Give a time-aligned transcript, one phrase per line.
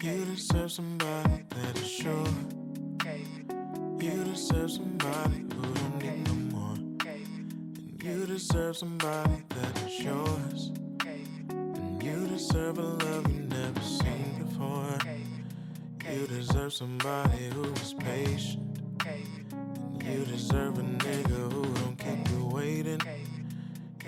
[0.00, 2.26] You deserve somebody that is sure.
[4.00, 6.76] You deserve somebody who don't need no more.
[7.04, 10.72] And you deserve somebody that is yours.
[11.04, 14.98] And you deserve a love you never seen before.
[16.12, 18.78] You deserve somebody who is patient.
[19.04, 23.00] And you deserve a nigga who don't keep you waiting.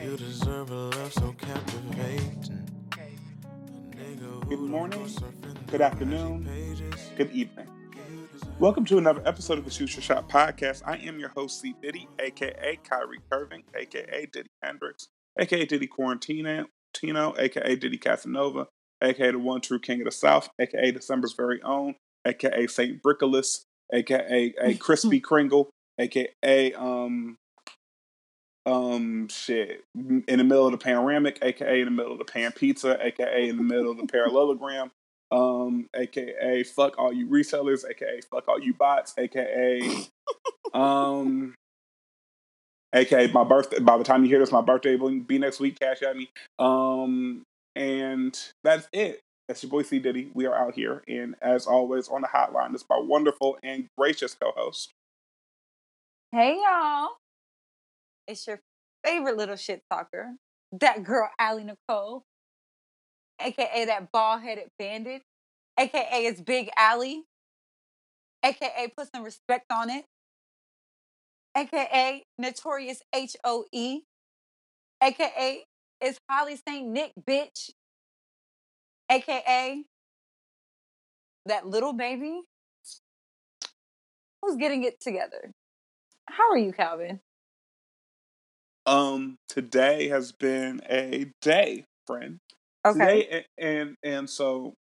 [0.00, 2.68] You deserve a love so captivating.
[2.93, 5.39] A nigga who Good don't morning, go surfing
[5.71, 6.49] good afternoon,
[7.17, 7.68] good evening.
[8.58, 10.82] Welcome to another episode of the Shoot Your Shot podcast.
[10.85, 11.77] I am your host, C.
[11.81, 15.07] Diddy, aka Kyrie Curving, aka Diddy Hendrix,
[15.39, 18.67] aka Diddy Quarantino, Tino, aka Diddy Casanova,
[19.00, 21.94] aka the one true king of the South, aka December's very own,
[22.27, 23.61] aka Saint Brickolas,
[23.94, 27.36] aka a Crispy Kringle, aka um
[28.66, 32.50] um shit in the middle of the panoramic, aka in the middle of the pan
[32.50, 34.91] pizza, aka in the middle of the parallelogram,
[35.30, 39.80] um, aka fuck all you resellers, aka fuck all you bots, aka
[40.74, 41.55] um
[42.94, 45.78] aka my birthday by the time you hear this, my birthday will be next week,
[45.78, 46.30] cash at me.
[46.58, 47.42] Um
[47.77, 49.20] and that's it.
[49.48, 50.30] That's your boy C Diddy.
[50.34, 54.34] We are out here, and as always, on the hotline is my wonderful and gracious
[54.34, 54.92] co-host.
[56.33, 57.08] Hey y'all.
[58.28, 58.60] It's your
[59.05, 60.36] favorite little shit talker,
[60.72, 62.22] that girl Allie Nicole,
[63.44, 65.22] aka that bald headed bandit,
[65.78, 67.24] aka it's Big Alley,
[68.44, 70.05] aka put some respect on it,
[71.56, 74.00] aka Notorious H O E,
[75.02, 75.64] aka
[76.00, 76.86] it's Holly St.
[76.86, 77.70] Nick, bitch,
[79.11, 79.84] aka
[81.46, 82.41] that little baby
[84.42, 85.52] who's getting it together.
[86.28, 87.20] How are you, Calvin?
[88.86, 92.41] Um, today has been a day, friend.
[92.86, 93.45] Okay.
[93.59, 94.75] A- and and so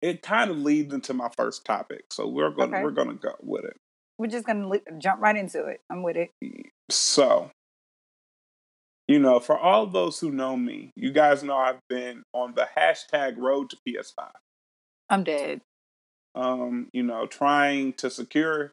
[0.00, 2.04] it kind of leads into my first topic.
[2.10, 2.82] So we're gonna Okay.
[2.84, 3.76] we're gonna go with it.
[4.18, 5.80] We're just gonna li- jump right into it.
[5.90, 6.30] I'm with it.
[6.90, 7.50] So,
[9.08, 12.68] you know, for all those who know me, you guys know I've been on the
[12.76, 14.30] hashtag road to PS5.
[15.08, 15.60] I'm dead.
[16.34, 18.72] Um, you know, trying to secure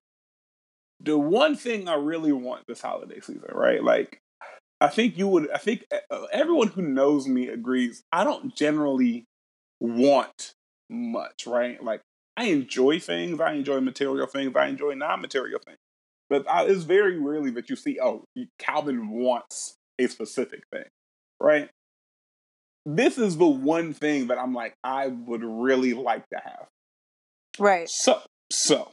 [1.00, 3.84] the one thing I really want this holiday season, right?
[3.84, 4.20] Like,
[4.82, 8.04] I think you would, I think uh, everyone who knows me agrees.
[8.12, 9.26] I don't generally
[9.80, 10.54] want
[10.90, 11.82] much, right?
[11.84, 12.02] Like,
[12.38, 15.78] I enjoy things, I enjoy material things, I enjoy non material things.
[16.30, 18.24] But I, it's very rarely that you see, oh,
[18.60, 20.86] Calvin wants a specific thing,
[21.42, 21.70] right?
[22.86, 26.68] This is the one thing that I'm like, I would really like to have.
[27.60, 27.90] Right.
[27.90, 28.92] So, so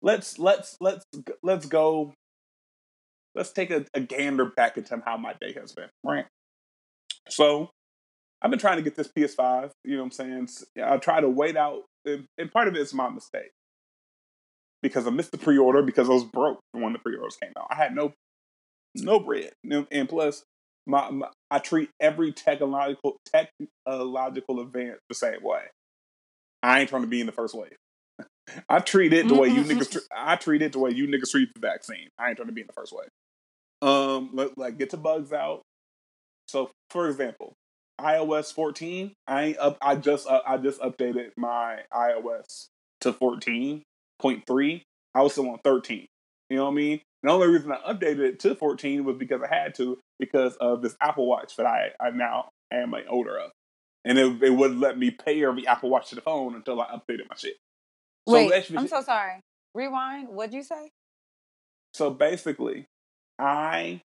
[0.00, 1.04] let's let's let's
[1.42, 2.12] let's go.
[3.34, 5.88] Let's take a, a gander back into how my day has been.
[6.04, 6.26] Right.
[7.28, 7.70] So,
[8.40, 9.70] I've been trying to get this PS5.
[9.84, 10.48] You know what I'm saying?
[10.82, 13.50] I try to wait out, and, and part of it is my mistake
[14.82, 17.66] because I missed the pre-order because I was broke when the pre-orders came out.
[17.70, 18.12] I had no
[18.94, 20.44] no bread, and, plus.
[20.86, 25.64] My, my, I treat every technological technological advance the same way.
[26.62, 27.76] I ain't trying to be in the first wave.
[28.68, 29.90] I treat it the way you niggas.
[29.90, 32.08] Tre- I treat it the way you niggas treat the vaccine.
[32.18, 33.04] I ain't trying to be in the first way.
[33.80, 35.62] Um, let, like get the bugs out.
[36.48, 37.54] So, for example,
[38.00, 39.12] iOS 14.
[39.26, 39.78] I ain't up.
[39.82, 42.68] I just uh, I just updated my iOS
[43.02, 44.82] to 14.3.
[45.14, 46.06] I was still on 13.
[46.50, 47.00] You know what I mean?
[47.22, 50.82] The only reason I updated it to 14 was because I had to because of
[50.82, 53.50] this Apple Watch that I I now am an owner of,
[54.04, 56.86] and it, it wouldn't let me pair the Apple Watch to the phone until I
[56.86, 57.56] updated my shit.
[58.28, 59.40] So Wait, I'm so sorry.
[59.74, 60.28] Rewind.
[60.28, 60.90] What'd you say?
[61.94, 62.86] So basically,
[63.38, 64.02] I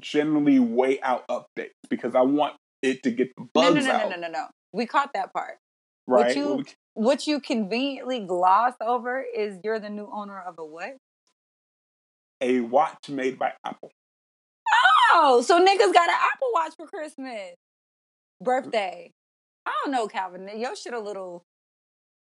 [0.00, 3.96] generally wait out updates because I want it to get the No, bugs no, no,
[3.98, 4.10] out.
[4.10, 4.46] no, no, no, no.
[4.72, 5.58] We caught that part.
[6.06, 6.34] Right?
[6.36, 6.64] you- Well, we-
[6.94, 10.96] What you conveniently gloss over is you're the new owner of a what?
[12.40, 13.90] A watch made by Apple.
[15.12, 17.54] Oh, so niggas got an Apple Watch for Christmas,
[18.40, 19.10] birthday.
[19.66, 20.48] I don't know, Calvin.
[20.58, 21.42] Your shit a little.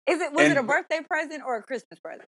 [0.09, 2.29] Is it was it a birthday present or a Christmas present?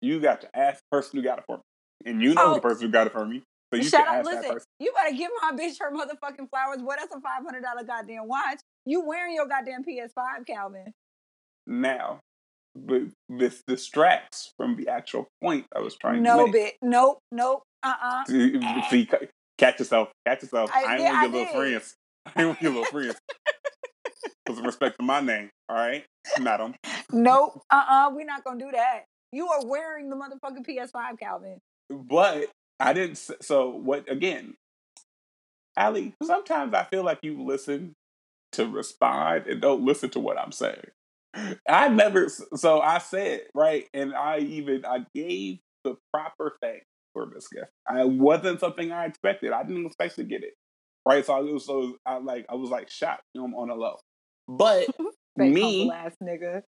[0.00, 1.62] You got to ask the person who got it for me,
[2.10, 2.54] and you know Oh.
[2.54, 3.42] the person who got it for me,
[3.72, 4.14] so you Shut up!
[4.16, 4.66] ask that Listen, person.
[4.78, 6.82] you better give my bitch her motherfucking flowers.
[6.82, 8.60] Boy, that's a five hundred dollar goddamn watch.
[8.84, 10.92] You wearing your goddamn PS5, Calvin?
[11.66, 12.20] Now,
[12.76, 16.52] but this distracts from the actual point I was trying No to make.
[16.52, 16.74] No, bit.
[16.82, 17.18] Nope.
[17.32, 17.62] Nope.
[17.82, 18.60] Uh uh See,
[18.90, 19.08] see,
[19.58, 20.70] catch yourself, catch yourself.
[20.74, 21.54] I I, ain't did- want I your little did.
[21.54, 21.94] friends.
[22.26, 23.14] I ain't want your little friends.
[24.48, 26.04] Some respect to my name, all right,
[26.40, 26.74] madam.
[27.10, 27.62] Nope.
[27.70, 29.04] Uh uh we are not gonna do that.
[29.32, 31.58] You are wearing the motherfucking PS5, Calvin.
[31.90, 33.16] But I didn't.
[33.42, 34.10] So what?
[34.10, 34.54] Again,
[35.76, 36.14] Allie.
[36.22, 37.94] Sometimes I feel like you listen
[38.52, 40.86] to respond and don't listen to what I'm saying.
[41.68, 42.28] I never.
[42.28, 47.70] So I said right, and I even I gave the proper thanks for this gift.
[47.88, 49.52] I wasn't something I expected.
[49.52, 50.54] I didn't expect to get it.
[51.06, 53.74] Right, so I was so I like I was like shocked you know, on a
[53.74, 53.96] low,
[54.48, 54.86] but
[55.36, 56.62] me ass nigga.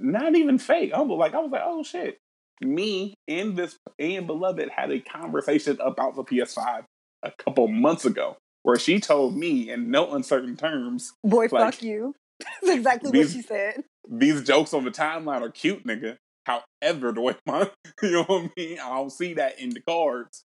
[0.00, 1.18] not even fake humble.
[1.18, 2.18] Like I was like, oh shit.
[2.62, 6.84] Me and this and beloved had a conversation about the PS5
[7.22, 11.82] a couple months ago, where she told me in no uncertain terms, Boy, Like, fuck
[11.82, 12.14] you.
[12.62, 13.82] That's exactly these- what she said.
[14.10, 16.16] these jokes on the timeline are cute, nigga.
[16.44, 17.70] However, the way my
[18.02, 20.44] you know what I mean, I don't see that in the cards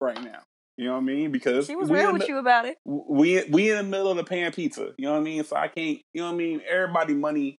[0.00, 0.40] right now.
[0.76, 1.30] You know what I mean?
[1.30, 2.78] Because She was real with the- you about it.
[2.84, 4.92] we we in the middle of the pan pizza.
[4.98, 5.44] You know what I mean?
[5.44, 6.00] So I can't.
[6.12, 6.62] You know what I mean?
[6.68, 7.56] Everybody money,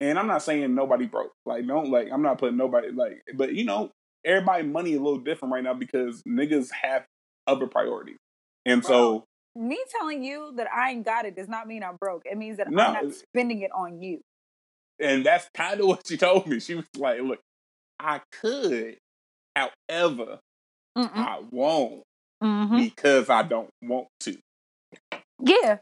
[0.00, 1.32] and I'm not saying nobody broke.
[1.46, 3.22] Like don't like I'm not putting nobody like.
[3.34, 3.92] But you know,
[4.24, 7.04] everybody money a little different right now because niggas have
[7.46, 8.18] other priorities,
[8.66, 9.24] and so
[9.56, 12.22] Me telling you that I ain't got it does not mean I'm broke.
[12.24, 14.20] It means that No, I'm not spending it on you.
[15.00, 16.58] and that's kind of what she told me.
[16.60, 17.40] She was like, "Look,
[17.98, 18.98] I could,
[19.56, 20.38] however,
[20.96, 21.10] Mm-mm.
[21.14, 22.02] I won't
[22.42, 22.78] Mm-hmm.
[22.78, 24.36] because I don't want to."
[25.42, 25.78] Yeah.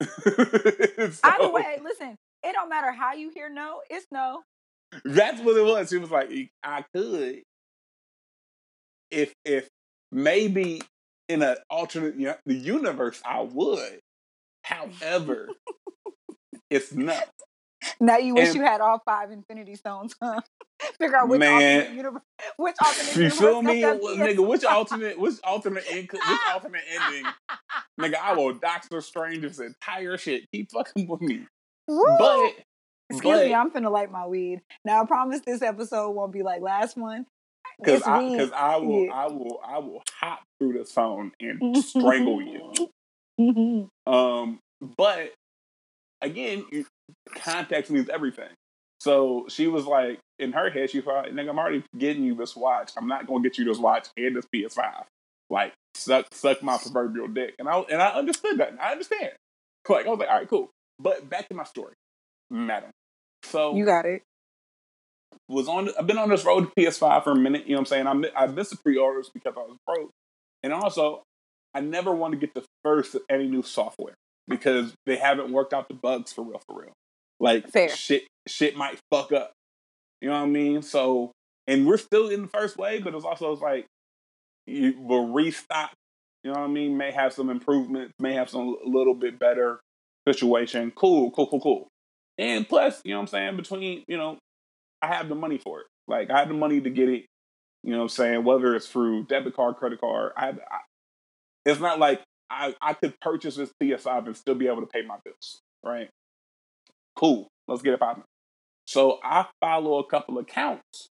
[0.26, 4.42] Either So- way, listen, it don't matter how you hear no, it's no.
[5.04, 5.90] That's what it was.
[5.90, 6.30] She was like,
[6.62, 7.42] I could,
[9.10, 9.68] if if
[10.12, 10.82] maybe
[11.28, 14.00] in an alternate u- the universe, I would.
[14.64, 15.48] However,
[16.70, 17.28] it's not.
[18.00, 20.40] Now you wish And- you had all five Infinity Stones, huh?
[20.98, 21.52] Figure out which Man.
[21.80, 22.22] alternate universe,
[22.56, 24.34] which alternate You feel me, that Well, PS5.
[24.36, 24.46] nigga?
[24.48, 25.18] Which alternate?
[25.18, 25.84] Which alternate?
[25.90, 26.20] End, which
[26.52, 27.24] alternate ending?
[28.00, 30.44] Nigga, I will Doctor Strange's entire shit.
[30.52, 31.46] Keep fucking with me,
[31.88, 32.04] Woo!
[32.18, 32.52] but
[33.10, 34.60] Excuse but- me, I'm finna light my weed.
[34.84, 37.26] Now I promise this episode won't be like last one.
[37.78, 39.12] because This I weed- because I will yeah.
[39.12, 43.88] I will I will hop through this phone and strangle you.
[44.06, 44.58] Um,
[44.96, 45.32] but
[46.20, 46.86] again, you,
[47.36, 48.48] context means everything.
[49.00, 52.56] So she was like, in her head, she thought, "Nigga, I'm already getting you this
[52.56, 52.92] watch.
[52.96, 55.04] I'm not gonna get you this watch and this PS5.
[55.50, 58.74] Like, suck, suck my proverbial dick." And I and I understood that.
[58.80, 59.32] I understand.
[59.88, 61.94] Like, I was like, "All right, cool." But back to my story,
[62.50, 62.90] madam.
[63.44, 64.22] So you got it.
[65.48, 65.90] was on.
[65.98, 67.66] I've been on this road to PS5 for a minute.
[67.66, 68.32] You know what I'm saying?
[68.36, 70.10] I I missed the pre-orders because I was broke,
[70.62, 71.22] and also
[71.74, 74.14] I never want to get the first of any new software
[74.48, 76.92] because they haven't worked out the bugs for real, for real.
[77.40, 77.88] Like Fair.
[77.88, 79.52] shit, shit might fuck up.
[80.20, 80.82] You know what I mean?
[80.82, 81.32] So,
[81.66, 83.86] and we're still in the first wave, but it's also it's like
[84.66, 85.92] you will restock.
[86.42, 86.96] You know what I mean?
[86.96, 89.80] May have some improvements, may have some a little bit better
[90.26, 90.92] situation.
[90.94, 91.88] Cool, cool, cool, cool.
[92.38, 93.56] And plus, you know what I'm saying?
[93.56, 94.38] Between you know
[95.02, 95.86] I have the money for it.
[96.08, 97.26] Like I have the money to get it.
[97.82, 98.44] You know what I'm saying?
[98.44, 100.78] Whether it's through debit card, credit card, I, have, I
[101.66, 105.02] it's not like I, I could purchase this PS5 and still be able to pay
[105.02, 106.08] my bills, right?
[107.16, 107.48] Cool.
[107.66, 108.24] Let's get it popping.
[108.86, 111.08] So I follow a couple accounts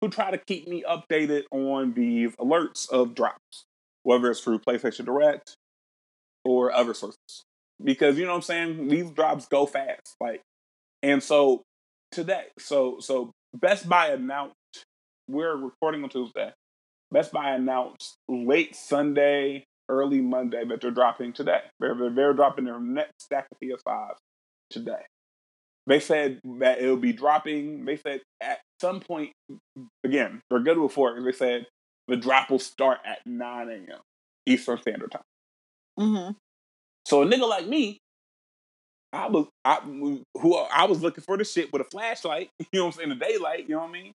[0.00, 3.64] who try to keep me updated on these alerts of drops,
[4.02, 5.54] whether it's through PlayStation Direct
[6.44, 7.44] or other sources.
[7.82, 8.88] Because you know what I'm saying?
[8.88, 10.16] These drops go fast.
[10.20, 10.42] Like
[11.02, 11.62] and so
[12.10, 14.54] today, so so Best Buy announced
[15.28, 16.52] we're recording on Tuesday.
[17.10, 21.60] Best Buy announced late Sunday, early Monday that they're dropping today.
[21.78, 24.16] They're, they're, they're dropping their next stack of PS5s
[24.70, 25.02] today.
[25.86, 27.84] They said that it'll be dropping.
[27.84, 29.32] They said at some point,
[30.04, 31.20] again, they're good with before.
[31.20, 31.66] They said
[32.08, 34.00] the drop will start at 9 a.m.
[34.46, 35.22] Eastern Standard Time.
[35.98, 36.32] Mm-hmm.
[37.04, 37.98] So a nigga like me,
[39.12, 42.86] I was I who I was looking for the shit with a flashlight, you know
[42.86, 44.12] what I'm saying, the daylight, you know what I mean?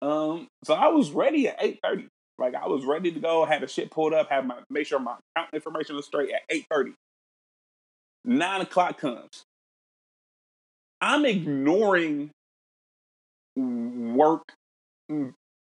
[0.00, 2.08] Um, so I was ready at eight thirty.
[2.38, 4.98] Like I was ready to go, had the shit pulled up, had my make sure
[4.98, 6.92] my account information was straight at eight thirty.
[8.24, 9.44] Nine o'clock comes.
[11.00, 12.30] I'm ignoring
[13.56, 14.42] work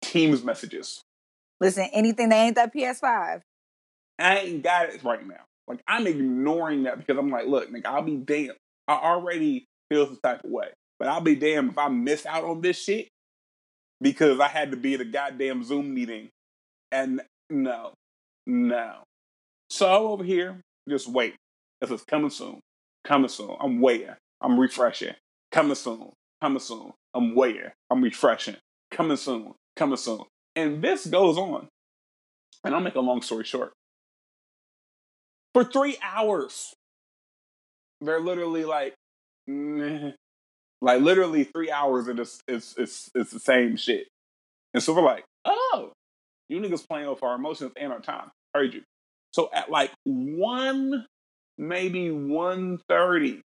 [0.02, 1.02] teams messages.
[1.61, 3.40] Listen, anything that ain't that PS5.
[4.18, 5.44] I ain't got it right now.
[5.66, 8.56] Like I'm ignoring that because I'm like, look, nigga, I'll be damned.
[8.87, 10.68] I already feel some type of way,
[10.99, 13.09] but I'll be damned if I miss out on this shit
[14.00, 16.28] because I had to be at a goddamn Zoom meeting.
[16.94, 17.92] And no,
[18.46, 19.02] no.
[19.68, 21.34] So over here, just wait.
[21.80, 22.60] This is coming soon,
[23.04, 23.56] coming soon.
[23.60, 24.14] I'm waiting.
[24.40, 25.14] I'm refreshing.
[25.50, 26.92] Coming soon, coming soon.
[27.12, 27.72] I'm waiting.
[27.90, 28.56] I'm refreshing.
[28.92, 30.20] Coming soon, coming soon.
[30.54, 31.66] And this goes on.
[32.62, 33.72] And I'll make a long story short
[35.52, 36.74] for three hours.
[38.00, 38.94] They're literally like,
[39.48, 40.12] meh.
[40.80, 44.06] like literally three hours, and it's it's it's the same shit.
[44.72, 45.92] And so we're like, oh,
[46.48, 48.30] you niggas playing with our emotions and our time.
[48.54, 48.82] I Heard you.
[49.32, 51.06] So at like one
[51.58, 53.40] maybe 1.30,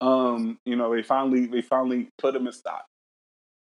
[0.00, 2.84] um, you know, they finally they finally put him in stock.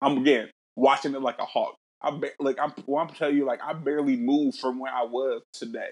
[0.02, 1.76] I'm again watching it like a hawk.
[2.02, 5.04] I ba- like I'm well, I'm tell you like I barely moved from where I
[5.04, 5.92] was today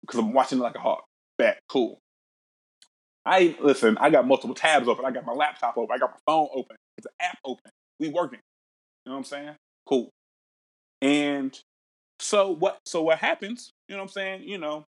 [0.00, 1.04] because I'm watching it like a hawk.
[1.38, 1.98] Bet cool.
[3.24, 3.96] I listen.
[3.98, 5.04] I got multiple tabs open.
[5.04, 5.94] I got my laptop open.
[5.94, 6.76] I got my phone open.
[6.98, 7.70] It's an app open.
[8.00, 8.40] We working.
[9.04, 9.56] You know what I'm saying?
[9.86, 10.10] Cool.
[11.02, 11.58] And
[12.18, 12.78] so what?
[12.84, 13.70] So what happens?
[13.88, 14.42] You know what I'm saying?
[14.44, 14.84] You know,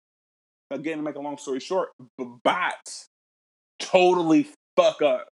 [0.71, 3.09] again to make a long story short, the bots
[3.79, 5.29] totally fuck up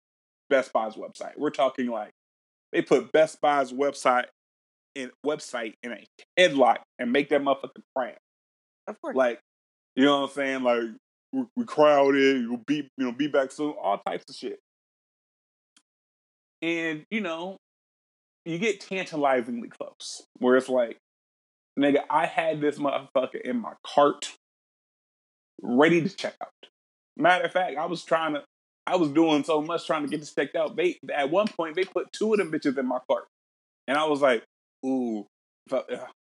[0.50, 1.32] Best Buy's website.
[1.36, 2.10] We're talking like
[2.72, 4.26] they put Best Buy's website
[4.94, 6.04] in website in a
[6.38, 8.16] headlock and make that motherfucker crash.
[8.86, 9.16] Of course.
[9.16, 9.40] Like,
[9.94, 10.62] you know what I'm saying?
[10.62, 10.82] Like
[11.32, 14.58] we, we crowded, you'll be you know, be back soon, all types of shit.
[16.62, 17.58] And, you know,
[18.46, 20.22] you get tantalizingly close.
[20.38, 20.98] Where it's like,
[21.78, 24.32] nigga, I had this motherfucker in my cart
[25.60, 26.50] ready to check out.
[27.16, 28.44] Matter of fact, I was trying to,
[28.86, 30.76] I was doing so much trying to get this checked out.
[30.76, 33.24] They at one point they put two of them bitches in my cart,
[33.88, 34.44] and I was like,
[34.84, 35.26] ooh,
[35.72, 35.82] uh,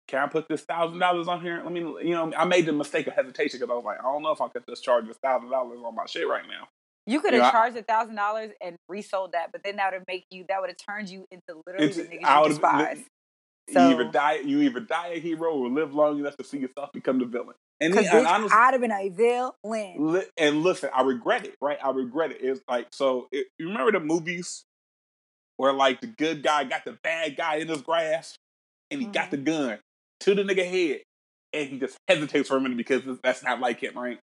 [0.08, 1.60] can I put this thousand dollars on here?
[1.62, 4.04] Let me, you know, I made the mistake of hesitation because I was like, I
[4.04, 6.68] don't know if I could just charge this thousand dollars on my shit right now.
[7.06, 10.26] You could have charged a thousand dollars and resold that, but then that would make
[10.30, 12.98] you that would have turned you into literally the niggas I you despise.
[13.68, 16.92] you either die, you either die a hero or live long enough to see yourself
[16.92, 17.54] become the villain.
[17.80, 20.12] And, and bitch, honestly, I'd have been a villain.
[20.12, 21.78] Li- and listen, I regret it, right?
[21.82, 22.38] I regret it.
[22.40, 23.28] It's like so.
[23.30, 24.64] It, you remember the movies
[25.58, 28.36] where like the good guy got the bad guy in his grasp,
[28.90, 29.30] and he got mm-hmm.
[29.30, 29.78] the gun
[30.20, 31.02] to the nigga head,
[31.52, 34.18] and he just hesitates for a minute because that's not like him, right?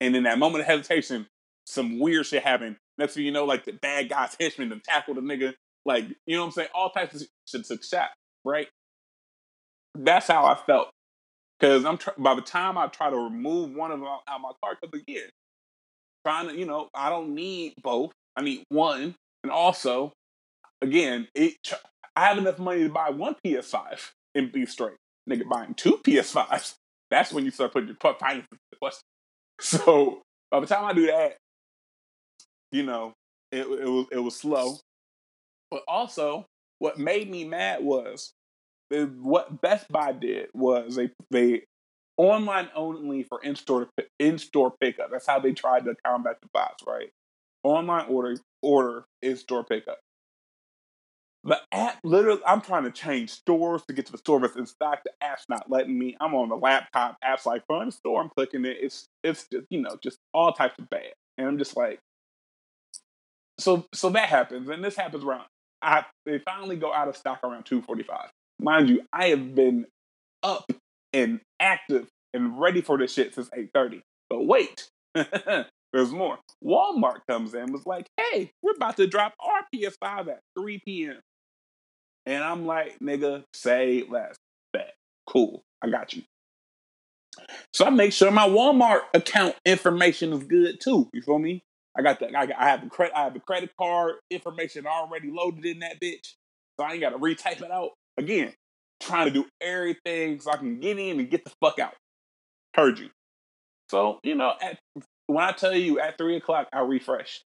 [0.00, 1.26] And in that moment of hesitation,
[1.66, 2.76] some weird shit happened.
[2.98, 5.54] Next thing you know, like the bad guy's henchman and tackle the nigga,
[5.84, 6.68] like you know what I'm saying?
[6.74, 8.10] All types of shit took shot,
[8.44, 8.68] right?
[9.94, 10.90] That's how I felt.
[11.58, 14.50] Because I'm tr- by the time I try to remove one of them out, my
[14.62, 15.28] car, because again,
[16.26, 18.12] trying to, you know, I don't need both.
[18.36, 20.12] I need one, and also,
[20.80, 21.54] again, it.
[21.64, 21.74] tr-
[22.16, 24.96] I have enough money to buy one PS5 and be straight.
[25.30, 26.74] Nigga, buying two PS5s,
[27.10, 29.02] that's when you start putting your finances into question.
[29.60, 31.36] So by the time I do that,
[32.72, 33.12] you know,
[33.52, 34.78] it, it was it was slow.
[35.70, 36.46] But also,
[36.80, 38.32] what made me mad was
[38.90, 41.62] the, what Best Buy did was they they
[42.16, 43.88] online only for in store
[44.18, 45.10] in store pickup.
[45.10, 47.10] That's how they tried to combat the bots, right?
[47.62, 49.98] Online order order in store pickup.
[51.44, 54.66] The app literally, I'm trying to change stores to get to the store that's in
[54.66, 55.00] stock.
[55.04, 56.16] The app's not letting me.
[56.20, 57.16] I'm on the laptop.
[57.22, 58.22] App's like the store.
[58.22, 58.76] I'm clicking it.
[58.80, 61.98] It's it's just you know just all types of bad, and I'm just like,
[63.58, 65.46] so so that happens, and this happens around.
[65.82, 68.28] I they finally go out of stock around 2:45.
[68.60, 69.86] Mind you, I have been
[70.42, 70.70] up
[71.12, 74.02] and active and ready for this shit since 8:30.
[74.30, 76.38] But wait, there's more.
[76.64, 81.20] Walmart comes in was like, "Hey, we're about to drop our PS5 at 3 p.m."
[82.26, 84.36] And I'm like, "Nigga, say less.
[84.72, 84.94] Bet.
[85.28, 85.62] Cool.
[85.82, 86.22] I got you."
[87.72, 91.08] So I make sure my Walmart account information is good too.
[91.12, 91.62] You feel me?
[91.96, 95.30] I got the I, I have the credit I have the credit card information already
[95.30, 96.34] loaded in that bitch,
[96.78, 98.52] so I ain't got to retype it out again.
[99.00, 101.94] Trying to do everything so I can get in and get the fuck out.
[102.74, 103.10] Heard you.
[103.90, 104.78] So you know, at,
[105.26, 107.44] when I tell you at three o'clock, I refreshed,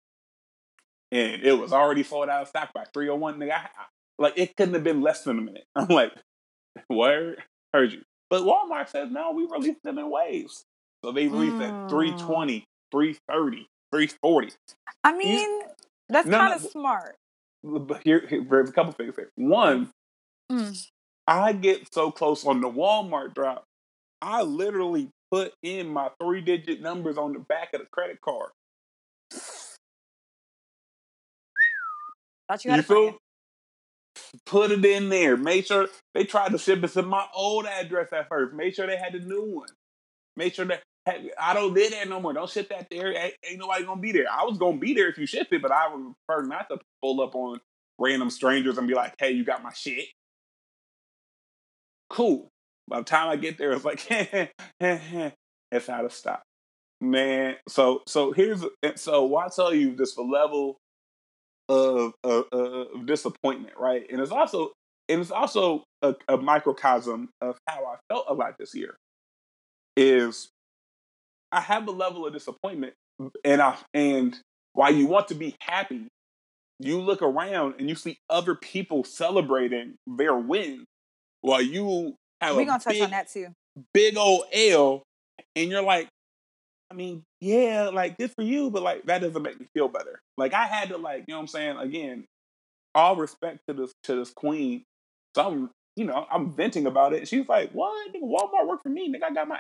[1.12, 3.38] and it was already sold out of stock by three o one.
[3.40, 3.86] Nigga, I, I,
[4.20, 5.66] like it couldn't have been less than a minute.
[5.76, 6.12] I'm like,
[6.88, 7.38] where?
[7.74, 8.02] Heard you.
[8.30, 10.66] But Walmart says no, we released them in waves.
[11.06, 11.90] So they released at Mm.
[11.90, 14.54] 320, 330, 340.
[15.04, 15.62] I mean,
[16.10, 16.70] that's No, kind of no.
[16.70, 17.16] smart.
[17.64, 19.30] But here, here a couple things here.
[19.36, 19.92] One,
[20.52, 20.76] Mm.
[21.28, 23.66] I get so close on the Walmart drop,
[24.22, 28.52] I literally put in my three digit numbers on the back of the credit card.
[32.50, 33.14] Thought you had You friend.
[33.14, 33.18] feel?
[34.46, 35.38] Put it in there.
[35.38, 38.54] Make sure they tried to ship it to my old address at first.
[38.56, 39.70] Make sure they had the new one.
[40.36, 42.34] Make sure that I don't live there no more.
[42.34, 43.14] Don't ship that there.
[43.14, 44.26] Ain't, nobody gonna be there.
[44.32, 46.80] I was gonna be there if you ship it, but I would prefer not to
[47.02, 47.60] pull up on
[48.00, 50.06] random strangers and be like, "Hey, you got my shit."
[52.10, 52.50] Cool.
[52.88, 54.06] By the time I get there, it's like,
[54.80, 56.44] it's out of stock,
[57.02, 57.56] man.
[57.68, 58.64] So, so here's
[58.96, 60.78] so why tell you this the level
[61.70, 64.06] of, of, of disappointment, right?
[64.10, 64.72] And it's also
[65.10, 68.96] and it's also a, a microcosm of how I felt a lot this year.
[69.96, 70.50] Is
[71.54, 72.94] I have a level of disappointment,
[73.46, 74.38] and I and
[74.74, 76.08] while you want to be happy,
[76.80, 80.86] you look around and you see other people celebrating their win,
[81.42, 83.48] while you have We're a gonna touch big, on that too.
[83.94, 85.04] big old L,
[85.56, 86.10] and you're like,
[86.92, 90.20] I mean, yeah, like good for you, but like that doesn't make me feel better.
[90.38, 91.78] Like I had to like, you know what I'm saying?
[91.78, 92.26] Again,
[92.96, 94.84] all respect to this to this queen.
[95.36, 97.28] So I'm, you know, I'm venting about it.
[97.28, 98.14] She's like, "What?
[98.14, 99.14] Nigga, Walmart worked for me.
[99.14, 99.60] Nigga, I got my."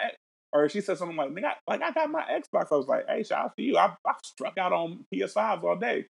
[0.53, 3.23] Or she said something like, "Nigga, like I got my Xbox." I was like, "Hey,
[3.23, 3.77] shout out to you.
[3.77, 6.05] I, I struck out on PS5s all day."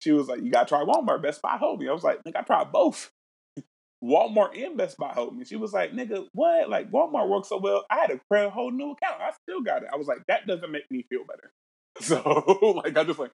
[0.00, 1.22] She was like, "You got to try Walmart.
[1.22, 3.10] Best Buy hold me." I was like, "Nigga, I tried both."
[4.04, 5.44] Walmart and Best Buy hold me.
[5.44, 6.68] She was like, nigga, what?
[6.68, 7.86] Like Walmart works so well.
[7.88, 9.20] I had to create a whole new account.
[9.20, 9.88] I still got it.
[9.90, 11.50] I was like, that doesn't make me feel better.
[12.00, 13.30] So like I'm just like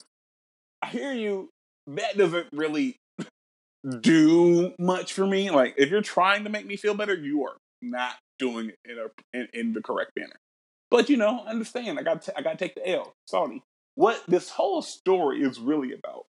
[0.83, 1.49] I hear you.
[1.87, 2.99] That doesn't really
[4.00, 5.50] do much for me.
[5.50, 8.99] Like if you're trying to make me feel better, you are not doing it in
[8.99, 10.38] a in, in the correct manner.
[10.90, 11.99] But you know, understand.
[11.99, 13.14] I got I got to take the L.
[13.26, 13.62] Sorry.
[13.94, 16.26] What this whole story is really about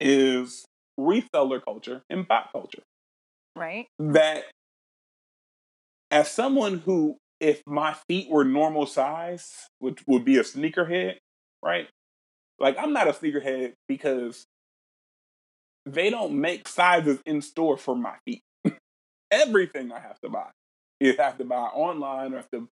[0.00, 0.64] is
[0.98, 2.82] reseller culture and bot culture
[3.56, 3.86] Right.
[3.98, 4.44] that
[6.10, 11.16] as someone who if my feet were normal size would would be a sneakerhead
[11.64, 11.88] right
[12.58, 14.44] like i'm not a sneakerhead because
[15.86, 18.42] they don't make sizes in store for my feet
[19.30, 20.48] everything i have to buy
[21.00, 22.68] you have to buy online or have to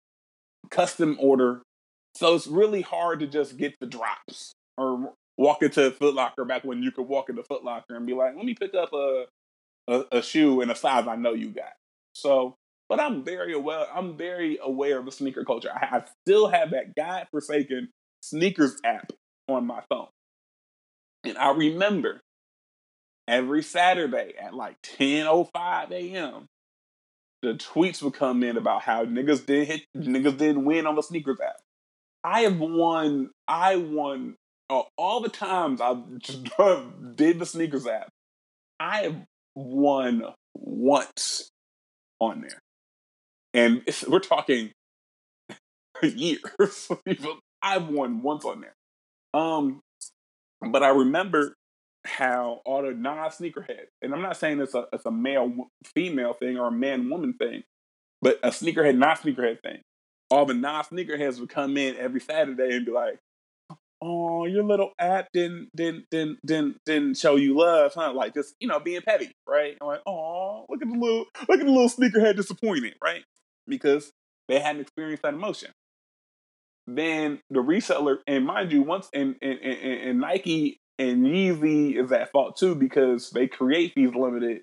[0.70, 1.62] custom order
[2.14, 6.64] so it's really hard to just get the drops or walk into Foot Locker back
[6.64, 9.26] when you could walk into Foot Locker and be like let me pick up a
[9.88, 11.72] a, a shoe in a size I know you got.
[12.12, 12.56] So,
[12.88, 13.86] but I'm very aware.
[13.94, 15.70] I'm very aware of the sneaker culture.
[15.72, 17.90] I, I still have that godforsaken
[18.24, 19.12] SNKRS app
[19.48, 20.08] on my phone,
[21.24, 22.20] and I remember
[23.28, 26.46] every Saturday at like 10:05 a.m.
[27.46, 31.00] The tweets would come in about how niggas didn't hit, niggas didn't win on the
[31.00, 31.60] SNKRS app.
[32.24, 33.30] I have won.
[33.46, 34.34] I won
[34.68, 38.08] uh, all the times I did the SNKRS app.
[38.80, 39.22] I have
[39.54, 40.24] won
[40.56, 41.48] once
[42.18, 42.58] on there.
[43.54, 44.72] And we're talking
[46.02, 46.88] years.
[47.62, 48.74] I've won once on there.
[49.40, 49.82] Um,
[50.60, 51.54] but I remember
[52.06, 56.32] how all the non sneakerheads, and I'm not saying it's a it's a male female
[56.32, 57.64] thing or a man woman thing,
[58.22, 59.80] but a sneakerhead non sneakerhead thing.
[60.30, 63.18] All the non sneakerheads would come in every Saturday and be like,
[64.02, 68.12] oh, your little app didn't didn't didn't didn't didn't show you love, huh?
[68.12, 69.76] Like just you know being petty, right?
[69.80, 73.24] I'm like, oh, look at the little look at the little sneakerhead disappointed, right?
[73.66, 74.12] Because
[74.48, 75.70] they hadn't experienced that emotion.
[76.86, 82.12] Then the reseller, and mind you, once and and, and, and Nike and Yeezy is
[82.12, 84.62] at fault too because they create these limited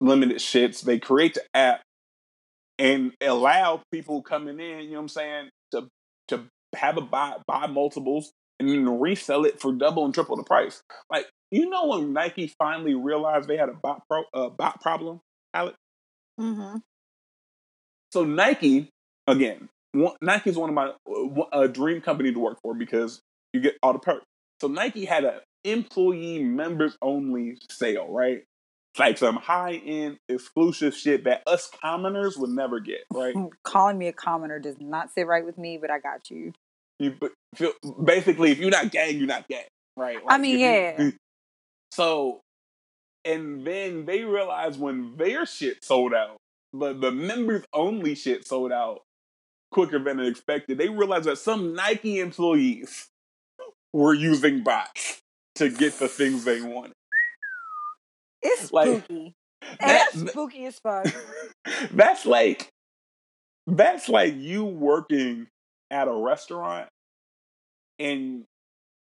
[0.00, 0.82] limited shits.
[0.82, 1.82] They create the app
[2.78, 5.88] and allow people coming in, you know what I'm saying, to
[6.28, 10.44] to have a buy buy multiples and then resell it for double and triple the
[10.44, 10.82] price.
[11.10, 15.20] Like, you know, when Nike finally realized they had a bot pro, uh, bot problem,
[15.52, 15.76] Alex.
[16.40, 16.78] Mm-hmm.
[18.12, 18.88] So Nike,
[19.26, 23.20] again, one, Nike is one of my uh, a dream company to work for because
[23.52, 24.24] you get all the perks.
[24.62, 28.44] So Nike had an employee members only sale, right?
[28.92, 33.34] It's like some high end exclusive shit that us commoners would never get, right?
[33.64, 36.52] Calling me a commoner does not sit right with me, but I got you.
[37.00, 37.16] You
[37.56, 37.72] feel,
[38.04, 39.64] basically, if you're not gang, you're not gang,
[39.96, 40.24] right?
[40.24, 41.02] Like, I mean, yeah.
[41.02, 41.12] You,
[41.90, 42.38] so,
[43.24, 46.36] and then they realized when their shit sold out,
[46.72, 49.00] but the members only shit sold out
[49.72, 50.78] quicker than expected.
[50.78, 53.08] They realized that some Nike employees
[53.92, 55.20] were using bots
[55.56, 56.92] to get the things they wanted.
[58.40, 59.34] It's spooky.
[59.62, 61.06] Like, that's spooky as fuck.
[61.92, 62.68] that's like
[63.66, 65.46] that's like you working
[65.90, 66.88] at a restaurant
[67.98, 68.44] and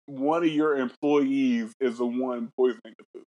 [0.06, 3.24] one of your employees is the one poisoning the food.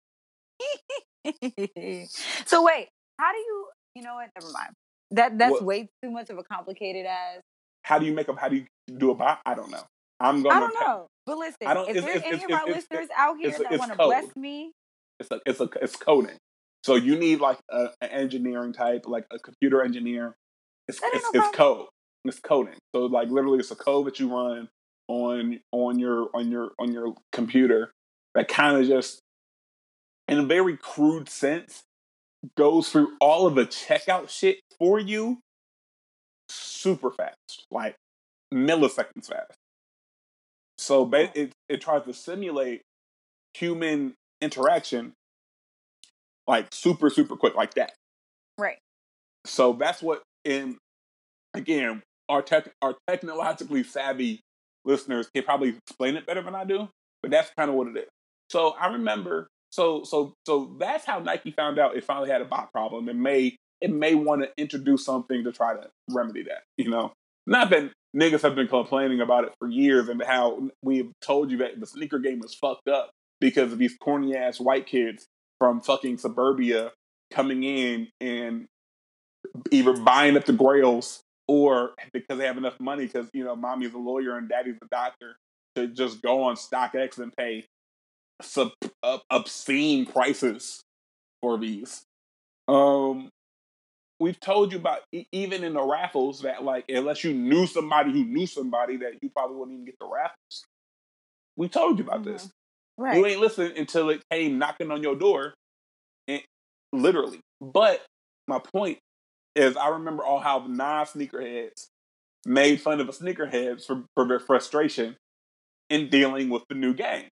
[2.46, 2.88] so wait,
[3.18, 3.66] how do you?
[3.94, 4.28] You know what?
[4.38, 4.70] Never mind.
[5.12, 7.40] That that's what, way too much of a complicated as.
[7.82, 8.38] How do you make up?
[8.38, 8.66] How do you
[8.98, 9.40] do a bot?
[9.46, 9.82] I don't know.
[10.20, 10.56] I'm going.
[10.56, 11.06] I don't know.
[11.26, 14.72] But listen, if there's any of our listeners out here that want to bless me,
[15.18, 16.36] it's a it's a it's coding.
[16.82, 20.34] So you need like a, an engineering type, like a computer engineer.
[20.86, 21.86] It's it's, no it's code.
[22.26, 22.74] It's coding.
[22.94, 24.68] So like literally, it's a code that you run
[25.08, 27.92] on on your on your on your computer
[28.34, 29.20] that kind of just
[30.28, 31.82] in a very crude sense
[32.56, 35.38] goes through all of the checkout shit for you
[36.48, 37.96] super fast like
[38.52, 39.58] milliseconds fast
[40.78, 42.82] so it it tries to simulate
[43.54, 45.12] human interaction
[46.46, 47.92] like super super quick like that
[48.58, 48.78] right
[49.46, 50.76] so that's what in
[51.54, 54.40] again our tech our technologically savvy
[54.84, 56.88] listeners can probably explain it better than I do,
[57.22, 58.08] but that's kind of what it is.
[58.50, 62.44] So I remember, so so so that's how Nike found out it finally had a
[62.44, 66.62] bot problem and may it may want to introduce something to try to remedy that.
[66.76, 67.12] You know,
[67.46, 71.58] not that niggas have been complaining about it for years and how we've told you
[71.58, 75.26] that the sneaker game is fucked up because of these corny ass white kids
[75.58, 76.92] from fucking suburbia
[77.30, 78.66] coming in and
[79.70, 83.92] either buying up the grails or because they have enough money because you know mommy's
[83.92, 85.36] a lawyer and daddy's a doctor
[85.74, 87.64] to just go on StockX and pay
[88.40, 88.70] sub,
[89.30, 90.82] obscene prices
[91.42, 92.04] for these.
[92.68, 93.28] Um,
[94.20, 95.00] we've told you about
[95.32, 99.30] even in the raffles that like unless you knew somebody who knew somebody that you
[99.30, 100.64] probably wouldn't even get the raffles.
[101.56, 102.32] We told you about mm-hmm.
[102.32, 102.50] this.
[102.96, 103.16] Right.
[103.16, 105.54] You ain't listening until it came knocking on your door,
[106.28, 106.42] and
[106.92, 107.40] literally.
[107.60, 108.04] But
[108.46, 108.98] my point
[109.56, 111.86] is, I remember all how non sneakerheads
[112.46, 115.16] made fun of the sneakerheads for, for their frustration
[115.90, 117.28] in dealing with the new game.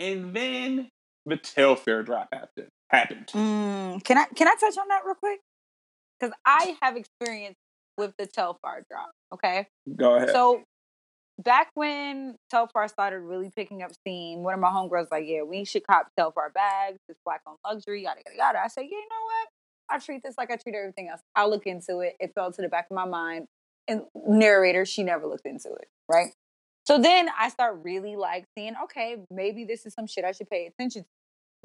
[0.00, 0.88] And then
[1.26, 2.68] the Telfar drop happened.
[2.90, 3.26] Happened.
[3.28, 5.40] Mm, can I can I touch on that real quick?
[6.24, 7.56] Because I have experience
[7.98, 9.12] with the Telfar drop.
[9.32, 9.66] Okay.
[9.94, 10.30] Go ahead.
[10.30, 10.62] So
[11.38, 15.64] back when Telfar started really picking up steam, one of my homegirls like, yeah, we
[15.64, 16.98] should cop Telfar bags.
[17.08, 18.58] It's black on luxury, yada yada yada.
[18.64, 19.48] I said, yeah, you know what?
[19.90, 21.20] I treat this like I treat everything else.
[21.36, 22.16] I'll look into it.
[22.18, 23.46] It fell to the back of my mind.
[23.86, 26.32] And narrator, she never looked into it, right?
[26.86, 30.48] So then I start really like seeing, okay, maybe this is some shit I should
[30.48, 31.08] pay attention to.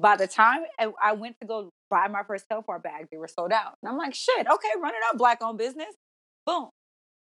[0.00, 0.62] By the time
[1.02, 3.74] I went to go buy my first Telfar bag, they were sold out.
[3.82, 5.94] And I'm like, shit, okay, run it up, black owned business.
[6.46, 6.70] Boom.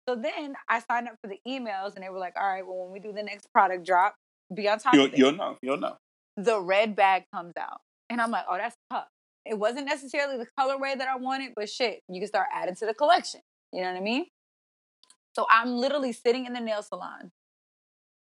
[0.09, 2.85] So then I signed up for the emails and they were like, all right, well,
[2.85, 4.17] when we do the next product drop,
[4.53, 5.19] be on top you'll, of it.
[5.19, 5.57] You'll know.
[5.63, 5.97] You'll know.
[6.37, 7.81] The red bag comes out.
[8.11, 9.07] And I'm like, oh, that's tough.
[9.47, 12.87] It wasn't necessarily the colorway that I wanted, but shit, you can start adding to
[12.87, 13.41] the collection.
[13.73, 14.27] You know what I mean?
[15.35, 17.31] So I'm literally sitting in the nail salon.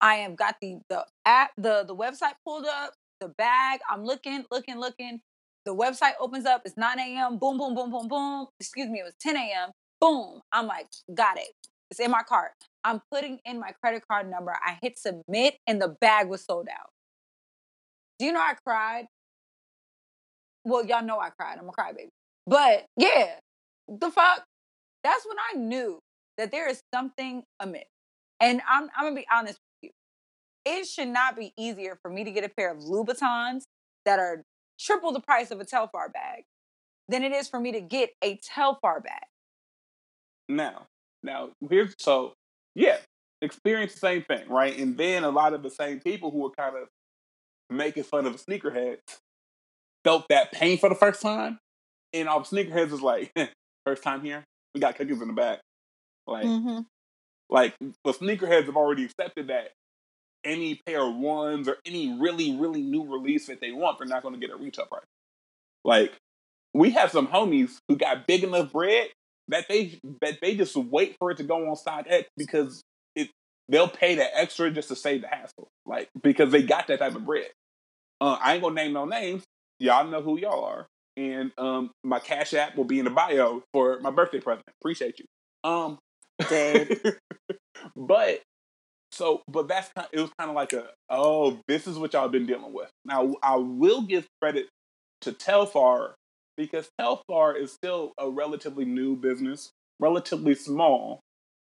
[0.00, 3.80] I have got the the app, the the website pulled up, the bag.
[3.88, 5.20] I'm looking, looking, looking.
[5.64, 6.62] The website opens up.
[6.64, 7.38] It's 9 a.m.
[7.38, 8.46] Boom, boom, boom, boom, boom.
[8.58, 9.70] Excuse me, it was 10 a.m.
[10.00, 10.40] Boom.
[10.50, 11.48] I'm like, got it.
[11.90, 12.52] It's in my cart.
[12.84, 14.52] I'm putting in my credit card number.
[14.52, 16.90] I hit submit and the bag was sold out.
[18.18, 19.06] Do you know I cried?
[20.64, 21.58] Well, y'all know I cried.
[21.58, 22.08] I'm a crybaby.
[22.46, 23.36] But yeah,
[23.88, 24.44] the fuck?
[25.04, 26.00] That's when I knew
[26.38, 27.84] that there is something amiss.
[28.40, 29.58] And I'm, I'm gonna be honest.
[30.64, 33.62] It should not be easier for me to get a pair of Louboutins
[34.04, 34.44] that are
[34.78, 36.44] triple the price of a Telfar bag
[37.08, 39.24] than it is for me to get a Telfar bag.
[40.48, 40.86] Now,
[41.22, 42.34] now here's so
[42.74, 42.98] yeah,
[43.40, 44.76] experience the same thing, right?
[44.78, 46.88] And then a lot of the same people who were kind of
[47.70, 48.98] making fun of sneakerheads
[50.04, 51.58] felt that pain for the first time,
[52.12, 53.32] and all sneakerheads is like,
[53.86, 54.44] first time here,
[54.74, 55.60] we got cookies in the back,
[56.26, 56.80] like, mm-hmm.
[57.50, 59.70] like the sneakerheads have already accepted that
[60.44, 64.22] any pair of ones or any really really new release that they want, they're not
[64.22, 65.04] going to get a retail price.
[65.84, 66.12] Like,
[66.74, 69.08] we have some homies who got big enough bread
[69.48, 72.82] that they that they just wait for it to go on StockX because
[73.14, 73.28] it
[73.68, 77.14] they'll pay that extra just to save the hassle, like because they got that type
[77.14, 77.50] of bread.
[78.20, 79.44] Uh, I ain't gonna name no names.
[79.78, 83.62] Y'all know who y'all are, and um, my Cash App will be in the bio
[83.72, 84.64] for my birthday present.
[84.80, 85.26] Appreciate you.
[85.68, 85.98] Um,
[87.96, 88.40] but
[89.12, 90.08] so, but that's kind.
[90.12, 92.90] Of, it was kind of like a oh, this is what y'all been dealing with.
[93.04, 94.68] Now, I will give credit
[95.20, 96.14] to Telfar
[96.56, 99.70] because Telfar is still a relatively new business,
[100.00, 101.20] relatively small.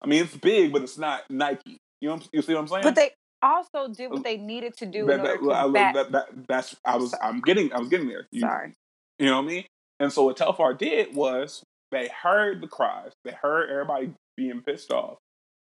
[0.02, 1.78] I mean, it's big, but it's not Nike.
[2.02, 2.84] You know, you see what I'm saying?
[2.84, 5.80] But they also did um, what they needed to do that, in order that, to
[5.80, 8.28] I, that, that, that's I was I'm getting I was getting there.
[8.32, 8.74] You, Sorry.
[9.20, 9.66] You know what I mean?
[10.00, 14.92] And so what Telfar did was they heard the cries, they heard everybody being pissed
[14.92, 15.18] off,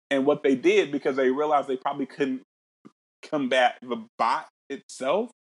[0.09, 2.41] and what they did because they realized they probably couldn't
[3.21, 5.31] combat the bot itself,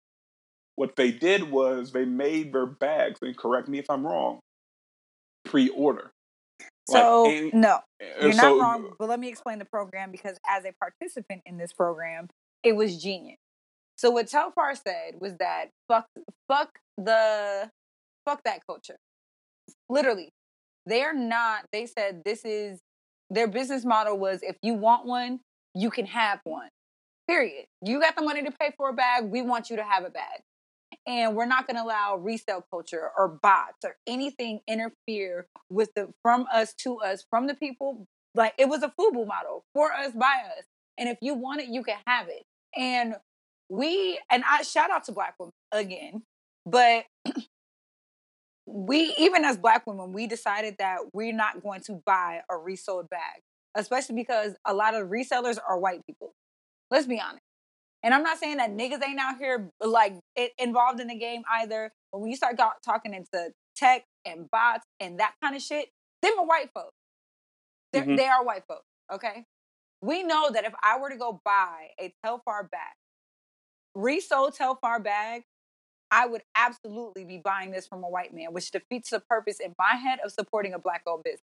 [0.76, 4.40] what they did was they made their bags, and correct me if I'm wrong,
[5.44, 6.12] pre-order.
[6.88, 7.80] So like, and, no, uh,
[8.20, 8.92] you're so, not wrong.
[8.98, 12.28] But let me explain the program because as a participant in this program,
[12.62, 13.38] it was genius.
[13.96, 16.06] So what Telfar said was that fuck,
[16.48, 17.70] fuck the,
[18.24, 18.98] fuck that culture.
[19.88, 20.30] Literally,
[20.84, 21.64] they're not.
[21.72, 22.80] They said this is
[23.30, 25.40] their business model was if you want one,
[25.74, 26.68] you can have one.
[27.28, 27.66] Period.
[27.82, 29.24] You got the money to pay for a bag.
[29.24, 30.42] We want you to have a bag
[31.06, 36.12] and we're not going to allow resale culture or bots or anything interfere with the
[36.22, 40.12] from us to us from the people like it was a fubu model for us
[40.12, 40.64] by us
[40.98, 42.44] and if you want it you can have it
[42.76, 43.14] and
[43.68, 46.22] we and i shout out to black women again
[46.64, 47.04] but
[48.66, 53.08] we even as black women we decided that we're not going to buy a resold
[53.08, 53.40] bag
[53.74, 56.34] especially because a lot of resellers are white people
[56.90, 57.42] let's be honest
[58.06, 61.42] and I'm not saying that niggas ain't out here like it, involved in the game
[61.60, 61.92] either.
[62.12, 65.88] But when you start got, talking into tech and bots and that kind of shit,
[66.22, 66.94] them are white folks.
[67.92, 68.14] Mm-hmm.
[68.14, 68.84] They are white folks.
[69.12, 69.44] Okay.
[70.02, 72.94] we know that if I were to go buy a Telfar bag,
[73.96, 75.42] resold Telfar bag,
[76.16, 79.74] I would absolutely be buying this from a white man, which defeats the purpose in
[79.78, 81.42] my head of supporting a black owned business.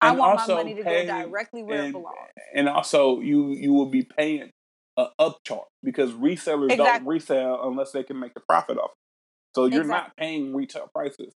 [0.00, 2.16] I And want my money to go directly where it belongs.
[2.54, 4.50] and also you you will be paying
[4.96, 8.90] a upcharge because resellers don't resell unless they can make a profit off.
[8.92, 9.56] it.
[9.56, 11.34] So you're not paying retail prices.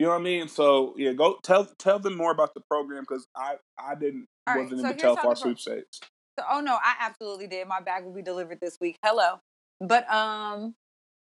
[0.00, 0.48] You know what I mean?
[0.48, 4.54] So yeah, go tell tell them more about the program because I I didn't All
[4.54, 6.00] right, wasn't so in the here's how Telfar the sweepstakes.
[6.36, 7.68] So, oh no, I absolutely did.
[7.68, 8.96] My bag will be delivered this week.
[9.04, 9.38] Hello.
[9.80, 10.74] But um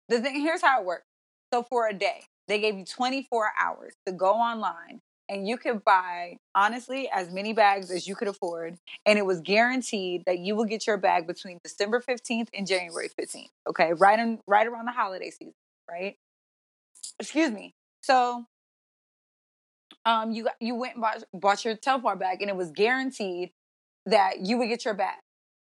[0.09, 1.05] the thing here's how it works.
[1.53, 5.83] So for a day, they gave you 24 hours to go online and you could
[5.83, 10.55] buy honestly as many bags as you could afford and it was guaranteed that you
[10.55, 13.49] will get your bag between December 15th and January 15th.
[13.67, 13.93] Okay?
[13.93, 15.53] Right in, right around the holiday season,
[15.89, 16.15] right?
[17.19, 17.73] Excuse me.
[18.01, 18.45] So
[20.05, 23.51] um you you went and bought, bought your Telfar bag and it was guaranteed
[24.05, 25.17] that you would get your bag.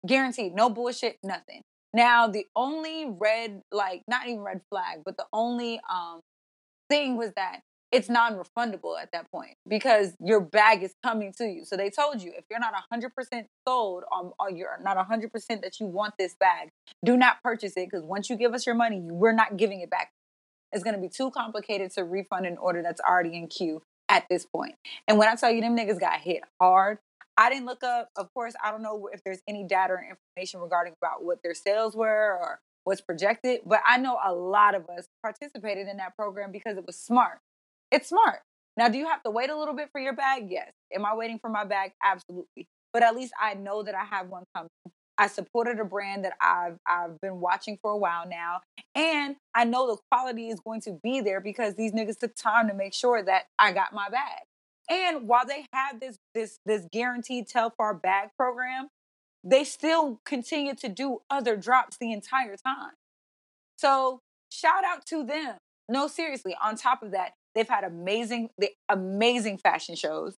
[0.06, 0.54] Guaranteed.
[0.54, 1.62] No bullshit, nothing.
[1.94, 6.20] Now, the only red, like, not even red flag, but the only um
[6.88, 7.60] thing was that
[7.92, 11.64] it's non refundable at that point because your bag is coming to you.
[11.64, 15.30] So they told you if you're not 100% sold on, or you're not 100%
[15.62, 16.70] that you want this bag,
[17.04, 19.90] do not purchase it because once you give us your money, we're not giving it
[19.90, 20.10] back.
[20.72, 24.24] It's going to be too complicated to refund an order that's already in queue at
[24.30, 24.74] this point.
[25.06, 26.98] And when I tell you them niggas got hit hard,
[27.42, 28.08] I didn't look up.
[28.14, 31.54] Of course, I don't know if there's any data or information regarding about what their
[31.54, 36.14] sales were or what's projected, but I know a lot of us participated in that
[36.14, 37.40] program because it was smart.
[37.90, 38.42] It's smart.
[38.76, 40.46] Now, do you have to wait a little bit for your bag?
[40.50, 40.70] Yes.
[40.94, 41.90] Am I waiting for my bag?
[42.00, 42.68] Absolutely.
[42.92, 44.70] But at least I know that I have one coming.
[45.18, 48.60] I supported a brand that I've I've been watching for a while now,
[48.94, 52.68] and I know the quality is going to be there because these niggas took time
[52.68, 54.42] to make sure that I got my bag.
[54.90, 58.88] And while they have this this this guaranteed Telfar bag program,
[59.44, 62.92] they still continue to do other drops the entire time.
[63.76, 65.56] So shout out to them.
[65.88, 66.56] No, seriously.
[66.62, 70.36] On top of that, they've had amazing, the amazing fashion shows,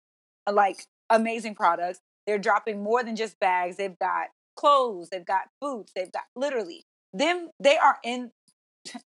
[0.47, 1.99] uh, like amazing products.
[2.25, 3.75] They're dropping more than just bags.
[3.77, 5.09] They've got clothes.
[5.09, 5.91] They've got boots.
[5.95, 7.49] They've got literally them.
[7.59, 8.31] They are in.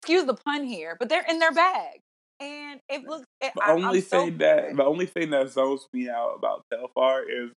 [0.00, 2.00] Excuse the pun here, but they're in their bag,
[2.40, 3.24] and it looks.
[3.40, 6.34] It, The I, only I'm so thing that the only thing that zones me out
[6.36, 7.50] about Telfar is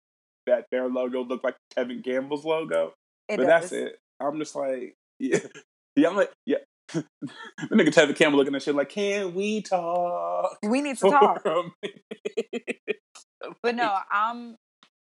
[0.48, 2.94] that their logo looked like Tevin Campbell's logo.
[3.30, 3.98] It but that's it.
[4.20, 5.39] I'm just like, yeah,
[5.96, 6.10] yeah.
[6.10, 6.58] I'm like, yeah.
[6.94, 7.04] the
[7.72, 10.58] nigga Tevin Campbell looking at shit like, can we talk?
[10.63, 11.41] We need to talk.
[11.41, 12.78] for a minute?"
[13.63, 14.56] But no, I'm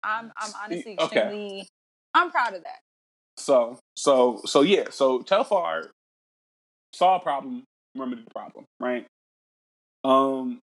[0.04, 1.22] I'm I'm honestly Okay.
[1.22, 1.68] extremely
[2.16, 2.80] I'm proud of that.
[3.38, 4.86] So, so, so yeah.
[4.90, 5.90] So Telfar
[6.94, 7.64] saw a problem,
[7.96, 9.06] remedied the problem, right?
[10.06, 10.60] Um,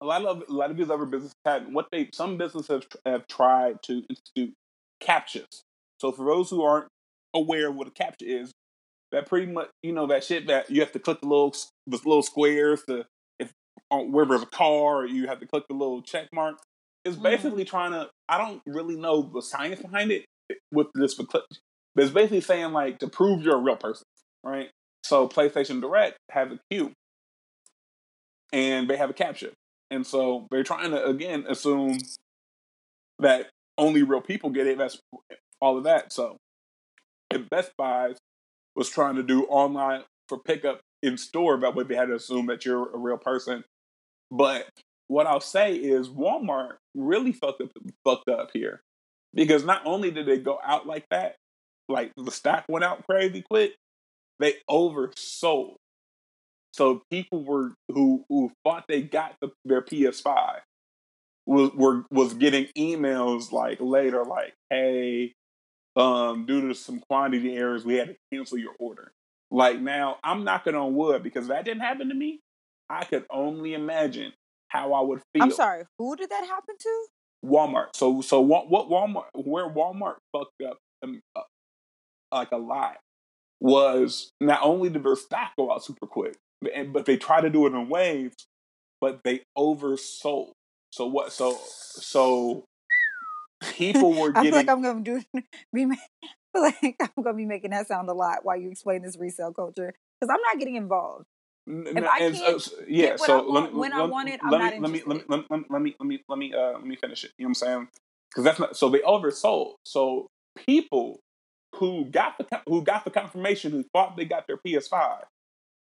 [0.00, 2.86] a lot of a lot of these other businesses had what they some businesses have,
[3.06, 4.54] have tried to institute
[5.02, 5.62] CAPTCHAs.
[6.00, 6.88] So for those who aren't
[7.34, 8.52] aware of what a CAPTCHA is,
[9.12, 11.54] that pretty much you know that shit that you have to click the little
[11.86, 13.04] the little squares to
[13.38, 13.52] if
[13.90, 16.56] on where there's a car or you have to click the little check mark.
[17.04, 17.22] It's Mhm.
[17.22, 18.10] basically trying to.
[18.28, 20.26] I don't really know the science behind it
[20.72, 21.46] with this, but
[21.96, 24.04] it's basically saying like to prove you're a real person,
[24.44, 24.70] right?
[25.04, 26.92] So PlayStation Direct have a queue,
[28.52, 29.52] and they have a CAPTCHA,
[29.90, 31.98] and so they're trying to again assume
[33.18, 34.78] that only real people get it.
[34.78, 34.98] That's
[35.60, 36.12] all of that.
[36.12, 36.36] So,
[37.30, 38.16] if Best Buys
[38.74, 42.46] was trying to do online for pickup in store, that way they had to assume
[42.46, 43.64] that you're a real person.
[44.30, 44.68] But
[45.08, 47.70] what I'll say is Walmart really fucked up,
[48.04, 48.80] fucked up here
[49.34, 51.36] because not only did they go out like that,
[51.88, 53.74] like the stock went out crazy quick,
[54.40, 55.76] they oversold.
[56.76, 60.58] So people were who who thought they got the, their PS5
[61.46, 65.32] was were was getting emails like later like, hey,
[65.96, 69.10] um, due to some quantity errors, we had to cancel your order.
[69.50, 72.40] Like now, I'm knocking on wood because if that didn't happen to me,
[72.90, 74.32] I could only imagine
[74.68, 75.44] how I would feel.
[75.44, 77.06] I'm sorry, who did that happen to?
[77.42, 77.96] Walmart.
[77.96, 81.40] So so what what Walmart where Walmart fucked up um, uh,
[82.32, 82.98] like a lot
[83.60, 86.36] was not only did their stock go out super quick,
[86.74, 88.34] and- but they try to do it in waves,
[89.00, 90.52] but they oversold.
[90.92, 91.32] So what?
[91.32, 92.64] So so
[93.60, 94.50] people were I getting.
[94.50, 95.22] feel like I'm gonna do
[95.72, 95.96] be I
[96.52, 99.52] feel like I'm gonna be making that sound a lot while you explain this resale
[99.52, 99.94] culture.
[100.20, 101.26] Because I'm not getting involved.
[101.68, 104.40] N- If n- I can't yeah, so let want me when I let, want it,
[104.42, 105.28] I'm let not me, let me let me interested.
[105.28, 107.32] let me let me let me let me let me uh let me finish it.
[107.38, 107.88] You know what I'm saying?
[108.30, 109.74] Because that's not so they oversold.
[109.84, 110.28] So
[110.66, 111.20] people
[111.74, 115.24] who got the who got the confirmation who thought they got their PS5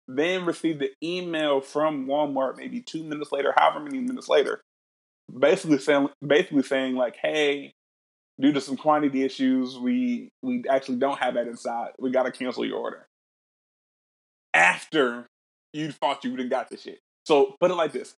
[0.09, 4.63] then received the email from Walmart maybe two minutes later, however many minutes later,
[5.39, 7.75] basically saying basically saying like, hey,
[8.41, 11.91] due to some quantity issues, we we actually don't have that inside.
[11.99, 13.07] We got to cancel your order
[14.55, 15.27] after
[15.73, 17.01] you thought you didn't got the shit.
[17.27, 18.15] So put it like this: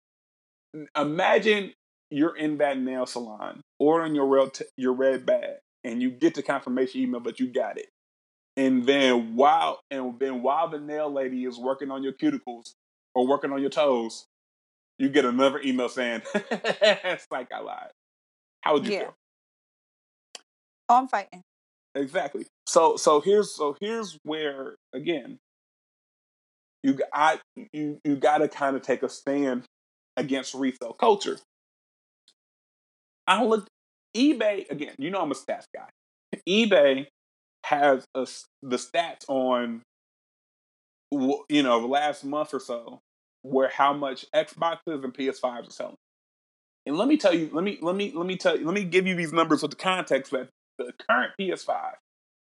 [0.97, 1.73] Imagine
[2.11, 6.35] you're in that nail salon ordering your red t- your red bag, and you get
[6.35, 7.89] the confirmation email, but you got it.
[8.57, 12.75] And then while and then while the nail lady is working on your cuticles
[13.15, 14.27] or working on your toes,
[14.99, 17.91] you get another email saying, "It's like I lied."
[18.63, 19.01] How would you Yeah.
[19.01, 19.15] feel?
[20.89, 21.43] Oh, I'm fighting.
[21.95, 22.47] Exactly.
[22.67, 25.39] So so here's so here's where again
[26.83, 27.41] you I
[27.73, 29.65] you you got to kind of take a stand
[30.17, 31.39] against resale culture.
[33.27, 33.69] I looked
[34.17, 34.95] eBay again.
[34.99, 35.89] You know I'm a stats guy.
[36.49, 37.07] eBay
[37.65, 38.27] has a
[38.63, 39.83] the stats on
[41.13, 43.01] you know the last month or so
[43.43, 45.97] where how much Xboxes and PS5s are selling.
[46.87, 48.85] And let me tell you, let me let me let me tell you, let me
[48.85, 51.95] give you these numbers with the context that the current PS5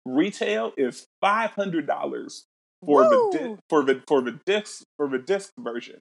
[0.07, 2.45] retail is five hundred dollars
[2.85, 6.01] for the di- for the for the disc for the disc version,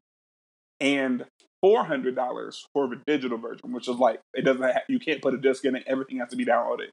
[0.79, 1.25] and
[1.61, 5.21] four hundred dollars for the digital version, which is like it doesn't ha- you can't
[5.21, 5.83] put a disc in it.
[5.85, 6.89] Everything has to be downloaded.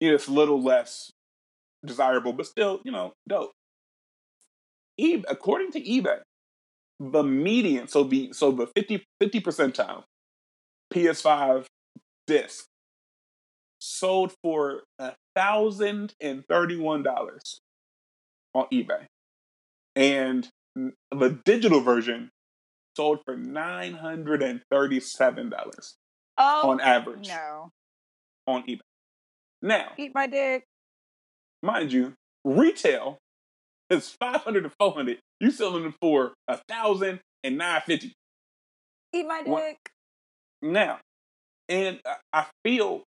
[0.00, 1.10] It's a little less
[1.84, 3.52] desirable, but still, you know, dope.
[4.98, 6.20] E- according to eBay,
[7.00, 10.04] the median, so the so the 50 50 percentile
[10.92, 11.66] PS5
[12.26, 12.64] disc
[13.80, 17.60] sold for a thousand and thirty-one dollars
[18.54, 19.06] on eBay,
[19.96, 20.48] and
[21.10, 22.30] the digital version
[22.96, 25.96] sold for nine hundred and thirty-seven dollars
[26.38, 27.70] Oh, on average no.
[28.46, 28.80] on eBay.
[29.62, 30.64] Now, Eat my dick.
[31.64, 33.18] Mind you, retail
[33.90, 35.18] is five hundred to four hundred.
[35.40, 38.12] You selling them for a thousand and nine fifty.
[39.12, 39.78] Eat my dick.
[40.62, 41.00] Now,
[41.68, 43.04] and I- I feel,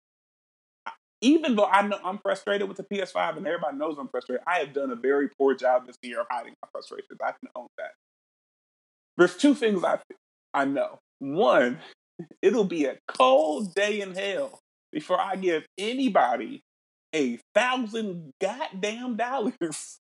[1.21, 4.59] even though I know I'm frustrated with the PS5 and everybody knows I'm frustrated, I
[4.61, 7.19] have done a very poor job this year of hiding my frustrations.
[7.23, 7.93] I can own that.
[9.17, 9.99] There's two things I
[10.55, 10.99] I know.
[11.19, 11.79] One,
[12.43, 14.61] it'll be a cold day in hell
[14.93, 16.63] before I give anybody
[17.15, 19.99] a thousand goddamn dollars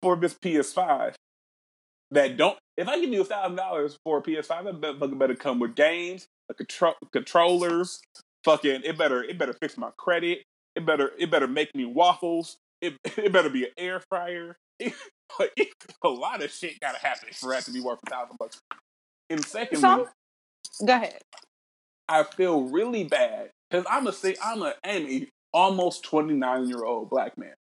[0.00, 1.14] for this PS5
[2.10, 2.58] that don't.
[2.76, 5.58] If I give you a thousand dollars for a PS5, that better, fucking better come
[5.60, 8.00] with games, a control, controllers,
[8.44, 8.82] fucking.
[8.84, 10.42] It better it better fix my credit.
[10.74, 12.56] It better it better make me waffles.
[12.80, 14.56] It it better be an air fryer.
[14.78, 14.94] It,
[15.56, 15.68] it-
[16.04, 18.58] a lot of shit gotta happen for that to be worth a thousand bucks.
[19.30, 20.06] And secondly, Some-
[20.84, 21.18] Go ahead.
[22.08, 26.84] I feel really bad because I'm a say I'm a I'm a almost 29 year
[26.84, 27.54] old black man,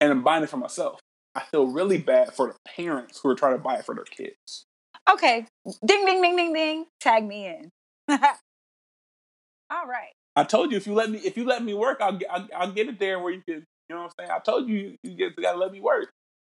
[0.00, 1.00] and I'm buying it for myself.
[1.34, 4.04] I feel really bad for the parents who are trying to buy it for their
[4.04, 4.66] kids.
[5.10, 5.46] Okay.
[5.84, 6.86] Ding, ding, ding, ding, ding.
[7.00, 7.70] Tag me in.
[8.08, 10.12] All right.
[10.36, 12.48] I told you if you let me if you let me work, I'll get I'll,
[12.56, 13.64] I'll get it there where you can.
[13.88, 14.30] You know what I'm saying?
[14.30, 16.10] I told you you just gotta let me work.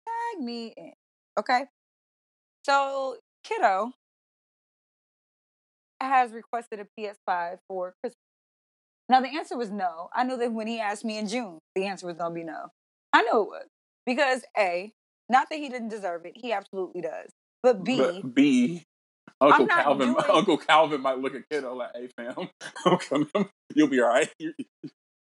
[0.05, 0.91] Tag me in.
[1.39, 1.65] Okay.
[2.65, 3.91] So, kiddo
[6.01, 8.24] has requested a PS5 for Christmas.
[9.09, 10.09] Now, the answer was no.
[10.13, 12.43] I knew that when he asked me in June, the answer was going to be
[12.43, 12.69] no.
[13.13, 13.67] I knew it was.
[14.05, 14.91] Because, A,
[15.29, 17.31] not that he didn't deserve it, he absolutely does.
[17.63, 18.83] But B, But B,
[19.41, 22.49] Uncle Calvin, doing- Uncle Calvin might look at kiddo like, "Hey fam,
[22.85, 23.25] okay,
[23.73, 24.29] you'll be all right.
[24.37, 24.53] You,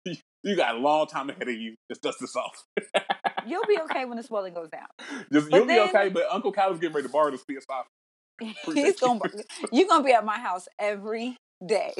[0.04, 1.76] you, you got a long time ahead of you.
[1.90, 2.66] Just dust this off.
[3.48, 4.88] you'll be okay when the swelling goes down.
[5.32, 6.10] Just you'll then- be okay.
[6.10, 7.84] But Uncle Calvin's getting ready to borrow this PS5.
[8.74, 9.22] He's gonna,
[9.72, 11.94] you're going to be at my house every day.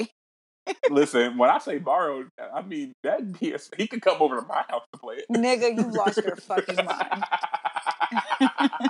[0.90, 3.70] Listen, when I say borrowed, I mean that PS.
[3.76, 5.26] He could come over to my house to play it.
[5.32, 7.24] Nigga, you lost your fucking mind.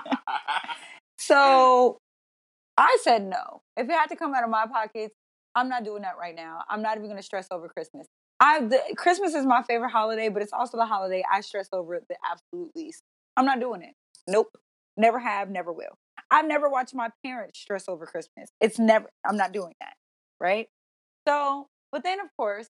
[1.26, 1.98] So
[2.78, 3.62] I said no.
[3.76, 5.14] If it had to come out of my pockets,
[5.56, 6.60] I'm not doing that right now.
[6.70, 8.06] I'm not even going to stress over Christmas.
[8.38, 12.00] I the, Christmas is my favorite holiday, but it's also the holiday I stress over
[12.08, 13.02] the absolute least.
[13.36, 13.94] I'm not doing it.
[14.28, 14.56] Nope.
[14.96, 15.98] Never have, never will.
[16.30, 18.50] I've never watched my parents stress over Christmas.
[18.60, 19.08] It's never.
[19.28, 19.94] I'm not doing that.
[20.38, 20.68] Right.
[21.26, 22.68] So, but then of course,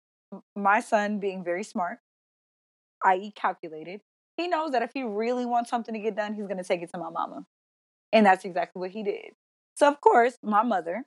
[0.55, 1.99] my son being very smart,
[3.03, 4.01] i.e., calculated,
[4.37, 6.81] he knows that if he really wants something to get done, he's going to take
[6.81, 7.45] it to my mama.
[8.11, 9.33] And that's exactly what he did.
[9.75, 11.03] So, of course, my mother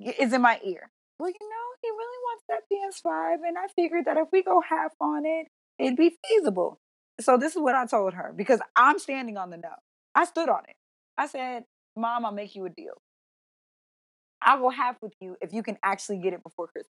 [0.00, 0.90] is in my ear.
[1.18, 3.46] Well, you know, he really wants that PS5.
[3.46, 6.80] And I figured that if we go half on it, it'd be feasible.
[7.20, 9.70] So, this is what I told her because I'm standing on the no.
[10.14, 10.76] I stood on it.
[11.18, 11.64] I said,
[11.96, 13.02] Mom, I'll make you a deal.
[14.42, 16.90] I'll go half with you if you can actually get it before Christmas.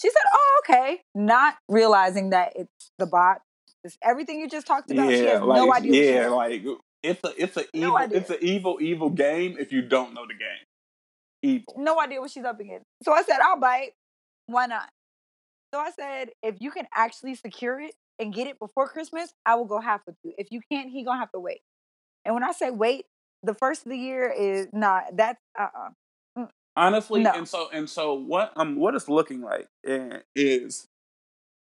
[0.00, 1.00] She said, Oh, okay.
[1.14, 3.40] Not realizing that it's the bot.
[3.84, 5.10] It's everything you just talked about.
[5.10, 5.90] she has like no idea.
[5.90, 8.18] what yeah, like uh, it's a it's a evil idea.
[8.18, 10.66] it's an evil evil game if you don't know the game.
[11.42, 11.74] Evil.
[11.78, 12.86] no idea what she's up against.
[13.02, 13.90] So I said, I'll bite.
[14.46, 14.88] Why not?
[15.74, 19.56] So I said, if you can actually secure it and get it before Christmas, I
[19.56, 20.34] will go half with you.
[20.38, 21.60] If you can't, he gonna have to wait.
[22.24, 23.06] And when I say wait,
[23.42, 25.68] the first of the year is not that's uh
[26.36, 27.32] uh honestly No.
[27.32, 30.86] and so and so what um what it's looking like eh, is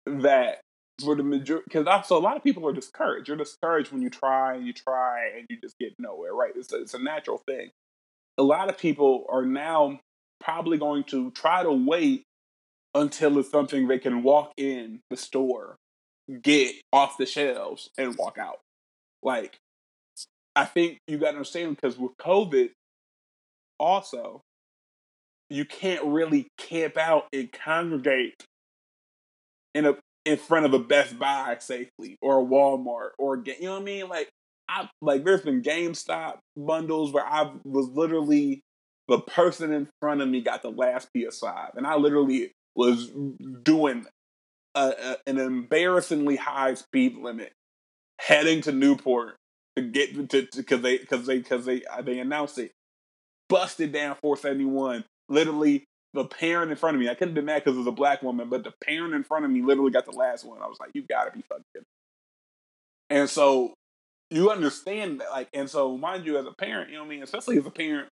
[0.06, 0.60] that
[1.02, 3.28] for the majority because also a lot of people are discouraged.
[3.28, 6.52] You're discouraged when you try and you try and you just get nowhere right?
[6.56, 7.70] It's a, it's a natural thing.
[8.38, 10.00] A lot of people are now
[10.40, 12.22] probably going to try to wait
[12.94, 15.76] until it's something they can walk in the store
[16.42, 18.60] get off the shelves and walk out.
[19.22, 19.58] Like
[20.57, 22.70] i think you got to understand because with covid
[23.78, 24.40] also
[25.48, 28.44] you can't really camp out and congregate
[29.74, 29.94] in a
[30.24, 33.82] in front of a Best Buy safely or a Walmart or a, you know what
[33.82, 34.09] I mean?
[34.09, 34.28] Like
[34.68, 38.62] I like there's been GameStop bundles where I was literally
[39.09, 43.11] the person in front of me got the last PS5 and I literally was
[43.62, 44.04] doing
[44.74, 47.52] a, a, an embarrassingly high speed limit
[48.18, 49.36] heading to Newport
[49.76, 52.72] to get to because they because they because they uh, they announced it
[53.48, 57.08] busted down 471 literally the parent in front of me.
[57.08, 59.44] I couldn't be mad because it was a black woman, but the parent in front
[59.44, 60.60] of me literally got the last one.
[60.62, 61.84] I was like, you gotta be fucking.
[63.10, 63.74] And so
[64.30, 67.10] you understand that, like, and so mind you, as a parent, you know what I
[67.10, 68.08] mean, especially as a parent,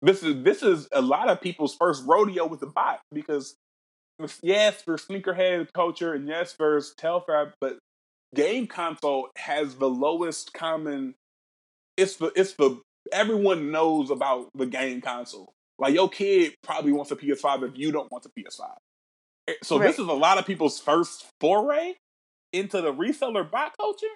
[0.00, 3.54] this is this is a lot of people's first rodeo with the bot because
[4.42, 7.78] yes, for sneakerhead culture and yes, for Telfar, but
[8.34, 11.14] game console has the lowest common.
[11.96, 12.80] It's the it's the
[13.12, 15.52] everyone knows about the game console.
[15.78, 18.68] Like your kid probably wants a PS5 if you don't want a PS5.
[19.48, 21.94] Eh, So this is a lot of people's first foray
[22.52, 24.06] into the reseller bot culture,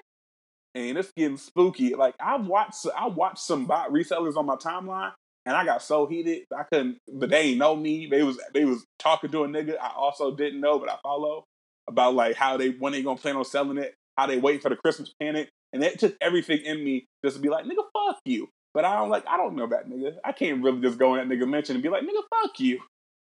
[0.75, 1.95] and it's getting spooky.
[1.95, 5.13] Like I've watched, I watched some bot resellers on my timeline,
[5.45, 6.99] and I got so heated I couldn't.
[7.13, 8.07] But they ain't know me.
[8.07, 11.45] They was they was talking to a nigga I also didn't know, but I follow
[11.89, 14.69] about like how they when they gonna plan on selling it, how they wait for
[14.69, 18.19] the Christmas panic, and it took everything in me just to be like, nigga, fuck
[18.25, 18.49] you.
[18.75, 20.17] But I don't like I don't know that nigga.
[20.25, 22.81] I can't really just go in that nigga mention and be like, nigga, fuck you.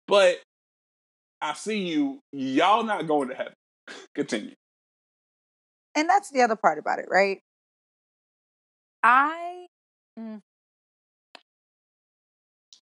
[0.07, 0.39] But
[1.41, 3.55] I see you, y'all not going to heaven.
[4.15, 4.55] Continue.
[5.97, 7.41] and that's the other part about it, right?
[9.03, 9.67] I
[10.19, 10.41] mm,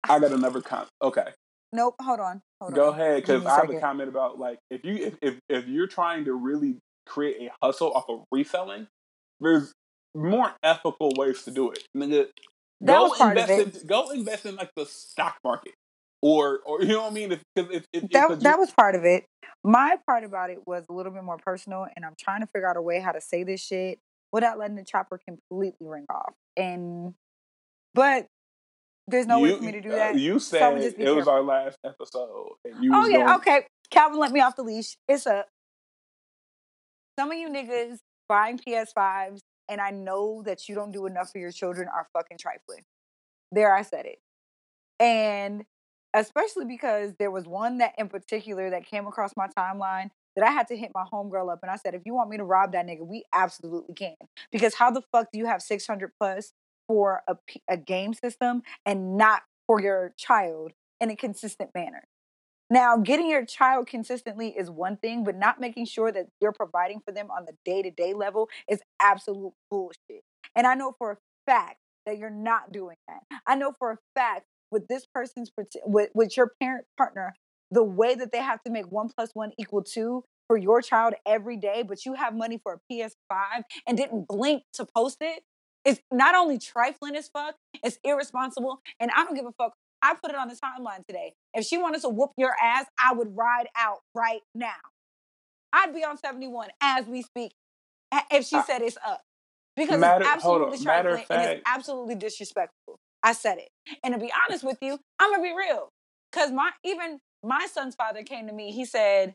[0.08, 0.90] I got another comment.
[1.02, 1.26] Okay.
[1.72, 1.94] nope.
[2.00, 2.42] Hold on.
[2.60, 3.00] Hold Go on.
[3.00, 6.26] ahead, because I have a comment about like if you if, if if you're trying
[6.26, 6.76] to really
[7.06, 8.88] create a hustle off of reselling,
[9.40, 9.72] there's
[10.14, 11.84] more ethical ways to do it.
[11.96, 12.26] Nigga,
[12.80, 15.74] That go was part of invest in go invest in like the stock market.
[16.22, 17.28] Or or you know what I mean?
[17.28, 19.24] Because if, if, if, That that was part of it.
[19.66, 22.68] My part about it was a little bit more personal, and I'm trying to figure
[22.68, 23.98] out a way how to say this shit
[24.30, 26.34] without letting the chopper completely ring off.
[26.56, 27.14] And
[27.94, 28.26] but
[29.06, 30.18] there's no way for me to do uh, that.
[30.18, 33.66] you said just it was our last episode, and you Oh yeah, going, okay.
[33.90, 34.96] Calvin let me off the leash.
[35.08, 35.46] It's up.
[37.18, 37.98] Some of you niggas
[38.28, 42.38] buying PS5s, and I know that you don't do enough for your children are fucking
[42.38, 42.82] trifling.
[43.52, 44.18] There I said it.
[44.98, 45.64] And
[46.14, 50.50] especially because there was one that in particular that came across my timeline that I
[50.50, 52.72] had to hit my homegirl up and I said, if you want me to rob
[52.72, 54.16] that nigga, we absolutely can.
[54.50, 56.52] Because how the fuck do you have 600 plus
[56.88, 57.36] for a,
[57.68, 62.04] a game system and not for your child in a consistent manner?
[62.74, 66.98] Now, getting your child consistently is one thing, but not making sure that you're providing
[66.98, 70.24] for them on the day to day level is absolute bullshit.
[70.56, 71.16] And I know for a
[71.46, 73.20] fact that you're not doing that.
[73.46, 75.52] I know for a fact with this person's
[75.86, 77.36] with, with your parent partner,
[77.70, 81.14] the way that they have to make one plus one equal two for your child
[81.24, 85.44] every day, but you have money for a PS5 and didn't blink to post it.
[85.84, 87.54] It's not only trifling as fuck,
[87.84, 89.74] it's irresponsible, and I don't give a fuck.
[90.04, 91.32] I put it on the timeline today.
[91.54, 94.74] If she wanted to whoop your ass, I would ride out right now.
[95.72, 97.52] I'd be on 71 as we speak
[98.30, 99.22] if she said it's up.
[99.76, 102.98] Because Matter- it's absolutely trifling and it's absolutely disrespectful.
[103.22, 103.70] I said it.
[104.04, 105.88] And to be honest with you, I'm gonna be real.
[106.32, 109.34] Cause my even my son's father came to me, he said,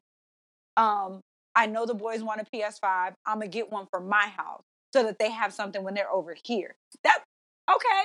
[0.78, 1.22] um,
[1.56, 3.14] I know the boys want a PS5.
[3.26, 4.62] I'm gonna get one for my house
[4.94, 6.76] so that they have something when they're over here.
[7.04, 7.24] That
[7.70, 8.04] okay.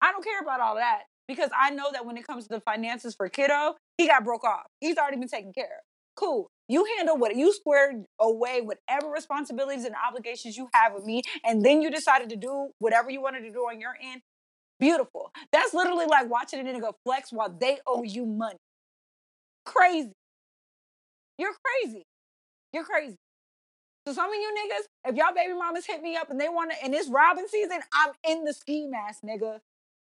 [0.00, 2.60] I don't care about all that because I know that when it comes to the
[2.60, 4.66] finances for kiddo, he got broke off.
[4.80, 5.84] He's already been taken care of.
[6.16, 6.50] Cool.
[6.68, 11.64] You handle what you squared away whatever responsibilities and obligations you have with me, and
[11.64, 14.22] then you decided to do whatever you wanted to do on your end.
[14.80, 15.30] Beautiful.
[15.52, 18.58] That's literally like watching a nigga flex while they owe you money.
[19.64, 20.12] Crazy.
[21.38, 22.04] You're crazy.
[22.72, 23.16] You're crazy.
[24.06, 26.72] So some of you niggas, if y'all baby mamas hit me up and they want
[26.72, 29.60] to, and it's Robin season, I'm in the ski mask, nigga.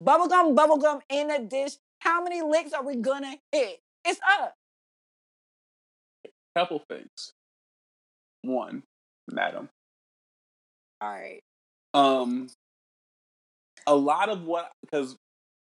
[0.03, 1.77] Bubblegum, bubblegum in a dish.
[2.01, 3.81] How many licks are we gonna hit?
[4.05, 4.55] It's up.
[6.57, 7.33] Couple things.
[8.43, 8.83] One,
[9.31, 9.69] madam.
[11.01, 11.41] All right.
[11.95, 12.49] Um,
[13.87, 15.17] a lot of what because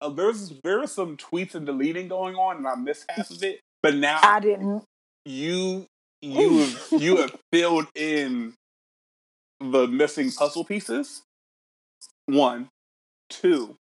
[0.01, 3.43] uh, there's there was some tweets and deleting going on, and I missed half of
[3.43, 3.61] it.
[3.83, 4.85] But now I didn't.
[5.25, 5.87] you
[6.21, 8.55] you have you have filled in
[9.61, 11.23] the missing puzzle pieces.
[12.27, 12.69] One,
[13.31, 13.77] two,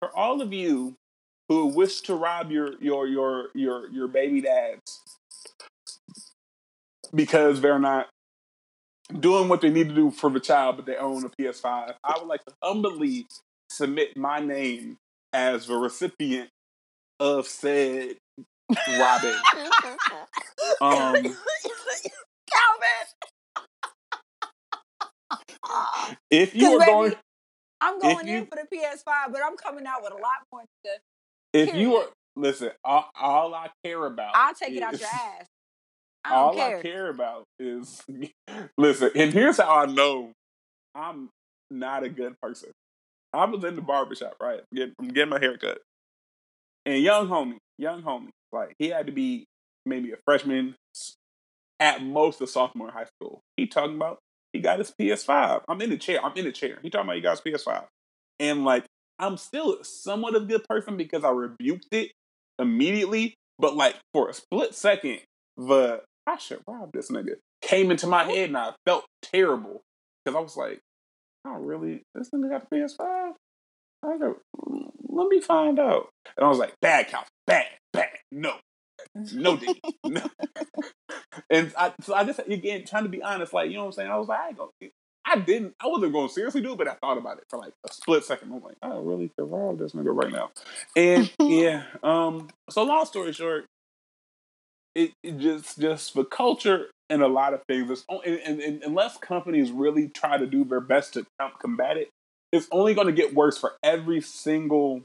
[0.00, 0.96] for all of you
[1.48, 5.00] who wish to rob your your your your your baby dads
[7.14, 8.08] because they're not
[9.18, 12.18] doing what they need to do for the child, but they own a PS5, I
[12.18, 13.26] would like to humbly
[13.68, 14.96] submit my name
[15.32, 16.48] as the recipient
[17.18, 18.16] of said
[18.98, 19.34] robbing.
[20.80, 21.36] Um, Calvin.
[26.30, 27.14] if you are going,
[27.80, 30.62] I'm going you- in for the PS5, but I'm coming out with a lot more
[30.84, 31.00] stuff.
[31.52, 32.06] if you are
[32.36, 35.46] listen, all, all I care about, I'll take it out your ass.
[36.24, 36.78] I all care.
[36.78, 38.02] I care about is
[38.78, 40.32] listen, and here's how I know
[40.94, 41.30] I'm
[41.70, 42.70] not a good person.
[43.32, 44.60] I was in the barbershop, right?
[44.74, 45.78] Getting, I'm getting my hair cut.
[46.84, 49.46] And young homie, young homie, like he had to be
[49.86, 50.74] maybe a freshman,
[51.78, 53.40] at most a sophomore in high school.
[53.56, 54.18] He talking about
[54.52, 55.62] he got his PS5.
[55.68, 56.20] I'm in the chair.
[56.24, 56.78] I'm in the chair.
[56.82, 57.84] He talking about he got his PS5.
[58.38, 58.84] And like
[59.18, 62.12] I'm still somewhat of a good person because I rebuked it
[62.58, 63.34] immediately.
[63.58, 65.20] But like for a split second,
[65.56, 69.82] the I should rob this nigga came into my head and I felt terrible
[70.24, 70.80] because I was like,
[71.44, 72.02] I don't really?
[72.14, 73.32] This nigga got the PS5?
[74.02, 74.36] I go,
[75.08, 76.08] let me find out.
[76.36, 78.54] And I was like, bad couch, bad, bad, no,
[79.32, 80.22] no, Diddy, no.
[81.50, 83.92] and I, so I just again trying to be honest, like you know what I'm
[83.92, 84.10] saying.
[84.10, 84.70] I was like, I gonna.
[85.26, 85.74] I didn't.
[85.80, 87.92] I wasn't going to seriously do it, but I thought about it for like a
[87.92, 88.52] split second.
[88.52, 90.50] I'm like, I really could rob this nigga right now.
[90.96, 92.48] And yeah, um.
[92.70, 93.66] So long story short,
[94.94, 97.90] it, it just just for culture and a lot of things.
[97.90, 101.52] It's on- and, and, and unless companies really try to do their best to com-
[101.60, 102.08] combat it,
[102.52, 105.02] it's only going to get worse for every single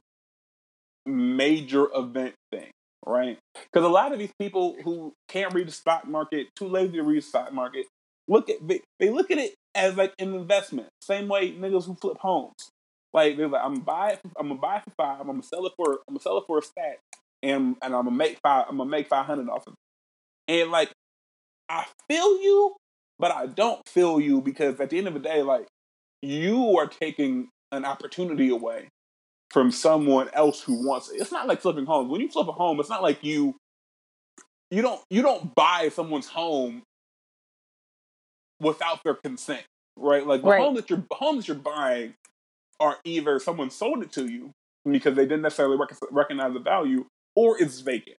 [1.05, 2.71] major event thing,
[3.05, 3.37] right?
[3.53, 7.03] Because a lot of these people who can't read the stock market, too lazy to
[7.03, 7.85] read the stock market,
[8.27, 10.89] look at they, they look at it as like an investment.
[11.01, 12.71] Same way niggas who flip homes.
[13.13, 14.19] Like they're like, I'm gonna buy it.
[14.37, 15.21] I'm gonna buy it for five.
[15.21, 15.91] I'm gonna sell it for.
[16.07, 16.99] I'm gonna sell it for a stack,
[17.41, 18.65] and and I'm gonna make five.
[18.69, 20.61] I'm gonna make five hundred off of it.
[20.61, 20.91] And like,
[21.69, 22.75] I feel you,
[23.19, 25.67] but I don't feel you because at the end of the day, like,
[26.21, 28.89] you are taking an opportunity away
[29.55, 31.21] from someone else who wants it.
[31.21, 32.11] It's not like flipping homes.
[32.11, 33.55] When you flip a home, it's not like you
[34.69, 36.81] you don't you don't buy someone's home
[38.59, 39.63] without their consent,
[39.95, 40.27] right?
[40.27, 40.61] Like the Right.
[40.61, 42.15] home that you're home that you're buying
[42.81, 44.51] are either someone sold it to you
[44.83, 47.05] because they didn't necessarily rec- recognize the value,
[47.37, 48.17] or it's vacant.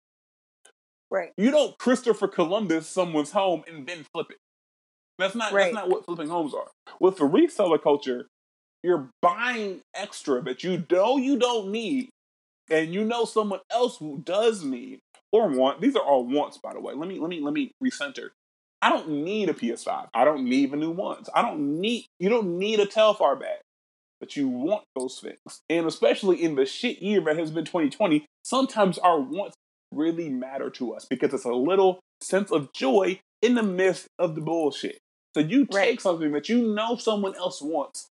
[1.11, 1.33] Right.
[1.36, 4.38] You don't Christopher Columbus someone's home and then flip it.
[5.17, 5.63] That's not Right.
[5.65, 6.71] that's not what flipping homes are.
[7.01, 8.29] With the reseller culture,
[8.86, 12.09] you're buying extra that you know you don't need,
[12.69, 14.99] and you know someone else who does need
[15.31, 15.81] or want.
[15.81, 16.93] These are all wants, by the way.
[16.93, 18.29] Let me let me let me recenter.
[18.81, 20.09] I don't need a PS5.
[20.13, 21.29] I don't need the new ones.
[21.33, 23.59] I don't need you don't need a Telfar bag.
[24.19, 25.61] But you want those things.
[25.69, 29.55] And especially in the shit year that has been 2020, sometimes our wants
[29.91, 34.36] really matter to us because it's a little sense of joy in the midst of
[34.36, 34.99] the bullshit.
[35.36, 36.01] So you take Right.
[36.01, 38.07] something that you know someone else wants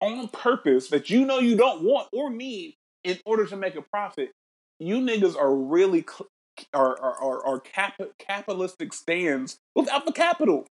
[0.00, 2.74] on purpose that you know you don't want or need
[3.04, 4.30] in order to make a profit.
[4.78, 6.28] You niggas are really cl-
[6.74, 10.66] are are are, are cap- capitalistic stands without the capital.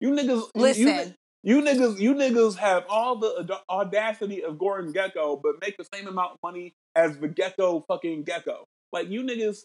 [0.00, 1.14] You niggas, you- you, Listen.
[1.42, 5.86] you niggas, you niggas have all the aud- audacity of Gordon Gekko, but make the
[5.92, 8.64] same amount of money as the Gecko fucking Gecko.
[8.92, 9.64] Like you niggas,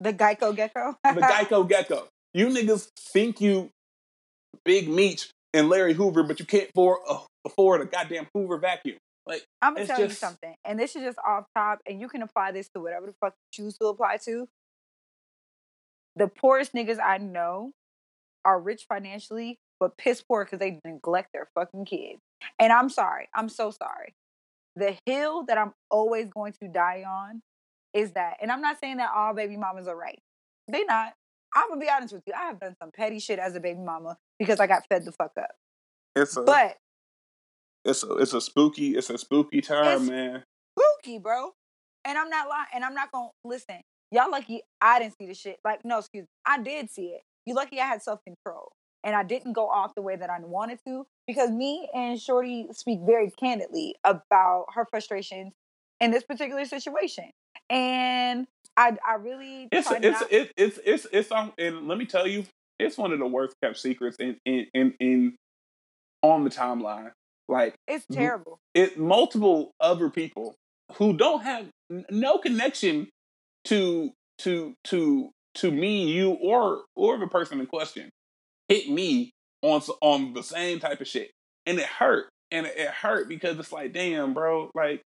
[0.00, 0.96] The Geico Gecko.
[1.04, 2.08] the Geico Gecko.
[2.34, 3.70] You niggas think you
[4.64, 8.96] Big Meech and Larry Hoover, but you can't afford, uh, afford the goddamn Hoover vacuum.
[9.26, 12.08] Like I'm gonna It's tell you something, and this is just off top, and you
[12.08, 14.48] can apply this to whatever the fuck you choose to apply to.
[16.16, 17.72] The poorest niggas I know
[18.44, 22.20] are rich financially, but piss poor because they neglect their fucking kids.
[22.58, 24.14] And I'm sorry, I'm so sorry.
[24.76, 27.42] The hill that I'm always going to die on
[27.92, 30.18] is that, and I'm not saying that all baby mamas are right.
[30.68, 31.12] They not.
[31.54, 32.32] I'm gonna be honest with you.
[32.34, 35.12] I have done some petty shit as a baby mama because I got fed the
[35.12, 35.50] fuck up.
[36.16, 36.76] it's a But
[37.88, 40.44] it's a it's a spooky it's a spooky time, It's- man.
[40.78, 41.52] spooky, bro.
[42.04, 42.66] And I'm not lying.
[42.74, 43.80] And I'm not gonna listen.
[44.12, 45.58] Y'all lucky I didn't see the shit.
[45.64, 46.28] Like, no, excuse me.
[46.46, 47.22] I did see it.
[47.46, 48.72] You lucky I had self control.
[49.04, 51.06] And I didn't go off the way that I wanted to.
[51.26, 55.52] Because me and Shorty speak very candidly about her frustrations
[56.00, 57.30] in this particular situation.
[57.70, 60.32] And I I really It's it's not.
[60.32, 61.52] it, it's it's it's on.
[61.58, 62.44] And let me tell you,
[62.78, 65.36] it's one of the worst kept secrets in in in, in
[66.22, 67.10] on the timeline.
[67.48, 68.60] Like it's terrible.
[68.74, 70.54] it, multiple other people
[70.96, 73.08] who don't have n- no connection
[73.66, 78.10] to to to to me, you, or or the person in question
[78.68, 79.32] hit me
[79.62, 81.30] on s- on the same type of shit,
[81.66, 85.02] and it hurt, and it, it hurt because it's like, damn, bro, like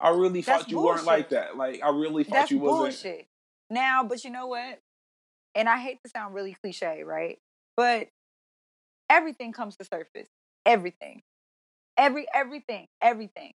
[0.00, 1.56] I really That's thought you weren't like that.
[1.56, 3.02] Like I really thought That's you wasn't.
[3.02, 3.26] bullshit.
[3.70, 4.78] Now, but you know what?
[5.54, 7.38] And I hate to sound really cliche, right?
[7.76, 8.08] But
[9.08, 10.28] everything comes to surface.
[10.66, 11.22] Everything.
[12.00, 12.86] Every everything.
[13.02, 13.52] Everything.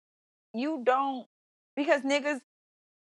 [0.55, 1.27] You don't
[1.75, 2.39] because niggas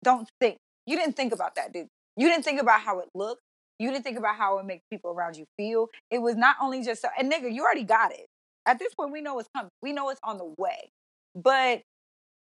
[0.05, 0.59] don't think.
[0.87, 1.89] You didn't think about that, dude.
[2.17, 3.41] You didn't think about how it looked.
[3.79, 5.89] You didn't think about how it makes people around you feel.
[6.11, 8.27] It was not only just so, and nigga, you already got it.
[8.67, 9.71] At this point, we know it's coming.
[9.81, 10.93] We know it's on the way.
[11.35, 11.83] But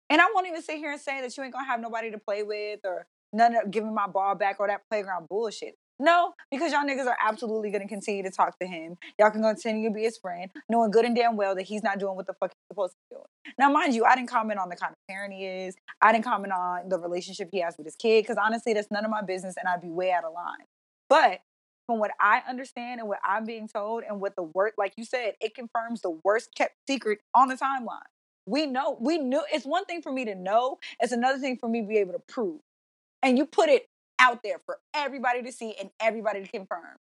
[0.09, 2.17] and I won't even sit here and say that you ain't gonna have nobody to
[2.19, 5.75] play with or none of giving my ball back or that playground bullshit.
[5.97, 8.97] No, because y'all niggas are absolutely gonna continue to talk to him.
[9.17, 11.99] Y'all can continue to be his friend, knowing good and damn well that he's not
[11.99, 13.55] doing what the fuck he's supposed to be doing.
[13.57, 15.75] Now, mind you, I didn't comment on the kind of parent he is.
[16.01, 19.05] I didn't comment on the relationship he has with his kid, because honestly, that's none
[19.05, 20.65] of my business and I'd be way out of line.
[21.09, 21.39] But
[21.87, 25.05] from what I understand and what I'm being told and what the word, like you
[25.05, 28.01] said, it confirms the worst kept secret on the timeline.
[28.47, 29.43] We know, we knew.
[29.51, 30.79] It's one thing for me to know.
[30.99, 32.59] It's another thing for me to be able to prove.
[33.23, 33.87] And you put it
[34.19, 36.97] out there for everybody to see and everybody to confirm.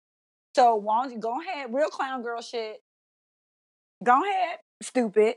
[0.55, 2.81] So why don't you go ahead, real clown girl shit.
[4.03, 5.35] Go ahead, stupid.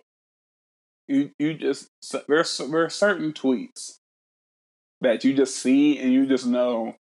[1.06, 1.88] you you just
[2.28, 3.98] there's there are certain tweets
[5.02, 6.96] that you just see and you just know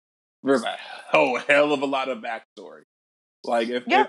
[0.43, 0.75] there's a
[1.11, 2.81] whole hell of a lot of backstory.
[3.43, 4.01] Like if Yeah.
[4.01, 4.07] if,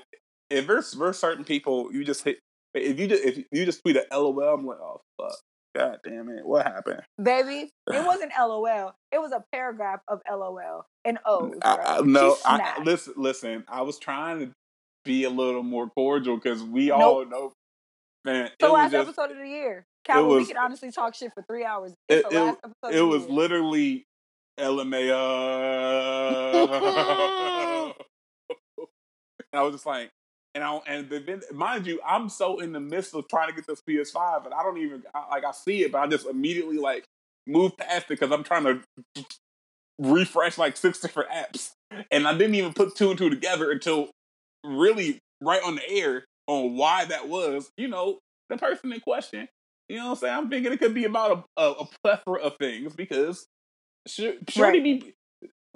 [0.50, 2.38] if there's there's certain people you just hit
[2.74, 5.36] if you just if you just tweet a LOL, I'm like, oh fuck,
[5.76, 7.02] god damn it, what happened?
[7.22, 8.94] Baby, it wasn't LOL.
[9.10, 11.58] It was a paragraph of LOL and O's.
[11.62, 11.98] I.
[11.98, 13.64] I, no, I, listen, listen.
[13.68, 14.50] I was trying to
[15.04, 17.52] be a little more cordial because we all know,
[18.24, 18.50] man.
[18.60, 19.84] the last just episode of the year.
[20.04, 21.92] Calvin, we was- could honestly talk shit for three hours.
[22.08, 23.38] It- It's the it- last episode it of was the year.
[23.38, 24.06] literally
[24.58, 25.12] LMAO.
[29.54, 30.10] I was just like,
[30.54, 33.66] and I and the, mind you, I'm so in the midst of trying to get
[33.66, 36.78] this PS5, and I don't even I, like I see it, but I just immediately
[36.78, 37.04] like
[37.46, 38.80] move past it because I'm trying to
[39.98, 41.72] refresh like six different apps,
[42.10, 44.10] and I didn't even put two and two together until
[44.64, 47.70] really right on the air on why that was.
[47.76, 49.48] You know, the person in question.
[49.88, 50.34] You know what I'm saying?
[50.34, 53.46] I'm thinking it could be about a, a, a plethora of things because
[54.06, 54.84] Sh- Shorty Right.
[54.84, 55.14] be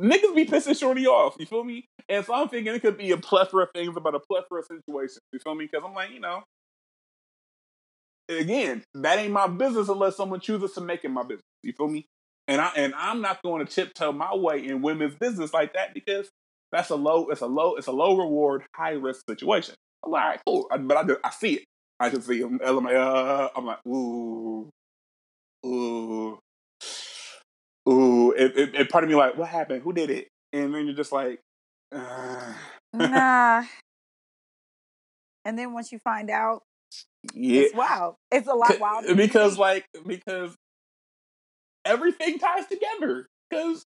[0.00, 1.36] niggas be pissing Shorty off.
[1.38, 1.86] You feel me?
[2.08, 4.66] And so I'm thinking it could be a plethora of things about a plethora of
[4.66, 5.20] situations.
[5.32, 5.66] You feel me?
[5.70, 6.42] Because I'm like, you know,
[8.28, 11.42] again, that ain't my business unless someone chooses to make it my business.
[11.62, 12.06] You feel me?
[12.48, 15.94] And I and I'm not going to tiptoe my way in women's business like that
[15.94, 16.28] because
[16.70, 19.74] that's a low, it's a low, it's a low reward, high risk situation.
[20.04, 20.66] I'm like, all right, cool.
[20.70, 21.64] I- But I just, I see it.
[21.98, 22.60] I just see him.
[22.64, 24.68] I'm like, uh, I'm like, ooh,
[25.66, 26.38] ooh,
[27.88, 28.15] ooh.
[28.36, 29.82] It, it, it part of me like, what happened?
[29.82, 30.28] Who did it?
[30.52, 31.40] And then you're just like,
[31.94, 32.52] uh,
[32.92, 33.64] nah.
[35.44, 36.62] And then once you find out,
[37.34, 38.16] yeah, it's wild.
[38.30, 40.56] It's a lot you because like because
[41.84, 43.28] everything ties together.
[43.48, 43.84] Because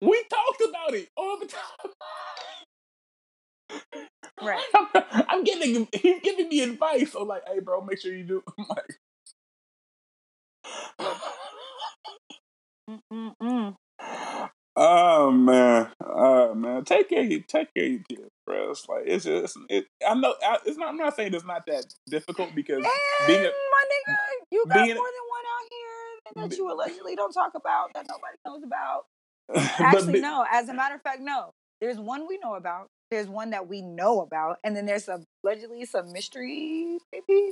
[0.00, 1.92] we talked about it all the time.
[4.42, 4.64] Right.
[5.28, 7.12] I'm getting he's giving me advice.
[7.12, 8.42] So like, hey, bro, make sure you do.
[8.58, 8.96] I'm like,
[12.90, 13.76] Mm-mm-mm.
[14.76, 18.70] oh man, oh man, take care, of your- take care of your kids, bro.
[18.70, 19.86] It's like it's just it.
[20.06, 20.88] I know I, it's not.
[20.88, 24.16] I'm not saying it's not that difficult because And being a, my nigga,
[24.50, 28.36] you got more than one out here that you allegedly don't talk about that nobody
[28.46, 29.04] knows about.
[29.80, 30.44] Actually, be- no.
[30.50, 31.50] As a matter of fact, no.
[31.80, 32.86] There's one we know about.
[33.10, 37.50] There's one that we know about, and then there's some allegedly some mystery, maybe.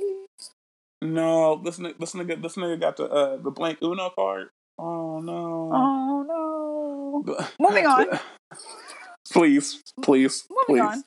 [1.01, 4.49] no, this nigga, this nigga, this nigga got the uh, the blank Uno card.
[4.81, 5.69] Oh no.
[5.73, 7.45] Oh no.
[7.59, 8.07] Moving on.
[9.31, 10.97] please, please, Moving please.
[10.97, 11.03] on.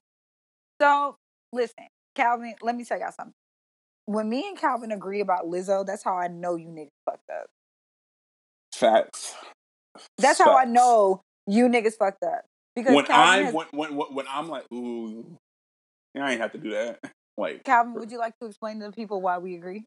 [0.81, 1.17] So
[1.53, 2.55] listen, Calvin.
[2.63, 3.33] Let me tell y'all something.
[4.07, 7.47] When me and Calvin agree about Lizzo, that's how I know you niggas fucked up.
[8.75, 9.35] Facts.
[10.19, 12.43] That's how I know you niggas fucked up.
[12.75, 15.37] Because When Calvin, I has- when, when when when I'm like, ooh,
[16.19, 16.99] I ain't have to do that.
[17.39, 19.85] Like, Calvin, would you like to explain to the people why we agree?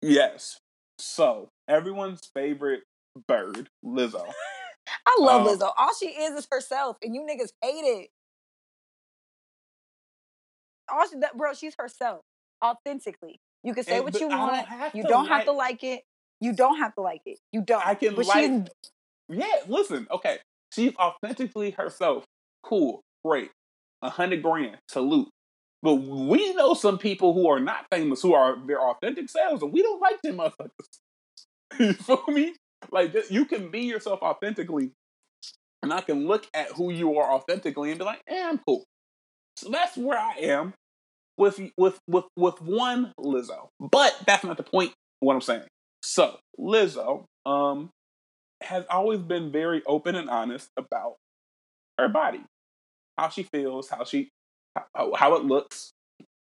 [0.00, 0.58] yes.
[0.98, 2.80] So everyone's favorite
[3.26, 4.26] bird, Lizzo.
[5.06, 5.54] I love Oh.
[5.56, 5.72] Lizzo.
[5.76, 8.10] All she is is herself, and you niggas hate it.
[10.90, 12.22] All she, that, bro, she's herself,
[12.64, 13.40] authentically.
[13.62, 14.94] You can say And- what you I don't want.
[14.94, 16.02] You don't have to like it.
[16.40, 17.38] You don't have to like it.
[17.52, 17.86] You don't.
[17.86, 18.68] I can but like-
[19.28, 20.38] Yeah, listen, okay.
[20.72, 22.24] She's authentically herself.
[22.62, 23.50] Cool, great.
[24.02, 25.28] A hundred grand, salute.
[25.82, 29.72] But we know some people who are not famous who are their authentic selves, and
[29.72, 30.68] we don't like them motherfuckers.
[31.78, 32.54] you feel me?
[32.90, 34.92] Like you can be yourself authentically,
[35.82, 38.84] and I can look at who you are authentically and be like, "Eh, I'm cool."
[39.56, 40.74] So that's where I am
[41.36, 43.68] with with with with one Lizzo.
[43.80, 44.92] But that's not the point.
[45.20, 45.64] What I'm saying.
[46.02, 47.90] So Lizzo, um,
[48.62, 51.16] has always been very open and honest about
[51.98, 52.42] her body,
[53.16, 54.28] how she feels, how she
[54.94, 55.92] how, how it looks.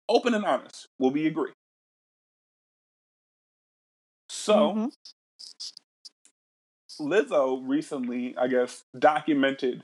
[0.10, 0.88] Open and honest.
[1.00, 1.52] Will we agree?
[4.30, 4.86] So, mm-hmm.
[7.00, 9.84] Lizzo recently, I guess, documented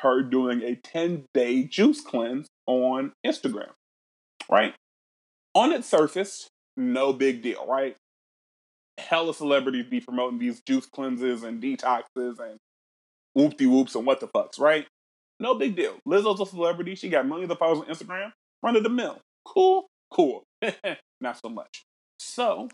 [0.00, 3.70] her doing a 10 day juice cleanse on Instagram,
[4.50, 4.74] right?
[5.54, 7.96] On its surface, no big deal, right?
[8.98, 12.58] Hella celebrities be promoting these juice cleanses and detoxes and
[13.34, 14.86] whoop de whoops and what the fucks, right?
[15.40, 15.96] No big deal.
[16.06, 16.94] Lizzo's a celebrity.
[16.94, 18.32] She got millions of followers on Instagram.
[18.62, 19.18] Run of the mill.
[19.44, 20.44] Cool, cool.
[21.20, 21.84] Not so much.
[22.18, 22.68] So,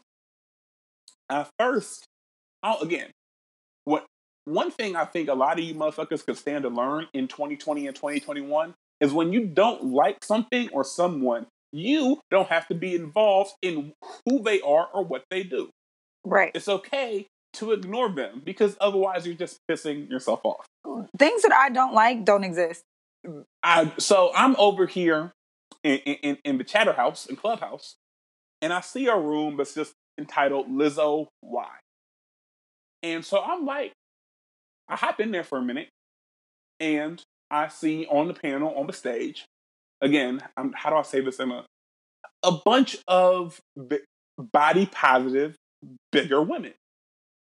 [1.30, 2.06] at first,
[2.62, 3.10] I'll, again,
[3.88, 4.06] what
[4.44, 7.86] one thing I think a lot of you motherfuckers could stand to learn in 2020
[7.86, 12.94] and 2021 is when you don't like something or someone, you don't have to be
[12.94, 13.92] involved in
[14.24, 15.70] who they are or what they do.
[16.24, 16.50] Right.
[16.54, 20.66] It's okay to ignore them because otherwise you're just pissing yourself off.
[21.18, 22.82] Things that I don't like don't exist.
[23.62, 25.32] I so I'm over here
[25.82, 27.96] in, in, in the chatter house in Clubhouse,
[28.62, 31.68] and I see a room that's just entitled Lizzo Why.
[33.02, 33.92] And so I'm like,
[34.88, 35.88] I hop in there for a minute,
[36.80, 39.44] and I see on the panel on the stage,
[40.00, 41.64] again, I'm, how do I say this in a
[42.44, 43.60] a bunch of
[44.52, 45.56] body positive,
[46.12, 46.72] bigger women,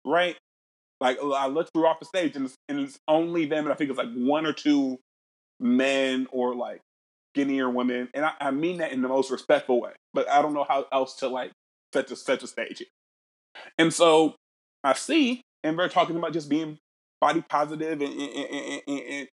[0.04, 0.36] right?
[1.00, 3.72] Like oh, I look through off the stage, and it's, and it's only them, and
[3.72, 4.98] I think it's like one or two
[5.60, 6.80] men or like
[7.34, 9.92] skinnier women, and I, I, mean that in the most respectful way.
[10.12, 11.52] But I don't know how else to like
[11.92, 12.88] set a set a stage here.
[13.78, 14.34] And so
[14.82, 16.78] I see, and they're talking about just being
[17.20, 18.12] body positive and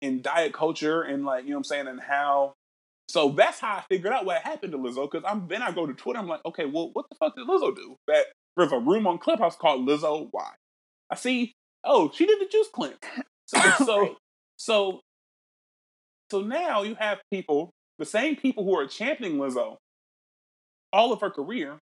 [0.02, 2.54] in diet culture, and like you know what I'm saying, and how.
[3.10, 5.12] So that's how I figured out what happened to Lizzo.
[5.12, 7.48] Because I'm then I go to Twitter, I'm like, okay, well, what the fuck did
[7.48, 7.98] Lizzo do?
[8.08, 8.26] That
[8.58, 10.52] there's a room on Clubhouse called Lizzo Why.
[11.12, 11.54] I see.
[11.84, 12.98] Oh, she did the juice cleanse.
[13.46, 14.16] So, so,
[14.58, 15.02] so,
[16.32, 19.78] so now you have people the same people who are championing Lizzo
[20.94, 21.80] all of her career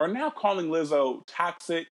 [0.00, 1.86] are now calling Lizzo toxic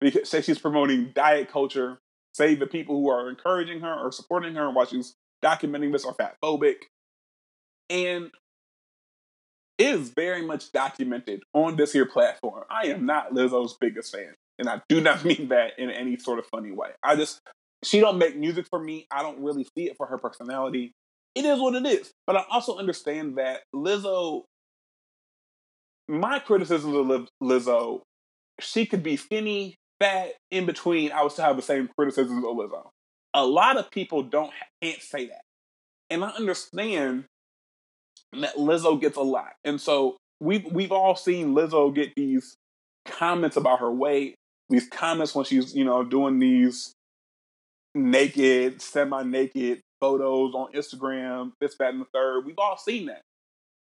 [0.00, 1.98] because say she's promoting diet culture,
[2.34, 6.14] say the people who are encouraging her or supporting her while she's documenting this are
[6.14, 6.76] fat phobic.
[7.88, 8.30] And
[9.78, 12.64] is very much documented on this here platform.
[12.70, 14.34] I am not Lizzo's biggest fan.
[14.58, 16.90] And I do not mean that in any sort of funny way.
[17.02, 17.40] I just
[17.82, 19.06] she don't make music for me.
[19.10, 20.92] I don't really see it for her personality
[21.34, 22.12] it is what it is.
[22.26, 24.42] But I also understand that Lizzo,
[26.08, 28.00] my criticisms of Lizzo,
[28.60, 31.12] she could be skinny, fat, in between.
[31.12, 32.88] I would still have the same criticisms of Lizzo.
[33.34, 35.42] A lot of people don't can't say that,
[36.08, 37.24] and I understand
[38.32, 42.56] that Lizzo gets a lot, and so we've we've all seen Lizzo get these
[43.06, 44.34] comments about her weight,
[44.68, 46.92] these comments when she's you know doing these
[47.94, 52.46] naked, semi-naked photos on Instagram, this, that, and the third.
[52.46, 53.22] We've all seen that.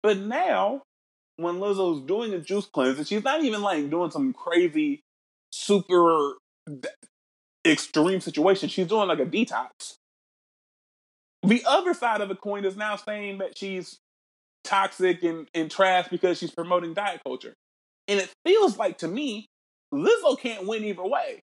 [0.04, 0.84] But now,
[1.38, 5.02] when Lizzo's doing a juice cleanse, and she's not even like doing some crazy,
[5.56, 6.34] super
[7.66, 9.96] extreme situation, she's doing like a detox.
[11.44, 13.98] The other side of the coin is now saying that she's
[14.64, 17.54] toxic and, and trash because she's promoting diet culture.
[18.08, 19.48] And it feels like to me,
[19.94, 21.40] Lizzo can't win either way.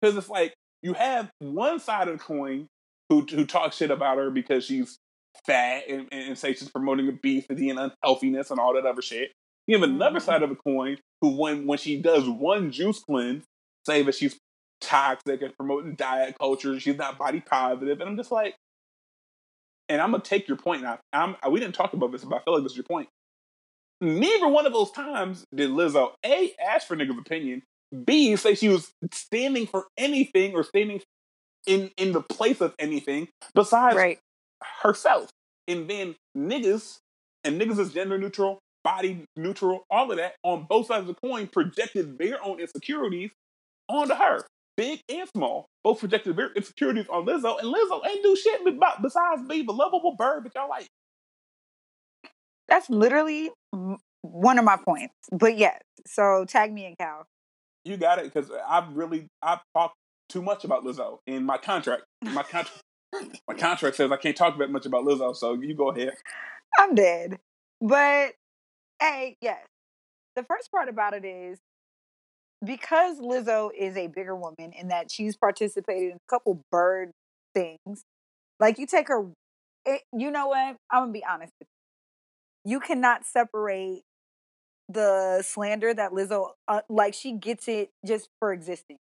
[0.00, 2.68] Because it's like you have one side of the coin
[3.08, 4.98] who who talk shit about her because she's
[5.46, 9.32] fat and, and say she's promoting obesity and unhealthiness and all that other shit.
[9.68, 10.24] You have another mm-hmm.
[10.24, 13.44] side of the coin who, when when she does one juice cleanse,
[13.86, 14.36] say that she's
[14.80, 18.56] toxic and promoting diet culture, she's not body positive, and I'm just like,
[19.88, 20.98] and I'm gonna take your point now.
[21.12, 23.08] I'm, we didn't talk about this, but I feel like this is your point.
[24.00, 27.62] Neither one of those times did Lizzo a ask for niggas' opinion,
[28.04, 31.02] b say she was standing for anything or standing
[31.66, 34.18] in in the place of anything besides right.
[34.82, 35.30] herself.
[35.66, 36.98] And then niggas
[37.44, 41.28] and niggas is gender neutral, body neutral, all of that on both sides of the
[41.28, 43.30] coin projected their own insecurities
[43.86, 44.40] onto her,
[44.78, 45.66] big and small.
[45.84, 48.62] Both projected their insecurities on Lizzo, and Lizzo ain't do shit
[49.02, 50.86] besides be the lovable bird that y'all like.
[52.66, 53.50] That's literally
[54.22, 55.14] one of my points.
[55.32, 57.26] But yes, so tag me and Cal.
[57.84, 59.96] You got it because I've really I've talked
[60.30, 62.04] too much about Lizzo in my contract.
[62.22, 62.80] My contract.
[63.48, 66.14] My contract says I can't talk that much about Lizzo, so you go ahead.
[66.78, 67.38] I'm dead.
[67.80, 68.32] But
[69.00, 69.64] hey, yes.
[70.36, 71.58] The first part about it is
[72.64, 77.10] because Lizzo is a bigger woman in that she's participated in a couple bird
[77.54, 78.04] things.
[78.60, 79.26] Like you take her,
[79.86, 80.76] it, you know what?
[80.90, 81.68] I'm gonna be honest with
[82.64, 82.72] you.
[82.72, 84.02] You cannot separate
[84.88, 88.96] the slander that Lizzo, uh, like she gets it just for existing,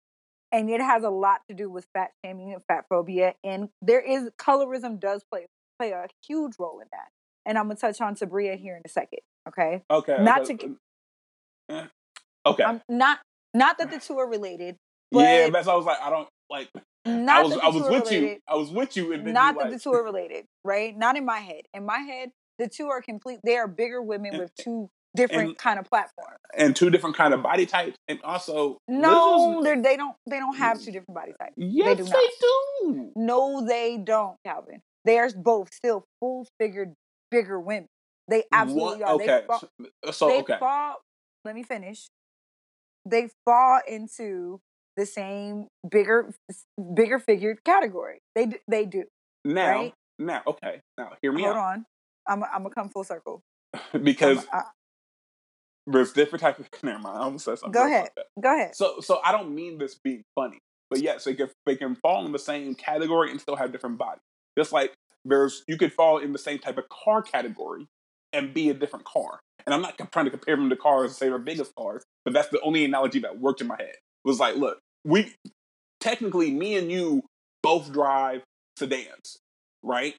[0.53, 4.01] and it has a lot to do with fat shaming and fat phobia, and there
[4.01, 5.47] is colorism does play
[5.79, 7.09] play a huge role in that.
[7.47, 9.21] And I'm gonna touch on Saweetie here in a second.
[9.49, 9.83] Okay.
[9.91, 10.17] Okay.
[10.21, 10.57] Not okay.
[10.57, 10.77] to
[11.69, 11.85] Eh,
[12.47, 12.63] Okay.
[12.65, 13.19] I'm not
[13.55, 14.77] not that the two are related,
[15.11, 15.67] yeah, that's.
[15.69, 16.69] I was like, I don't like.
[17.07, 17.53] not I was.
[17.53, 18.19] that the I was two are with you.
[18.21, 18.41] related.
[18.49, 20.97] I was with you, and Not you that like, the two are related, right?
[20.97, 21.63] Not in my head.
[21.75, 23.41] In my head, the two are complete.
[23.45, 26.39] They are bigger women with two different and- kind of platforms.
[26.57, 30.15] and two different kind of body types, and also No, they're, don't.
[30.29, 31.55] They don't have two different body types.
[31.57, 33.13] Yes, do they, do.
[33.17, 34.81] No, they don't, Calvin.
[35.05, 36.93] They are both still full figured,
[37.31, 37.89] bigger women.
[38.29, 39.15] They absolutely What- are.
[39.15, 39.27] Okay.
[39.27, 39.69] They, fall, so,
[40.07, 40.59] uh, so they okay.
[40.59, 40.97] fall.
[41.45, 42.09] Let me finish.
[43.09, 44.61] They fall into
[44.97, 46.33] the same bigger,
[46.95, 48.21] bigger figured category.
[48.35, 49.05] They they do.
[49.45, 49.95] now, right?
[50.19, 50.81] now, okay.
[50.99, 51.63] Now, hear me Hold out.
[51.63, 51.87] on.
[52.27, 53.43] I'm I'm gonna come full circle.
[54.03, 54.65] because I'm-
[55.87, 56.69] there's different types of.
[56.83, 57.19] Never mind.
[57.19, 57.73] I almost said something.
[57.73, 58.09] Go ahead.
[58.19, 58.75] I- go ahead.
[58.75, 60.59] So, so I don't mean this being funny,
[60.91, 63.99] but yes, they can they can fall in the same category and still have different
[63.99, 64.23] bodies.
[64.59, 67.87] Just like there's, you could fall in the same type of car category
[68.37, 69.41] and be a different car.
[69.67, 72.33] And I'm not trying to compare them to cars and say they're biggest cars, but
[72.33, 73.97] that's the only analogy that worked in my head.
[74.25, 75.35] Was like, look, we
[76.01, 77.23] technically, me and you
[77.63, 78.43] both drive
[78.79, 79.39] sedans,
[79.83, 80.15] right?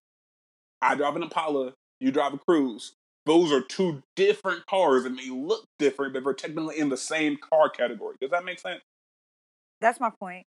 [0.81, 2.91] I drive an Impala, you drive a Cruze.
[3.25, 7.37] Those are two different cars and they look different, but they're technically in the same
[7.37, 8.15] car category.
[8.21, 8.81] Does that make sense?
[9.81, 10.45] That's my point.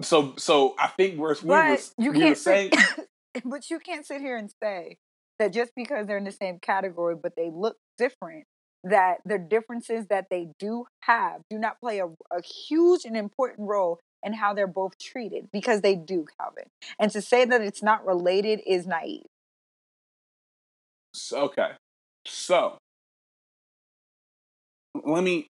[0.00, 3.08] So, so I think we're we But were, you we were can't saying, sit,
[3.44, 4.98] but you can't sit here and say
[5.42, 8.44] that just because they're in the same category, but they look different,
[8.84, 13.68] that the differences that they do have do not play a, a huge and important
[13.68, 16.64] role in how they're both treated because they do, Calvin.
[16.98, 19.26] And to say that it's not related is naive.
[21.32, 21.72] Okay.
[22.24, 22.78] So,
[25.04, 25.48] let me.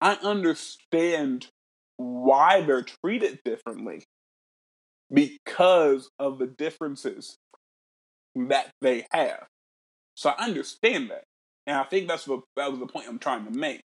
[0.00, 1.48] I understand
[1.96, 4.04] why they're treated differently
[5.12, 7.36] because of the differences
[8.36, 9.46] that they have.
[10.14, 11.24] So I understand that,
[11.66, 13.80] and I think that's what that was the point I'm trying to make.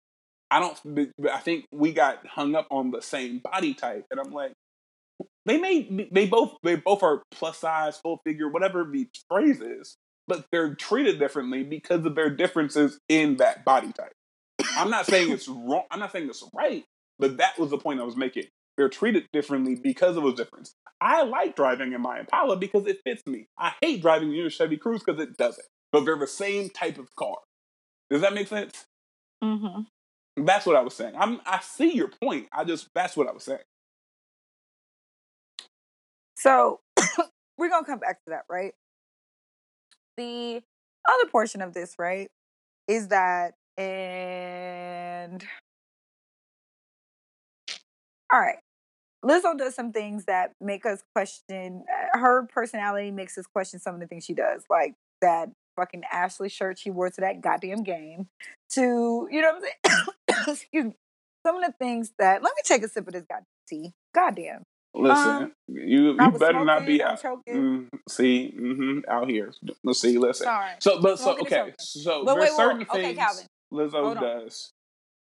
[0.51, 1.09] I don't.
[1.31, 4.53] I think we got hung up on the same body type, and I'm like,
[5.45, 9.97] they may they both they both are plus size, full figure, whatever the phrase is,
[10.27, 14.13] but they're treated differently because of their differences in that body type.
[14.77, 15.83] I'm not saying it's wrong.
[15.91, 16.83] I'm not saying it's right,
[17.19, 18.45] but that was the point I was making.
[18.77, 20.75] They're treated differently because of those differences.
[20.99, 23.47] I like driving in my Impala because it fits me.
[23.57, 25.65] I hate driving in a Chevy Cruze because it doesn't.
[25.91, 27.37] But they're the same type of car.
[28.09, 28.85] Does that make sense?
[29.43, 30.45] Mm-hmm.
[30.45, 31.13] That's what I was saying.
[31.17, 31.39] I'm.
[31.45, 32.47] I see your point.
[32.51, 33.59] I just that's what I was saying.
[36.37, 36.81] So
[37.57, 38.73] we're gonna come back to that, right?
[40.17, 40.61] The
[41.07, 42.29] other portion of this, right,
[42.87, 45.43] is that and
[48.31, 48.57] all right.
[49.25, 53.95] Lizzo does some things that make us question uh, her personality makes us question some
[53.95, 57.83] of the things she does, like that fucking Ashley shirt she wore to that goddamn
[57.83, 58.27] game.
[58.71, 60.47] To you know what I'm saying?
[60.47, 60.95] Excuse me.
[61.45, 63.93] Some of the things that let me take a sip of this goddamn tea.
[64.13, 64.63] Goddamn.
[64.93, 67.21] Listen, Um, you you better not be out.
[67.49, 69.51] Mm, see, hmm out here.
[69.83, 70.17] Let's see.
[70.17, 70.45] Listen.
[70.45, 70.71] Sorry.
[70.79, 71.73] So, but so Smoking okay.
[71.79, 73.45] So But there's wait, certain okay, things Calvin.
[73.73, 74.71] Lizzo does.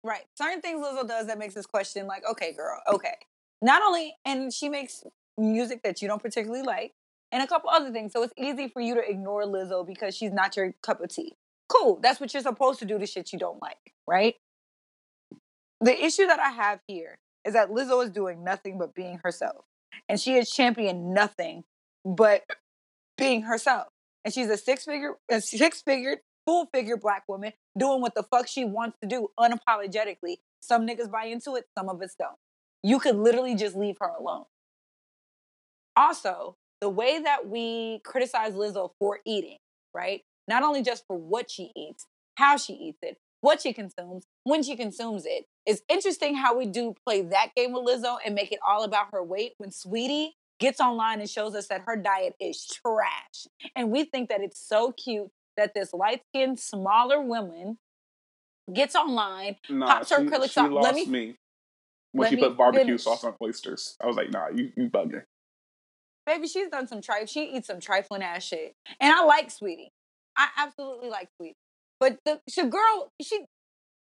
[0.03, 0.23] Right.
[0.37, 3.15] Certain things Lizzo does that makes us question, like, okay, girl, okay.
[3.61, 5.03] Not only, and she makes
[5.37, 6.93] music that you don't particularly like,
[7.31, 8.13] and a couple other things.
[8.13, 11.35] So it's easy for you to ignore Lizzo because she's not your cup of tea.
[11.67, 11.99] Cool.
[12.01, 14.35] That's what you're supposed to do to shit you don't like, right?
[15.81, 19.65] The issue that I have here is that Lizzo is doing nothing but being herself.
[20.07, 21.63] And she has championed nothing
[22.05, 22.43] but
[23.17, 23.87] being herself.
[24.23, 28.23] And she's a six figure, a six figured, full figure black woman doing what the
[28.23, 30.37] fuck she wants to do unapologetically.
[30.61, 32.37] Some niggas buy into it, some of us don't.
[32.85, 34.45] You could literally just leave her alone.
[35.95, 39.57] Also, the way that we criticize Lizzo for eating,
[39.91, 40.21] right?
[40.47, 42.05] Not only just for what she eats,
[42.35, 45.45] how she eats it, what she consumes, when she consumes it.
[45.65, 49.07] It's interesting how we do play that game with Lizzo and make it all about
[49.13, 53.47] her weight when Saweetie gets online and shows us that her diet is trash.
[53.75, 57.79] And we think that it's so cute that this light skinned, smaller woman
[58.71, 60.69] gets online, Nah, Pops her she, acrylic she sauce.
[60.71, 61.37] Let me- me
[62.15, 63.03] when let she put barbecue finish.
[63.03, 63.97] sauce on oysters.
[64.01, 65.23] I was like, nah, you you bugging.
[66.25, 67.27] baby, she's done some tripe.
[67.27, 69.89] She eats some trifling ass shit, and I like Saweetie.
[70.37, 71.55] I absolutely like Saweetie.
[71.99, 73.45] But the she girl, she.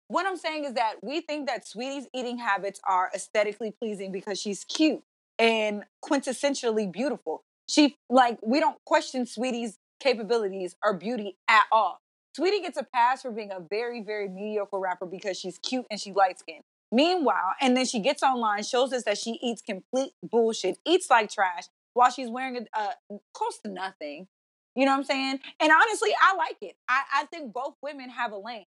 [0.07, 4.41] What I'm saying is that we think that Saweetie's eating habits are aesthetically pleasing because
[4.41, 5.03] she's cute
[5.37, 7.43] and quintessentially beautiful.
[7.69, 11.99] She like we don't question Saweetie's capabilities or beauty at all.
[12.37, 15.99] Saweetie gets a pass for being a very, very mediocre rapper because she's cute and
[15.99, 16.63] she light skinned.
[16.91, 21.29] Meanwhile, and then she gets online, shows us that she eats complete bullshit, eats like
[21.31, 24.27] trash while she's wearing a, close to nothing.
[24.75, 25.39] You know what I'm saying?
[25.59, 26.75] And honestly, I like it.
[26.87, 28.65] I, I think both women have a lane.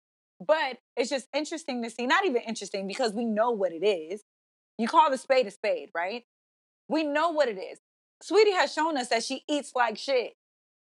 [0.45, 4.23] But it's just interesting to see, not even interesting because we know what it is.
[4.79, 6.25] You call the spade a spade, right?
[6.89, 7.79] We know what it is.
[8.23, 10.35] Saweetie has shown us that she eats like shit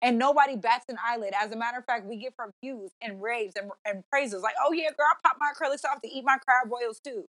[0.07, 1.32] and nobody bats an eyelid.
[1.38, 4.54] As a matter of fact, we give her views and raves and, and praises like,
[4.64, 7.24] oh yeah, girl, I pop my acrylics off to eat my crab boils too.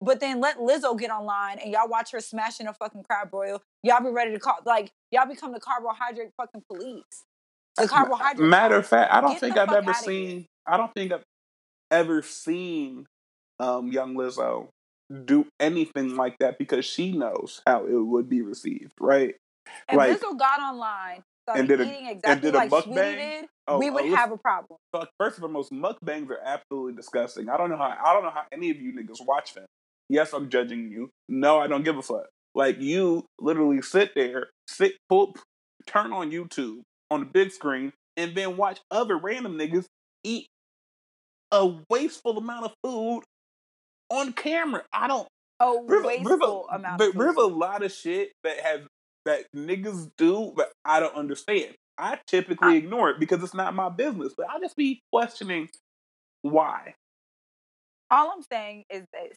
[0.00, 3.60] But then let Lizzo get online and y'all watch her smashing a fucking crab boil.
[3.82, 7.24] Y'all be ready to call, like, y'all become the carbohydrate fucking police.
[7.76, 8.48] The carbohydrate.
[8.48, 10.46] Matter of fact, I don't think I've ever seen.
[10.68, 11.24] I don't think I've
[11.90, 13.06] ever seen
[13.58, 14.68] um, young Lizzo
[15.24, 19.34] do anything like that because she knows how it would be received, right?
[19.88, 22.86] If like- Lizzo got online, started and did a- eating exactly did a like Saweetie
[22.94, 23.16] mukbang?
[23.16, 24.78] did, Oh, we oh, would listen- have a problem.
[25.18, 27.48] first and foremost, mukbangs are absolutely disgusting.
[27.48, 29.66] I don't know how I don't know how any of you niggas watch them.
[30.08, 31.10] Yes, I'm judging you.
[31.28, 32.26] No, I don't give a fuck.
[32.54, 35.34] Like you literally sit there, sit pull,
[35.86, 36.80] turn on YouTube
[37.10, 39.84] on the big screen, and then watch other random niggas
[40.24, 40.46] eat
[41.52, 43.22] a wasteful amount of food
[44.10, 44.82] on camera.
[44.92, 45.28] I don't
[45.60, 48.80] a- wasteful amount of There's a lot of shit that has
[49.28, 51.74] that niggas do, but I don't understand.
[51.98, 54.32] I typically ignore it because it's not my business.
[54.36, 55.68] But I just be questioning
[56.42, 56.94] why.
[58.10, 59.36] All I'm saying is this.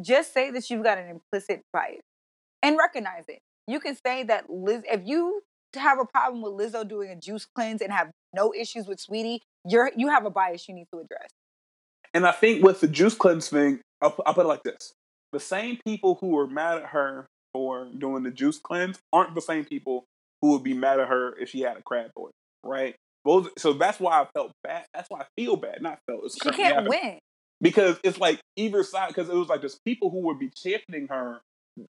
[0.00, 2.00] Just say that you've got an implicit bias
[2.62, 3.40] and recognize it.
[3.66, 5.42] You can say that Liz, if you
[5.74, 9.40] have a problem with Lizzo doing a juice cleanse and have no issues with Saweetie,
[9.66, 11.28] you're you have a bias you need to address.
[12.14, 14.92] And I think with the juice cleanse thing, I'll, I'll put it like this:
[15.32, 19.40] the same people who were mad at her for doing the juice cleanse aren't the
[19.40, 20.04] same people
[20.42, 22.30] who would be mad at her if she had a crab boy,
[22.64, 22.94] right?
[23.24, 24.84] Those, so that's why I felt bad.
[24.94, 25.82] That's why I feel bad.
[25.82, 26.24] Not felt.
[26.24, 26.88] It's She can't happening.
[27.02, 27.18] win.
[27.60, 31.08] because it's like either side because it was like there's people who would be championing
[31.08, 31.40] her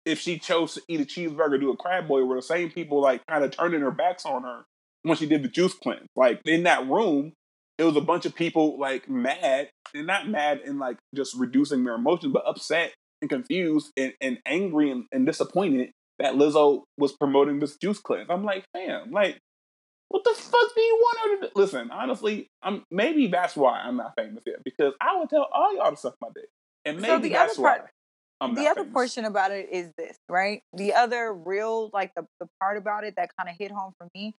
[0.04, 3.00] if she chose to eat a cheeseburger do a crab boy, were the same people
[3.00, 4.64] like kind of turning their backs on her
[5.02, 7.32] when she did the juice cleanse like in that room
[7.78, 11.84] it was a bunch of people like mad and not mad and like just reducing
[11.84, 17.12] their emotions but upset and confused and, and angry and, and disappointed that lizzo was
[17.12, 19.38] promoting this juice cleanse i'm like fam like
[20.08, 21.60] what the fuck do you want her to do?
[21.60, 25.72] Listen, honestly, I'm maybe that's why I'm not famous yet because I would tell all
[25.76, 26.48] y'all to suck my dick,
[26.84, 27.88] and So maybe the that's other part- why
[28.40, 28.92] I'm the other famous.
[28.92, 30.62] portion about it is this, right?
[30.72, 34.08] The other real, like the, the part about it that kind of hit home for
[34.12, 34.34] me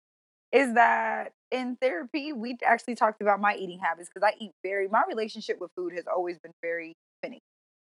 [0.51, 4.89] is that in therapy, we actually talked about my eating habits because I eat very,
[4.89, 7.43] my relationship with food has always been very finicky,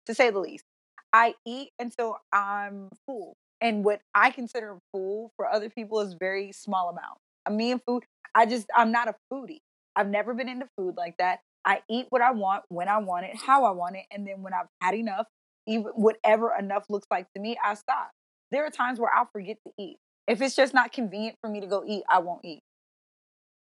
[0.05, 0.65] to say the least.
[1.13, 3.37] I eat until I'm full.
[3.61, 7.19] And what I consider full for other people is very small amount.
[7.47, 8.05] Uh, Me and food,
[8.35, 9.61] I just, I'm not a foodie.
[9.97, 11.41] I've never been into food like that.
[11.65, 14.07] I eat what I want, when I want it, how I want it.
[14.11, 15.27] And then when I've had enough,
[15.67, 18.11] even whatever enough looks like to me, I stop.
[18.51, 19.99] There are times where I'll forget to eat.
[20.27, 22.63] If it's just not convenient for me to go eat, I won't eat.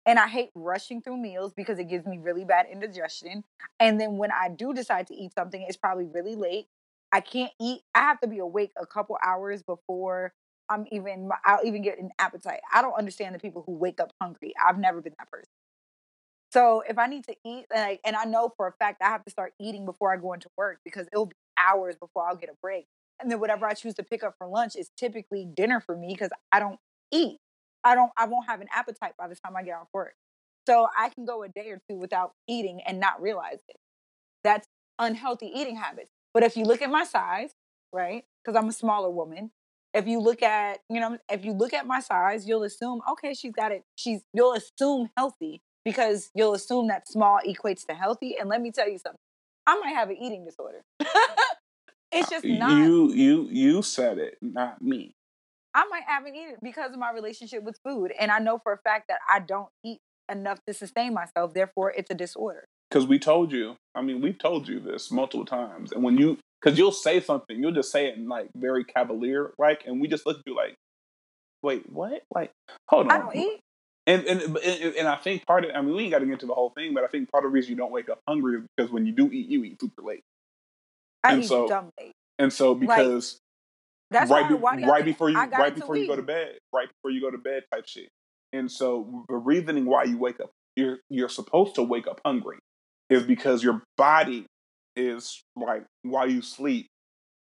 [0.04, 3.44] And I hate rushing through meals because it gives me really bad indigestion.
[3.80, 6.66] And then when I do decide to eat something, it's probably really late.
[7.12, 7.82] I can't eat.
[7.94, 10.32] I have to be awake a couple hours before
[10.68, 12.60] I'm even I'll even get an appetite.
[12.72, 14.54] I don't understand the people who wake up hungry.
[14.64, 15.48] I've never been that person.
[16.52, 19.24] So if I need to eat, like, and I know for a fact I have
[19.24, 22.50] to start eating before I go into work because it'll be hours before I'll get
[22.50, 22.86] a break.
[23.20, 26.08] And then whatever I choose to pick up for lunch is typically dinner for me
[26.08, 26.78] because I don't
[27.12, 27.38] eat.
[27.84, 28.12] I don't.
[28.16, 30.14] I won't have an appetite by the time I get off work.
[30.66, 33.76] So I can go a day or two without eating and not realize it.
[34.44, 36.11] That's unhealthy eating habits.
[36.34, 37.54] But if you look at my size,
[37.92, 38.24] right?
[38.44, 39.50] Because I'm a smaller woman.
[39.94, 43.34] If you look at, you know, if you look at my size, you'll assume, okay,
[43.34, 43.84] she's got it.
[43.94, 48.36] She's you'll assume healthy because you'll assume that small equates to healthy.
[48.38, 49.18] And let me tell you something.
[49.66, 50.82] I might have an eating disorder.
[52.10, 55.14] it's uh, just not you you you said it, not me.
[55.74, 58.12] I might have an eating because of my relationship with food.
[58.18, 61.54] And I know for a fact that I don't eat enough to sustain myself.
[61.54, 62.66] Therefore, it's a disorder.
[62.92, 63.76] Because we told you.
[63.94, 65.92] I mean, we've told you this multiple times.
[65.92, 69.52] And when you, because you'll say something, you'll just say it in like very cavalier,
[69.58, 70.74] like, and we just look at you like,
[71.62, 72.22] wait, what?
[72.34, 72.50] Like,
[72.88, 73.12] hold on.
[73.12, 73.60] I don't eat.
[74.06, 76.32] And and and, and I think part of, I mean, we ain't got to get
[76.32, 78.18] into the whole thing, but I think part of the reason you don't wake up
[78.28, 80.22] hungry is because when you do eat, you eat super late.
[81.22, 82.12] I And eat so- dumb late.
[82.38, 83.38] And so because
[84.10, 86.22] That's right, why, be- why do y'all right before you right before you go to
[86.22, 88.08] bed, right before you go to bed, type shit.
[88.52, 92.58] And so the reasoning why you wake up, you're you're supposed to wake up hungry,
[93.12, 94.46] is because your body
[94.96, 96.86] is like while you sleep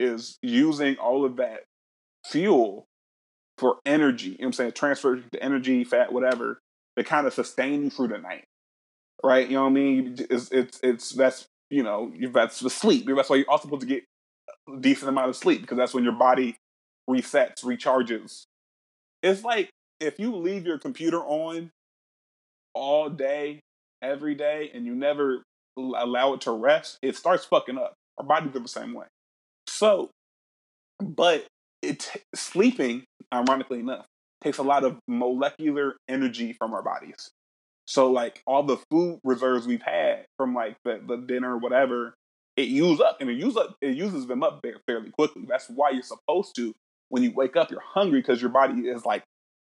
[0.01, 1.65] is using all of that
[2.27, 2.85] fuel
[3.59, 4.31] for energy.
[4.31, 4.73] You know what I'm saying?
[4.73, 6.59] Transfer to energy, fat, whatever,
[6.99, 8.45] to kind of sustain you through the night.
[9.23, 9.49] Right?
[9.49, 10.17] You know what I mean?
[10.31, 13.07] It's it's it's that's you know, that's the sleep.
[13.07, 14.05] That's why you're also supposed to get
[14.69, 16.57] a decent amount of sleep because that's when your body
[17.09, 18.45] resets, recharges.
[19.23, 21.71] It's like if you leave your computer on
[22.75, 23.61] all day,
[24.03, 25.43] every day, and you never
[25.77, 27.95] allow it to rest, it starts fucking up.
[28.19, 29.07] Our bodies are the same way.
[29.67, 30.11] So,
[31.01, 31.47] but
[31.83, 34.07] it sleeping, ironically enough,
[34.43, 37.31] takes a lot of molecular energy from our bodies.
[37.87, 42.15] So, like all the food reserves we've had from like the, the dinner, or whatever,
[42.57, 45.43] it use up and it use up it uses them up fa- fairly quickly.
[45.49, 46.75] That's why you're supposed to
[47.09, 49.25] when you wake up, you're hungry because your body is like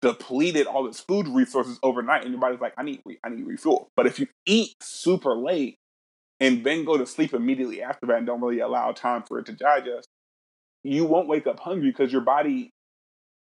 [0.01, 3.47] depleted all its food resources overnight, and your body's like, I need re- I need
[3.47, 3.89] refuel.
[3.97, 5.77] But if you eat super late
[6.41, 9.47] and then go to sleep immediately after that and don't really allow time for it
[9.47, 10.09] to digest,
[10.85, 12.71] you won't wake up hungry because your body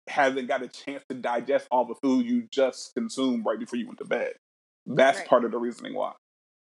[0.07, 3.87] hasn't got a chance to digest all the food you just consumed right before you
[3.87, 4.33] went to bed.
[4.85, 5.27] That's Right.
[5.27, 6.13] part of the reasoning why.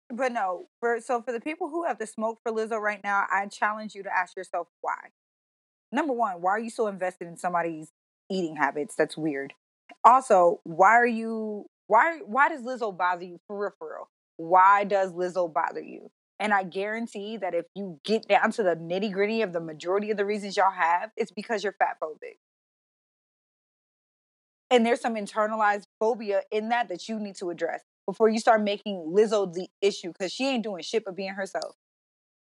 [0.08, 3.26] But no, for so for the people who have to smoke for Lizzo right now,
[3.30, 5.10] I challenge you to ask yourself why.
[5.92, 7.92] Number one, why are you so invested in somebody's
[8.30, 8.94] eating habits?
[8.96, 9.54] That's weird.
[10.04, 14.10] Also, why are you why why does Lizzo bother you for real, for real?
[14.40, 16.10] Why does Lizzo bother you?
[16.38, 20.10] And I guarantee that if you get down to the nitty gritty of the majority
[20.10, 22.38] of the reasons y'all have, it's because you're fat phobic.
[24.70, 28.62] And there's some internalized phobia in that that you need to address before you start
[28.62, 31.76] making Lizzo the issue because she ain't doing shit but being herself.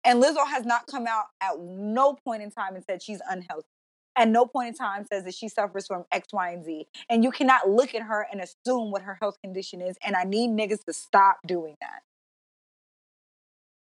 [0.05, 3.66] And Lizzo has not come out at no point in time and said she's unhealthy.
[4.17, 6.87] At no point in time says that she suffers from X, Y, and Z.
[7.09, 9.97] And you cannot look at her and assume what her health condition is.
[10.05, 12.03] And I need niggas to stop doing that.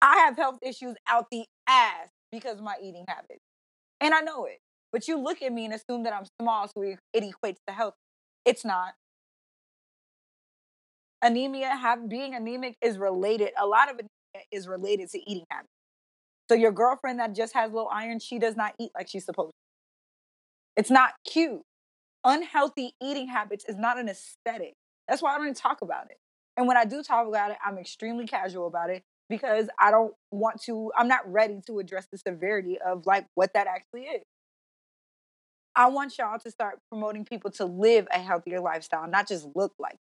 [0.01, 3.43] I have health issues out the ass because of my eating habits.
[4.01, 4.61] And I know it.
[4.93, 7.95] But you look at me and assume that I'm small, so it equates to health.
[8.45, 8.95] It's not.
[11.23, 13.51] Anemia, have, being anemic is related.
[13.61, 15.69] A lot of anemia is related to eating habits.
[16.49, 19.53] So your girlfriend that just has low iron, she does not eat like she's supposed
[19.53, 19.62] to.
[20.77, 21.63] It's not cute.
[22.25, 24.75] Unhealthy eating habits is not an aesthetic.
[25.09, 26.19] That's why I don't talk about it.
[26.57, 30.15] And when I do talk about it, I'm extremely casual about it because I don't
[30.31, 34.23] want to, I'm not ready to address the severity of like what that actually is.
[35.75, 39.73] I want y'all to start promoting people to live a healthier lifestyle, not just look
[39.79, 39.99] like.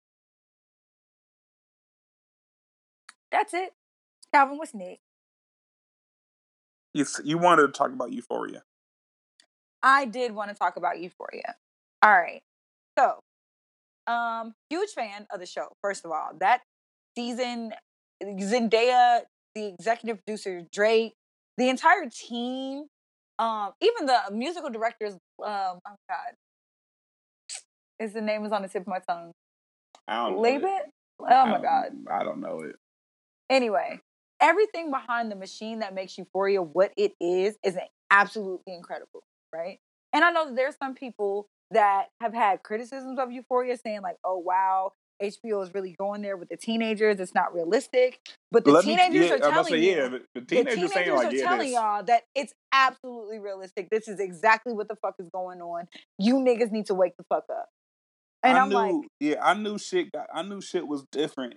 [3.32, 3.74] That's it.
[4.34, 5.02] Calvin, what's next?
[6.94, 8.64] You you wanted to talk about euphoria.
[9.88, 11.56] I did want to talk about Euphoria.
[12.04, 12.42] All right.
[13.00, 13.20] So,
[14.12, 16.32] um, huge fan of the show, first of all.
[16.42, 16.62] That
[17.16, 17.72] season,
[18.22, 19.22] Zendaya,
[19.56, 21.14] the executive producer, Drake,
[21.58, 22.88] the entire team,
[23.40, 26.34] um, even the musical directors, um, oh God.
[27.98, 29.32] His the name is on the tip of my tongue.
[30.06, 30.42] I don't know.
[30.42, 30.84] Leave it?
[31.22, 31.92] Oh my God.
[32.12, 32.76] I don't know it.
[33.50, 34.02] Anyway,
[34.42, 37.78] everything behind the machine that makes Euphoria what it is is
[38.12, 39.24] absolutely incredible,
[39.54, 39.80] right?
[40.14, 44.18] And I know that there's some people that have had criticisms of Euphoria saying like,
[44.24, 47.20] "Oh wow, HBO is really going there with the teenagers.
[47.20, 48.20] It's not realistic."
[48.52, 51.16] But the Let me- teenagers yeah, are telling say, you, yeah, the, teenagers, saying are
[51.18, 53.90] like, telling y'all that it's absolutely realistic.
[53.92, 55.88] This is exactly what the fuck is going on.
[56.18, 57.68] You niggas need to wake the fuck up.
[58.44, 60.12] And I I'm knew, like, yeah, I knew shit.
[60.12, 61.56] Got, I knew shit was different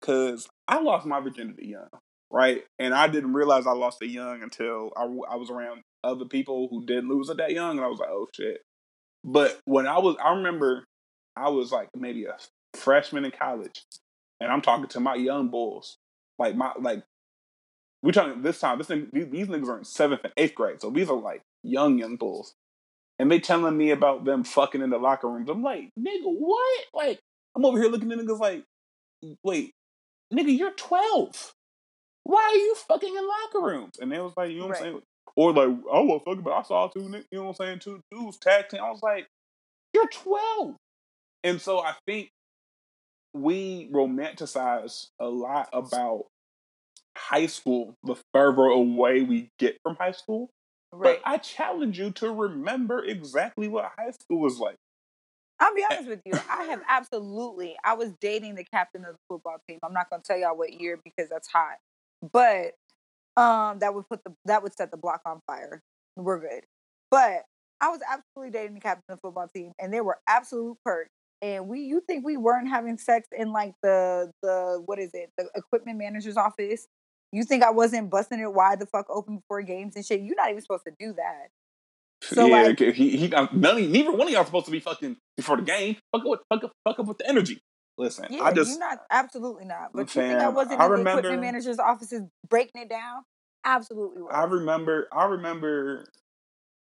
[0.00, 1.88] because I lost my virginity young,
[2.34, 2.64] right?
[2.80, 6.66] And I didn't realize I lost it young until I, I was around other people
[6.68, 8.60] who didn't lose it that young, and I was like, oh shit.
[9.22, 10.84] But when I was, I remember
[11.36, 12.36] I was like maybe a
[12.74, 13.84] freshman in college,
[14.40, 15.96] and I'm talking to my young bulls,
[16.38, 17.04] like my like.
[18.02, 18.76] We talking this time.
[18.76, 21.40] This thing, these, these niggas are in seventh and eighth grade, so these are like
[21.62, 22.54] young young bulls
[23.18, 25.48] and they telling me about them fucking in the locker rooms.
[25.48, 26.84] I'm like, nigga, what?
[26.92, 27.20] Like,
[27.56, 28.64] I'm over here looking at niggas like,
[29.42, 29.72] wait,
[30.32, 31.54] nigga, you're 12.
[32.24, 33.98] Why are you fucking in locker rooms?
[34.00, 34.92] And they was like, you know what I'm Right.
[34.92, 35.02] saying?
[35.36, 37.78] Or like, I was fucking, but I saw two, you know what I'm saying?
[37.80, 38.80] Two dudes tag team.
[38.82, 39.26] I was like,
[39.94, 40.76] you're 12.
[41.44, 42.30] And so I think
[43.34, 46.26] we romanticize a lot about
[47.16, 50.50] high school, the further away we get from high school.
[50.92, 51.20] right.
[51.24, 54.76] But I challenge you to remember exactly what high school was like.
[55.60, 56.34] I'll be eh honest with you.
[56.50, 57.76] I have absolutely.
[57.84, 59.78] I was dating the captain of the football team.
[59.82, 61.78] I'm not going to tell y'all what year because that's hot.
[62.32, 62.72] But
[63.36, 65.82] um, that would put the that would set the block on fire.
[66.16, 66.64] We're good.
[67.10, 67.42] But
[67.80, 71.10] I was absolutely dating the captain of the football team, and there were absolute perks.
[71.42, 75.30] And we, you think we weren't having sex in like the the what is it,
[75.36, 76.86] the equipment manager's office?
[77.32, 80.20] You think I wasn't busting it wide the fuck open before games and shit?
[80.20, 81.48] You're not even supposed to do that.
[82.22, 85.56] So, yeah, like- he, he none, neither one of y'all supposed to be fucking before
[85.56, 85.96] the game.
[86.12, 87.60] Fuck up, fuck up, fuck up with the energy.
[87.96, 89.92] Listen, Yeah, I just you're not absolutely not.
[89.92, 93.22] But you think I wasn't I in the equipment manager's offices breaking it down?
[93.64, 94.22] Absolutely.
[94.22, 94.32] Was.
[94.34, 96.04] I remember, I remember.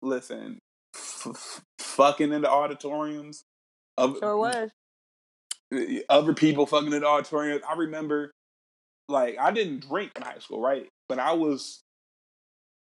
[0.01, 0.59] Listen,
[0.95, 3.43] f- f- fucking in the auditoriums.
[3.97, 4.69] Of, sure was.
[6.09, 7.61] Other people fucking in the auditoriums.
[7.67, 8.31] I remember,
[9.07, 10.87] like, I didn't drink in high school, right?
[11.07, 11.81] But I was,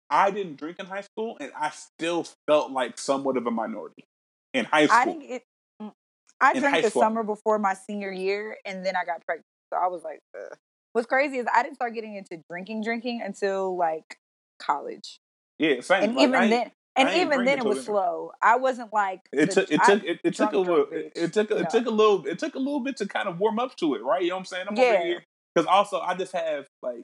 [0.10, 4.04] I didn't drink in high school, and I still felt like somewhat of a minority
[4.54, 4.98] in high school.
[4.98, 5.44] I didn't get.
[6.42, 7.02] I In drank the school.
[7.02, 9.46] summer before my senior year, and then I got pregnant.
[9.74, 10.58] So I was like, Ugh.
[10.94, 14.18] what's crazy is I didn't start getting into drinking, drinking until like
[14.60, 15.20] college,
[15.60, 16.04] yeah, same.
[16.04, 18.32] and Like, even then, and even then it was slow.
[18.42, 21.24] I wasn't like It took it took it, it took a little it, bitch.
[21.24, 21.62] it took a, No.
[21.62, 23.96] it took a little it took a little bit to kind of warm up to
[23.96, 24.22] it, right?
[24.22, 24.66] You know what I'm saying?
[24.70, 25.24] I'm over here
[25.54, 27.04] because also I just have like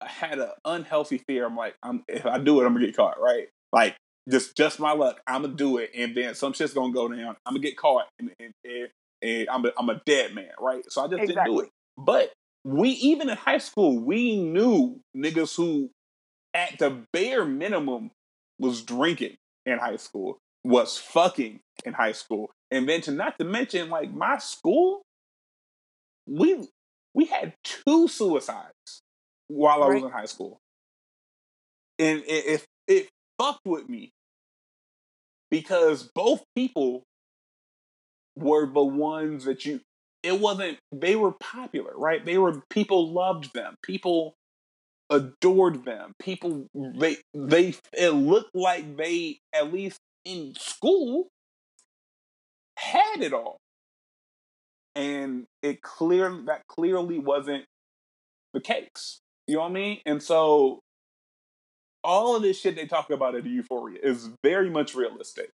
[0.00, 1.46] I had an unhealthy fear.
[1.46, 3.48] I'm like, I'm if I do it, I'm gonna get caught, right?
[3.72, 3.96] Like
[4.30, 5.20] just just my luck.
[5.26, 7.36] I'm gonna do it, and then some shit's gonna go down.
[7.44, 8.88] I'm gonna get caught, and and, and,
[9.22, 10.84] and I'm a, I'm a dead man, right?
[10.90, 11.70] So I just didn't do it.
[11.96, 12.32] But
[12.64, 15.90] we even in high school, we knew niggas who,
[16.54, 18.10] at the bare minimum,
[18.58, 19.36] was drinking
[19.66, 24.12] in high school, was fucking in high school, and then to not to mention like
[24.12, 25.02] my school,
[26.26, 26.66] we
[27.14, 29.02] we had two suicides
[29.48, 30.58] while I was in high school,
[31.98, 34.12] and it, it it fucked with me
[35.54, 37.04] because both people
[38.34, 39.80] were the ones that you
[40.24, 42.24] it wasn't they were popular right?
[42.26, 44.34] They were people loved them people
[45.10, 51.28] adored them people they they it looked like they at least in school
[52.76, 53.58] had it all.
[54.96, 57.64] And it clear that clearly wasn't
[58.54, 60.00] the case you know what i mean?
[60.04, 60.80] And so
[62.04, 65.50] all of this shit they talk about at euphoria is very much realistic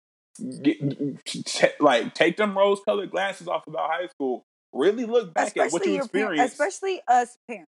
[0.62, 5.56] Get, t- like take them rose colored glasses off about high school really look back
[5.56, 7.70] at what you experienced especially us parents.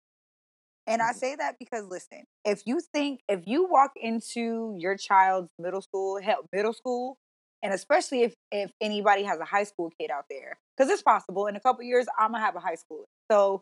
[0.88, 1.10] And Mm-hmm.
[1.10, 5.82] I say that because listen, if you think if you walk into your child's middle
[5.82, 7.18] school, help middle school,
[7.62, 11.48] and especially if if anybody has a high school kid out there, because it's possible
[11.48, 13.62] in a couple years I'm gonna have a high school, so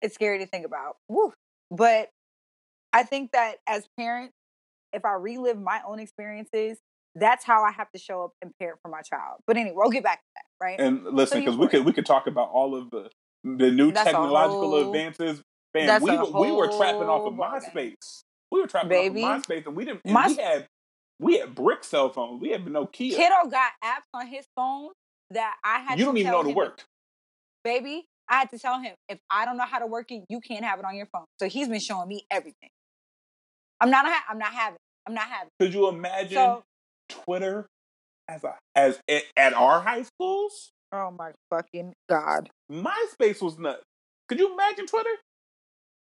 [0.00, 0.96] it's scary to think about.
[1.08, 1.34] Woo.
[1.70, 2.08] But
[2.94, 4.34] I think that as parents,
[4.94, 6.78] if I relive my own experiences,
[7.14, 9.40] that's how I have to show up and parent for my child.
[9.46, 10.80] But anyway, we'll get back to that, right?
[10.80, 13.10] and listen So because we could we could talk about all of the
[13.44, 15.42] the new That's technological whole- advances
[15.74, 17.32] Man, we were, we were trapping off of.
[17.34, 18.22] MySpace.
[18.52, 19.24] We were trapping Baby.
[19.24, 20.02] off of MySpace, and we didn't.
[20.04, 20.68] And My- we had
[21.18, 22.40] we had brick cell phones.
[22.40, 23.10] We had Nokia.
[23.16, 24.90] Kiddo got apps on his phone
[25.30, 26.84] that I had you don't even know to work.
[27.64, 30.40] Baby, I had to tell him if I don't know how to work it, you
[30.40, 31.24] can't have it on your phone.
[31.40, 32.70] So he's been showing me everything.
[33.80, 34.06] I'm not.
[34.06, 34.78] Ha- I'm not having.
[35.06, 35.50] I'm not having.
[35.60, 36.62] Could you imagine So,
[37.08, 37.66] Twitter
[38.28, 40.70] as a as at, at our high schools?
[40.92, 42.50] oh my fucking god.
[42.70, 43.82] MySpace was nuts.
[44.28, 45.10] Could you imagine Twitter?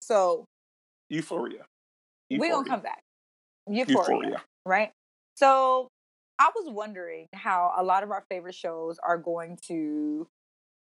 [0.01, 0.45] So
[1.11, 1.65] Euphoria.
[2.31, 3.01] we gonna come back.
[3.69, 4.43] Euphoria, Euphoria.
[4.65, 4.91] right?
[5.37, 5.89] So
[6.39, 10.27] I was wondering how a lot of our favorite shows are going to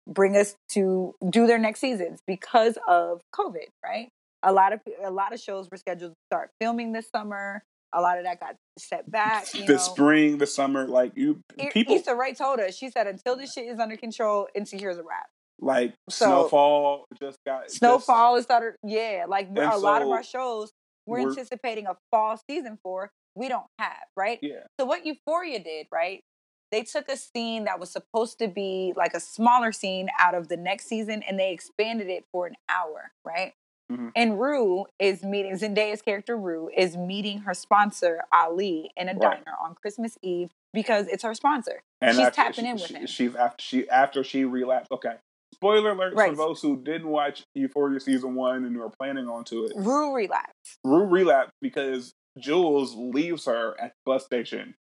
[0.07, 4.09] bring us to do their next seasons because of COVID, right?
[4.43, 7.63] A lot of a lot of shows were scheduled to start filming this summer.
[7.95, 9.53] A lot of that got set back.
[9.55, 11.41] You the know, spring, the summer, like you
[11.73, 12.77] people Issa Rae told us.
[12.77, 15.27] She said, "Until this shit is under control, Insecure is a wrap."
[15.61, 18.77] like So- snowfall just got just- Snowfall is started.
[18.85, 20.71] Yeah, like And a lot of our shows
[21.07, 23.11] we're, we're- anticipating a fall season for.
[23.35, 24.39] We don't have right.
[24.43, 24.65] yeah.
[24.79, 26.23] So what Euphoria did, right?
[26.71, 30.49] They took a scene that was supposed to be like a smaller scene out of
[30.49, 33.55] the next season, and they expanded it for an hour, right?
[33.91, 34.13] Mhm.
[34.15, 36.37] And Rue is meeting Zendaya's character.
[36.37, 39.21] Rue is meeting her sponsor Ali in a Right.
[39.45, 41.83] diner on Christmas Eve because it's her sponsor.
[42.03, 43.07] And She's after- tapping she- in with she- him.
[43.07, 44.93] She's after she after she relapsed.
[44.93, 45.17] Okay.
[45.55, 46.31] Spoiler alert Right.
[46.31, 49.73] for those who didn't watch Euphoria season one and who are planning on to it.
[49.75, 50.79] Rue relapsed.
[50.85, 54.77] Rue relapsed because Jules leaves her at the bus station,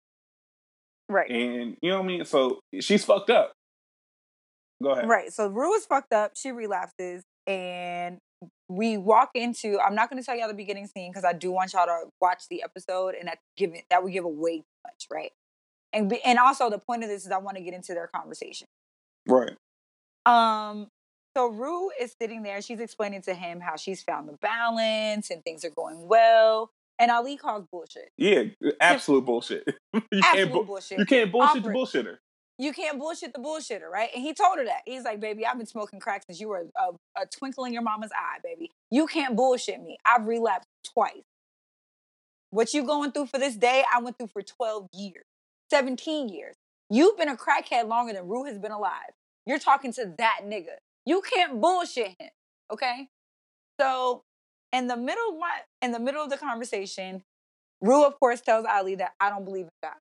[1.08, 1.30] Right.
[1.30, 2.24] and you know what I mean.
[2.26, 3.54] So she's fucked up.
[4.82, 5.08] Go ahead.
[5.08, 5.32] Right.
[5.32, 6.36] So Rue is fucked up.
[6.36, 8.18] She relapses, and
[8.68, 9.78] we walk into.
[9.80, 12.04] I'm not going to tell y'all the beginning scene because I do want y'all to
[12.20, 15.32] watch the episode, and that give it that would give away too much, right?
[15.92, 18.06] And be, and also the point of this is I want to get into their
[18.08, 18.66] conversation.
[19.26, 19.56] Right.
[20.26, 20.88] Um.
[21.36, 22.60] So Rue is sitting there.
[22.60, 26.70] She's explaining to him how she's found the balance and things are going well.
[26.98, 28.10] And Ali calls bullshit.
[28.16, 28.42] Yeah,
[28.80, 29.62] absolute bullshit.
[29.92, 30.98] you Absolute can't bu- bullshit.
[30.98, 32.16] you can't bullshit the bullshitter.
[32.58, 34.10] You can't bullshit the bullshitter, right?
[34.14, 34.80] And he told her that.
[34.84, 37.82] He's like, baby, I've been smoking crack since you were a, a twinkle in your
[37.82, 38.72] mama's eye, baby.
[38.90, 39.96] You can't bullshit me.
[40.04, 41.22] I've relapsed twice.
[42.50, 45.24] What you going through for this day, I went through for 12 years,
[45.70, 46.56] 17 years.
[46.90, 49.12] You've been a crackhead longer than Rue has been alive.
[49.46, 50.76] You're talking to that nigga.
[51.06, 52.30] You can't bullshit him,
[52.72, 53.08] okay?
[53.80, 54.22] So
[54.72, 57.22] in the middle of my in the middle of the conversation,
[57.80, 59.94] Rue, of course, tells Ali that I don't believe in God.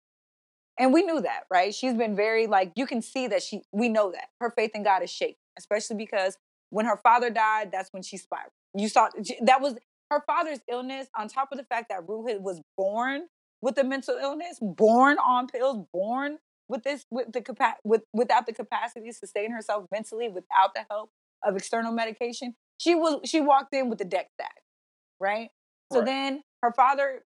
[0.79, 1.73] And we knew that, right?
[1.73, 4.83] She's been very like you can see that she we know that her faith in
[4.83, 6.37] God is shaken, especially because
[6.69, 8.51] when her father died, that's when she spiraled.
[8.75, 9.09] You saw
[9.41, 9.75] that was
[10.11, 13.27] her father's illness on top of the fact that Ruhit was born
[13.61, 16.37] with a mental illness, born on pills, born
[16.69, 20.85] with this with the capa- with without the capacity to sustain herself mentally without the
[20.89, 21.09] help
[21.43, 22.55] of external medication.
[22.77, 24.61] She was she walked in with the deck stack,
[25.19, 25.49] right?
[25.91, 26.05] So Right.
[26.05, 27.23] then her father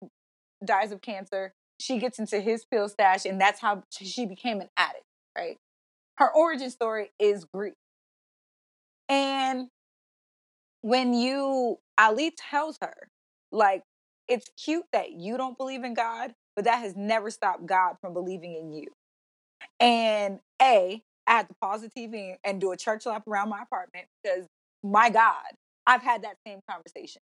[0.65, 1.55] dies of cancer.
[1.81, 5.05] She gets into his pill stash, and that's how she became an addict,
[5.37, 5.57] right?
[6.19, 7.75] Her origin story is grief.
[9.09, 9.69] And
[10.83, 13.09] when you, Ali tells her,
[13.51, 13.83] like,
[14.29, 18.13] it's cute that you don't believe in God, but that has never stopped God from
[18.13, 18.89] believing in you.
[19.81, 23.63] And A, I had to pause the TV and do a church lap around my
[23.63, 24.47] apartment because,
[24.83, 25.55] my God,
[25.87, 27.23] I've had that same conversation.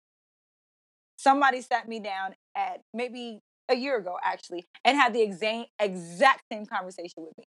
[1.17, 6.43] Somebody sat me down at maybe a year ago, actually, and had the exact exact
[6.53, 7.45] same conversation with me.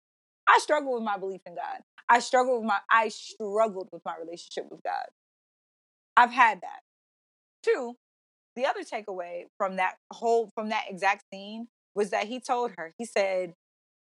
[0.48, 1.82] I struggle with my belief in God.
[2.10, 5.06] I struggle with my I struggled with my relationship with God.
[6.18, 6.82] I've had that.
[7.64, 7.96] Two,
[8.56, 12.94] the other takeaway from that whole from that exact scene was that he told her,
[12.98, 13.54] he said,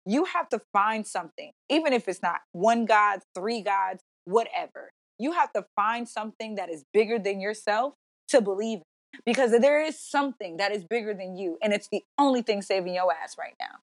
[0.07, 4.91] you have to find something, even if it's not one God, three gods, whatever.
[5.19, 7.95] You have to find something that is bigger than yourself
[8.29, 8.81] to believe.
[9.27, 12.95] Because there is something that is bigger than you, and it's the only thing saving
[12.95, 13.79] your ass right now.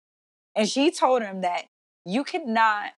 [0.56, 1.66] And she told him that
[2.06, 2.91] you cannot,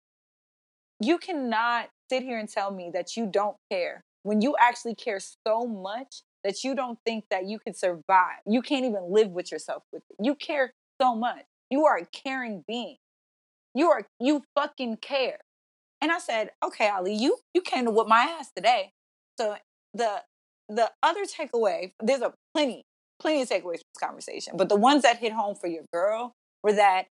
[1.01, 5.21] you cannot sit here and tell me that you don't care when you actually care
[5.21, 8.41] so much that you don't think that you can survive.
[8.47, 10.17] You can't even live with yourself with it.
[10.25, 11.45] You care so much.
[11.71, 12.97] You are a caring being.
[13.75, 15.39] You are you fucking care.
[16.01, 18.93] And I said, okay, Ali, you you came to whoop my ass today.
[19.39, 19.57] So
[19.95, 20.23] the
[20.69, 22.83] the other takeaway, there's a plenty,
[23.21, 26.35] plenty of takeaways from this conversation, but the ones that hit home for your girl
[26.63, 27.07] were that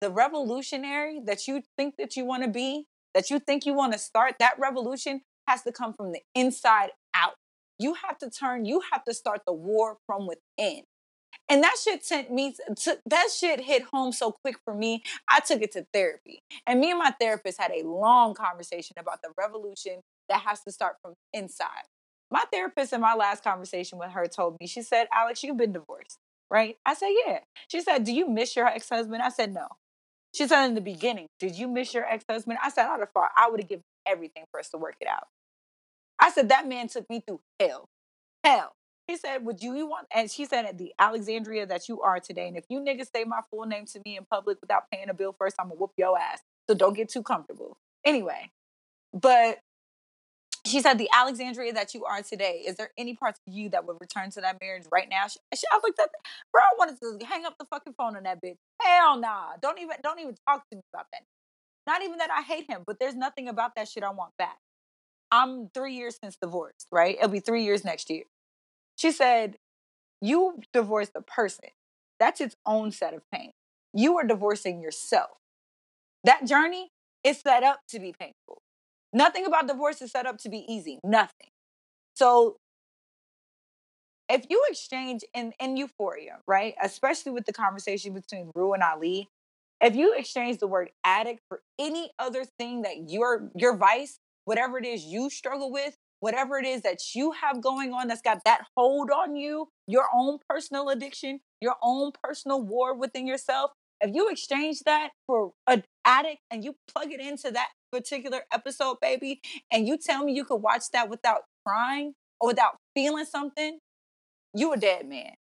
[0.00, 3.92] the revolutionary that you think that you want to be, that you think you want
[3.92, 7.34] to start, that revolution has to come from the inside out.
[7.78, 10.82] You have to turn, you have to start the war from within.
[11.48, 15.02] And that shit sent me to, that shit hit home so quick for me.
[15.28, 16.40] I took it to therapy.
[16.66, 20.70] And me and my therapist had a long conversation about the revolution that has to
[20.70, 21.84] start from inside.
[22.30, 25.72] My therapist in my last conversation with her told me, she said, Alex, you've been
[25.72, 26.18] divorced,
[26.50, 26.76] right?
[26.86, 27.40] I said, yeah.
[27.68, 29.22] She said, do you miss your ex husband?
[29.22, 29.66] I said, no.
[30.32, 32.58] She said in the beginning, did you miss your ex husband?
[32.62, 33.08] I said, I'd have.
[33.36, 35.26] I would have given everything for us to work it out.
[36.20, 37.88] I said, that man took me through hell.
[38.44, 38.74] Hell.
[39.10, 42.20] He said, Would you, you want, and she said, At the Alexandria that you are
[42.20, 45.08] today, and if you niggas say my full name to me in public without paying
[45.08, 46.38] a bill first, I'm gonna whoop your ass.
[46.68, 47.76] So don't get too comfortable.
[48.04, 48.52] Anyway,
[49.12, 49.58] but
[50.66, 53.86] she said, The Alexandria that you are today, is there any parts of you that
[53.86, 55.26] would return to that marriage right now?
[55.28, 56.30] She, she, I looked at, that.
[56.52, 58.56] bro, I wanted to hang up the fucking phone on that bitch.
[58.80, 59.56] Hell nah.
[59.60, 61.22] Don't even, don't even talk to me about that.
[61.86, 64.58] Not even that I hate him, but there's nothing about that shit I want back.
[65.32, 67.16] I'm three years since divorce, right?
[67.16, 68.24] It'll be three years next year.
[68.96, 69.56] She said,
[70.20, 71.70] You divorced a person.
[72.18, 73.52] That's its own set of pain.
[73.94, 75.30] You are divorcing yourself.
[76.24, 76.90] That journey
[77.24, 78.62] is set up to be painful.
[79.12, 81.00] Nothing about divorce is set up to be easy.
[81.04, 81.48] Nothing.
[82.14, 82.56] So
[84.28, 86.74] if you exchange in, in euphoria, right?
[86.80, 89.28] Especially with the conversation between Rue and Ali,
[89.80, 94.78] if you exchange the word addict for any other thing that your your vice, whatever
[94.78, 98.44] it is you struggle with, whatever it is that you have going on that's got
[98.44, 104.14] that hold on you, your own personal addiction, your own personal war within yourself, if
[104.14, 109.40] you exchange that for an addict and you plug it into that particular episode, baby,
[109.72, 113.78] and you tell me you could watch that without crying or without feeling something,
[114.54, 115.34] you a dead man.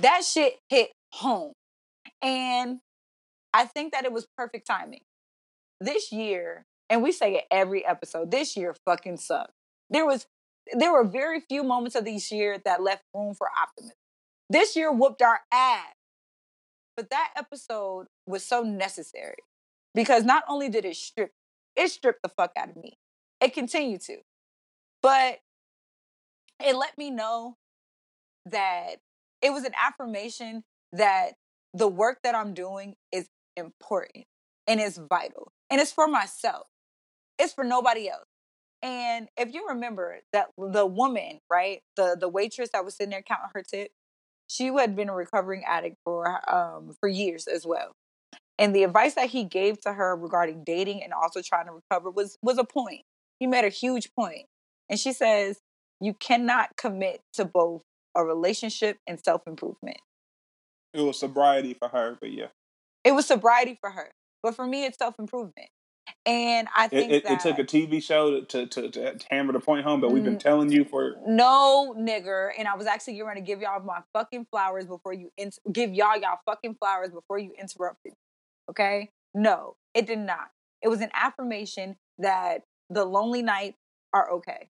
[0.00, 1.52] That shit hit home.
[2.22, 2.80] And
[3.52, 5.00] I think that it was perfect timing.
[5.80, 9.52] This year, and we say it every episode, this year fucking sucked.
[9.90, 10.26] There was
[10.72, 13.96] there were very few moments of this year that left room for optimism.
[14.50, 15.92] This year whooped our ass.
[16.96, 19.36] But that episode was so necessary
[19.96, 21.32] because not only did it strip,
[21.74, 22.98] it stripped the fuck out of me.
[23.40, 24.18] It continued to.
[25.02, 25.38] But
[26.64, 27.56] it let me know
[28.46, 28.96] that
[29.42, 31.32] it was an affirmation that
[31.74, 34.26] the work that I'm doing is important
[34.66, 36.66] and it's vital and it's for myself.
[37.38, 38.26] It's for nobody else.
[38.82, 43.22] And if you remember that the woman, right, the the waitress that was sitting there
[43.22, 43.90] counting her tip,
[44.46, 47.96] she had been a recovering addict for um for years as well.
[48.58, 52.10] And the advice that he gave to her regarding dating and also trying to recover
[52.10, 53.02] was was a point.
[53.38, 54.46] He made a huge point.
[54.88, 55.60] And she says,
[56.00, 57.82] you cannot commit to both
[58.14, 59.98] a relationship and self-improvement.
[60.94, 62.46] It was sobriety for her, but yeah.
[63.04, 64.12] It was sobriety for her.
[64.42, 65.68] But for me it's self-improvement.
[66.24, 69.26] And I think it, it, that it took a TV show to, to, to, to
[69.30, 72.50] hammer the point home, but we've been telling you for no nigger.
[72.56, 75.94] And I was actually going to give y'all my fucking flowers before you in- give
[75.94, 78.12] y'all y'all fucking flowers before you interrupted.
[78.70, 80.50] Okay, no, it did not.
[80.82, 83.78] It was an affirmation that the lonely nights
[84.12, 84.68] are okay.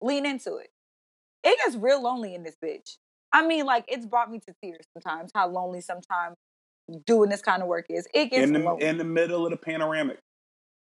[0.00, 0.70] Lean into it.
[1.44, 2.96] It gets real lonely in this bitch.
[3.32, 5.30] I mean, like it's brought me to tears sometimes.
[5.34, 6.36] How lonely sometimes
[7.06, 8.06] doing this kind of work is.
[8.14, 8.84] It gets in the lonely.
[8.84, 10.18] in the middle of the panoramic.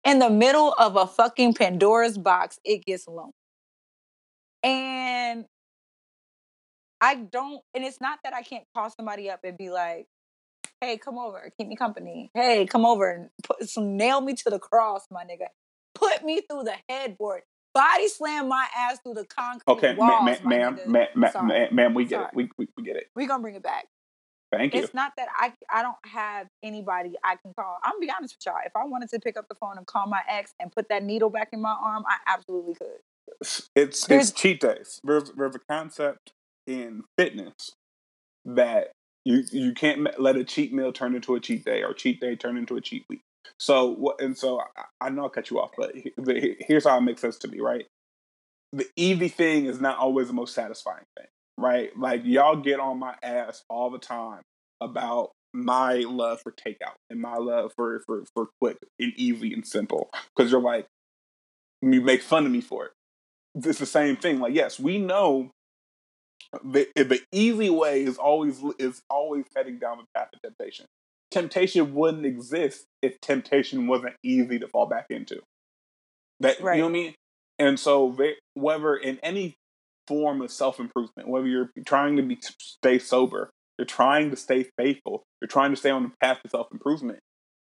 [0.05, 3.32] in the middle of a fucking Pandora's box, it gets lonely.
[4.62, 5.47] And
[7.01, 10.07] I don't, and it's not that I can't call somebody up and be like,
[10.80, 12.30] hey, come over, keep me company.
[12.34, 15.46] Hey, come over and put some nail me to the cross, my nigga.
[15.94, 17.42] Put me through the headboard.
[17.72, 22.20] Body slam my ass through the concrete Okay, walls, ma'am, ma'am, ma'am, ma'am, we get
[22.20, 22.26] Sorry.
[22.26, 22.34] it.
[22.34, 23.09] We, we, we get it.
[23.16, 23.86] We gonna bring it back.
[24.52, 24.80] Thank you.
[24.80, 27.78] It's not that I I don't have anybody I can call.
[27.82, 28.62] I'm gonna be honest with y'all.
[28.64, 31.02] If I wanted to pick up the phone and call my ex and put that
[31.02, 33.01] needle back in my arm, I absolutely could.
[33.40, 35.01] It's it's, it's cheat days.
[35.02, 36.32] There's there's a concept
[36.66, 37.72] in fitness
[38.44, 38.92] that
[39.24, 42.36] you you can't let a cheat meal turn into a cheat day or cheat day
[42.36, 43.20] turn into a cheat week.
[43.59, 44.20] So what?
[44.20, 47.20] And so I, I know I cut you off, but the- here's how it makes
[47.20, 47.60] sense to me.
[47.60, 47.86] Right,
[48.72, 51.26] the easy thing is not always the most satisfying thing.
[51.59, 54.42] Right, like y'all get on my ass all the time
[54.80, 59.66] about my love for takeout and my love for for for quick and easy and
[59.66, 60.86] simple because you're like
[61.82, 62.92] you make fun of me for it
[63.55, 64.40] it's the same thing.
[64.40, 65.51] Like, yes, we know
[66.64, 70.86] the eh, the easy way is always is always heading down the path of temptation.
[71.31, 75.40] Temptation wouldn't exist if temptation wasn't easy to fall back into.
[76.40, 76.76] That Right.
[76.76, 77.14] you know what I mean?
[77.59, 79.55] And so, they, whether in any
[80.06, 84.66] form of self improvement, whether you're trying to be stay sober, you're trying to stay
[84.76, 87.20] faithful, you're trying to stay on the path to self improvement,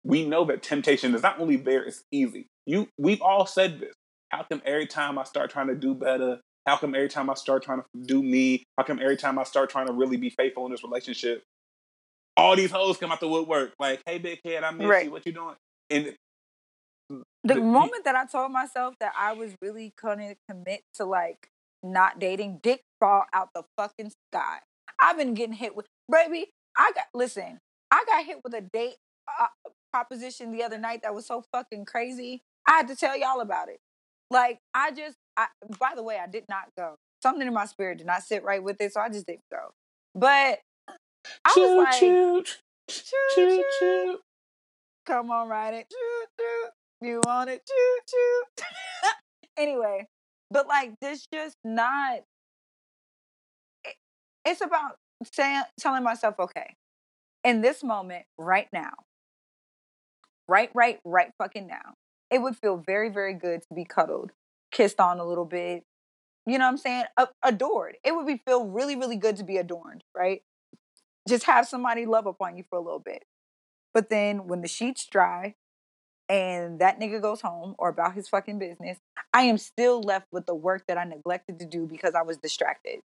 [0.04, 2.46] we know that temptation is not only there; it's easy.
[2.66, 3.94] You, we've all said this.
[4.30, 6.40] How come every time I start trying to do better?
[6.66, 8.64] How come every time I start trying to do me?
[8.78, 11.42] How come every time I start trying to really be faithful in this relationship,
[12.36, 15.04] all these hoes come out the woodwork like, "Hey, big head, I miss Right.
[15.06, 15.10] you.
[15.10, 15.56] What you doing?"
[15.90, 16.16] And
[17.10, 21.50] The The- moment that I told myself that I was really gonna commit to like
[21.82, 24.60] not dating, dick fall out the fucking sky.
[25.00, 26.52] I've been getting hit with, baby.
[26.78, 27.58] I got listen.
[27.90, 28.96] I got hit with a date
[29.38, 29.48] uh,
[29.92, 32.42] proposition the other night that was so fucking crazy.
[32.66, 33.80] I had to tell y'all about it.
[34.30, 35.48] Like I just, I,
[35.80, 36.96] by the way, I did not go.
[37.22, 39.70] Something in my spirit did not sit right with it, so I just didn't go.
[40.14, 40.60] But
[41.44, 43.02] I was like, choo, choo,
[43.34, 43.64] choo, choo.
[43.80, 44.18] choo.
[45.06, 45.86] Come on, ride it.
[45.90, 47.08] Choo, choo.
[47.08, 47.62] You want it?
[47.68, 48.64] Choo, choo.
[49.58, 50.06] anyway,
[50.50, 52.20] but like this just not.
[53.84, 53.96] it-
[54.46, 54.98] it's about
[55.32, 56.76] saying, telling myself, okay,
[57.44, 58.92] in this moment, right now,
[60.48, 61.94] right, right, right, fucking now,
[62.30, 64.32] it would feel very, very good to be cuddled,
[64.72, 65.84] kissed on a little bit.
[66.46, 67.04] You know what I'm saying?
[67.44, 67.96] Adored.
[68.02, 70.42] It would be feel really, really good to be adorned, right?
[71.28, 73.24] Just have somebody love upon you for a little bit.
[73.94, 75.54] But then when the sheets dry
[76.28, 78.98] and that nigga goes home or about his fucking business,
[79.32, 82.38] I am still left with the work that I neglected to do because I was
[82.38, 83.00] distracted.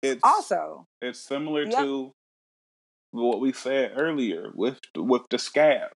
[0.00, 2.12] It's Also, it's similar to
[3.10, 5.90] what we said earlier with with the scab.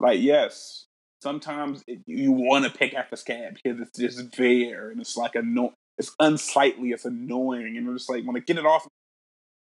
[0.00, 0.85] Like, yes,
[1.26, 5.16] sometimes it, you want to pick at the scab because it's just there and it's
[5.16, 8.86] like anno- it's unsightly, it's annoying, and you're just like want to get it off.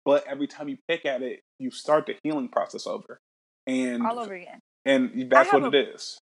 [0.03, 3.17] But every time you pick at it, you start the healing process over,
[3.65, 4.59] and all over again.
[4.85, 6.19] and that's what a- it is.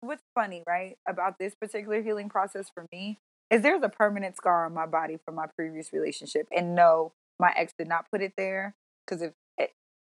[0.00, 3.18] What's funny, right, about this particular healing process for me
[3.50, 6.48] is there's a permanent scar on my body from my previous relationship.
[6.54, 8.74] And no, my ex did not put it there
[9.06, 9.70] because if it,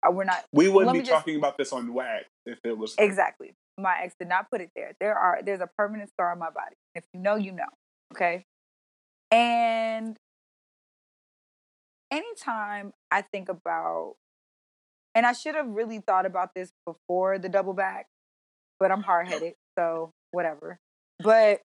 [0.06, 2.94] uh, we're not We wouldn't be just- talking about this on WAG if it was
[2.98, 3.52] Exactly.
[3.78, 4.92] My ex did not put it there.
[5.00, 6.76] There are there's a permanent scar on my body.
[6.94, 7.64] If you know, you know.
[8.14, 8.44] Okay.
[9.30, 10.16] And
[12.10, 14.14] anytime I think about
[15.14, 18.06] and I should have really thought about this before the double back,
[18.78, 20.78] but I'm hard headed, so whatever.
[21.18, 21.62] But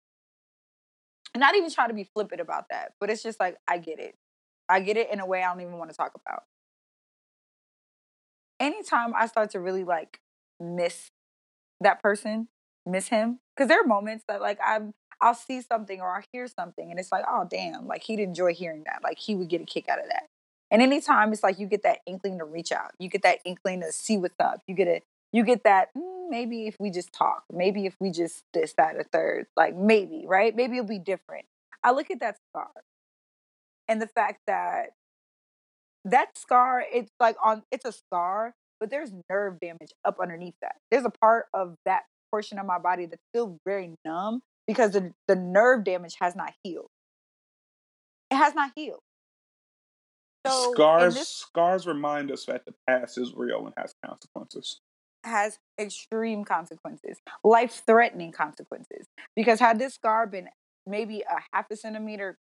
[1.36, 4.14] not even trying to be flippant about that, but it's just like I get it.
[4.68, 6.44] I get it in a way I don't even want to talk about.
[8.60, 10.20] Anytime I start to really like
[10.60, 11.10] miss
[11.80, 12.48] that person,
[12.86, 16.46] miss him, because there are moments that like I'm I'll see something or I'll hear
[16.48, 19.00] something and it's like, oh damn, like he'd enjoy hearing that.
[19.02, 20.24] Like he would get a kick out of that.
[20.70, 23.80] And anytime it's like you get that inkling to reach out, you get that inkling
[23.80, 27.12] to see what's up, you get it, you get that mm, maybe if we just
[27.12, 30.54] talk, maybe if we just this, that, a third, like maybe, right?
[30.54, 31.44] Maybe it'll be different.
[31.82, 32.70] I look at that scar
[33.88, 34.90] and the fact that
[36.04, 40.76] that scar, it's like on, it's a scar, but there's nerve damage up underneath that.
[40.90, 45.12] There's a part of that portion of my body that's still very numb because the,
[45.28, 46.88] the nerve damage has not healed.
[48.30, 49.00] It has not healed.
[50.46, 54.80] So scars this, scars remind us that the past is real and has consequences.
[55.24, 59.06] Has extreme consequences, life threatening consequences.
[59.36, 60.48] Because had this scar been
[60.86, 62.38] maybe a half a centimeter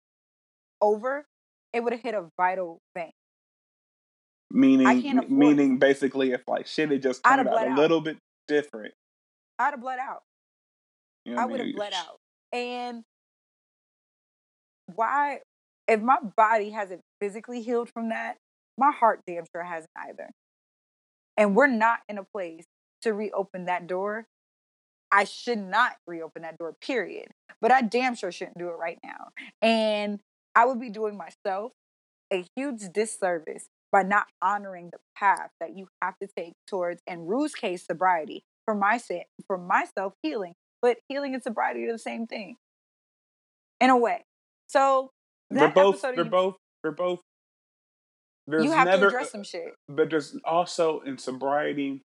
[0.79, 1.25] over,
[1.73, 3.11] it would have hit a vital vein.
[4.51, 7.77] Meaning, meaning basically, if like shit had just turned out a out.
[7.77, 8.17] little bit
[8.47, 8.93] different,
[9.59, 10.23] I'd have bled out.
[11.25, 12.17] You know I would have bled out.
[12.53, 13.03] And
[14.95, 15.39] why,
[15.87, 18.37] if my body hasn't physically healed from that,
[18.77, 20.29] my heart damn sure hasn't either.
[21.35, 22.63] And we're not in a place
[23.01, 24.25] to reopen that door.
[25.11, 27.27] I should not reopen that door, period.
[27.61, 29.29] But I damn sure shouldn't do it right now.
[29.61, 30.19] And
[30.55, 31.73] I would be doing myself
[32.31, 37.25] a huge disservice by not honoring the path that you have to take towards, in
[37.25, 38.43] Rue's case, sobriety.
[38.65, 38.99] For my
[39.45, 40.53] for myself, healing.
[40.81, 42.57] But healing and sobriety are the same thing,
[43.79, 44.25] in a way.
[44.67, 45.11] So
[45.49, 46.01] they're both.
[46.01, 46.55] They're you, both.
[46.83, 47.21] They're both.
[48.45, 49.73] There's you have never, to address some shit.
[49.87, 52.01] But there's also in sobriety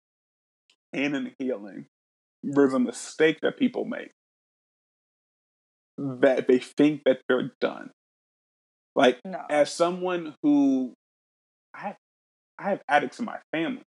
[0.93, 1.85] and in healing,
[2.43, 4.11] there's a mistake that people make
[5.97, 7.91] that they think that they're done.
[8.95, 9.41] Like no.
[9.49, 10.93] as someone who
[11.73, 11.97] I have,
[12.57, 13.83] I have addicts in my family.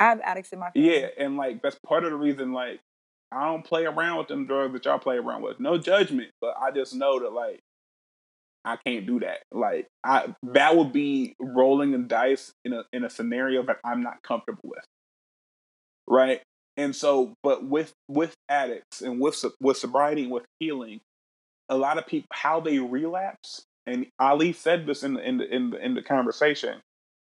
[0.00, 1.00] I have addicts in my family.
[1.00, 2.80] Yeah, and like that's part of the reason like
[3.30, 5.60] I don't play around with them drugs that y'all play around with.
[5.60, 7.60] No judgment, but I just know that like
[8.64, 9.38] I can't do that.
[9.50, 14.02] Like I that would be rolling a dice in a in a scenario that I'm
[14.02, 14.84] not comfortable with.
[16.06, 16.42] Right?
[16.76, 21.00] And so but with with addicts and with with sobriety and with healing,
[21.68, 25.54] a lot of people how they relapse and Ali said this in the in the
[25.54, 26.80] in the, in the conversation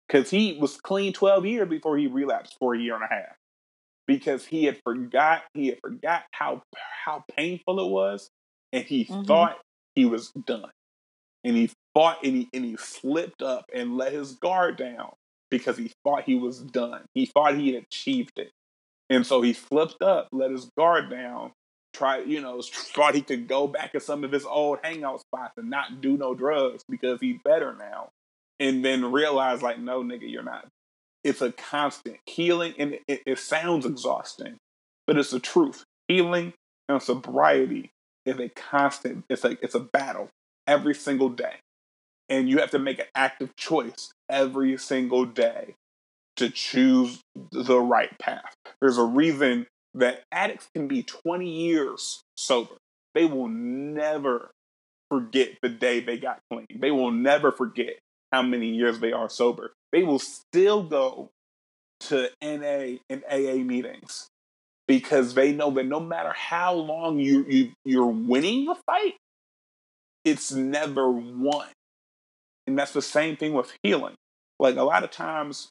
[0.10, 3.36] cuz he was clean 12 years before he relapsed for a year and a half
[4.08, 6.62] because he had forgot he had forgot how
[7.06, 8.30] how painful it was
[8.72, 9.24] and he mm-hmm.
[9.24, 9.60] thought
[9.96, 10.72] he was done
[11.44, 15.12] and he fought and he, and he slipped up and let his guard down
[15.50, 17.06] because he thought he was done.
[17.14, 18.52] He thought he had achieved it.
[19.10, 21.52] And so he slipped up, let his guard down,
[21.94, 25.54] tried, you know, thought he could go back to some of his old hangout spots
[25.58, 28.10] and not do no drugs because he's better now.
[28.64, 30.70] And then realize like, no, nigga, you're not.
[31.22, 34.56] It's a constant healing, and it, it sounds exhausting,
[35.06, 35.84] but it's the truth.
[36.08, 36.54] Healing
[36.88, 37.92] and sobriety
[38.26, 39.26] is a constant.
[39.30, 40.30] It's like it's a battle
[40.66, 41.56] every single day.
[42.30, 45.76] And you have to make an active choice every single day
[46.38, 47.20] to choose
[47.52, 48.56] the right path.
[48.80, 52.76] There's a reason that addicts can be 20 years sober.
[53.14, 54.52] They will never
[55.12, 56.66] forget the day they got clean.
[56.80, 58.00] They will never forget
[58.34, 59.74] how many years they are sober.
[59.92, 61.30] They will still go
[62.02, 64.28] to NA and AA meetings
[64.88, 69.14] because they know that no matter how long you, you you're winning the fight,
[70.26, 71.68] it's never won.
[72.66, 74.16] And that's the same thing with healing.
[74.60, 75.70] Like a lot of times,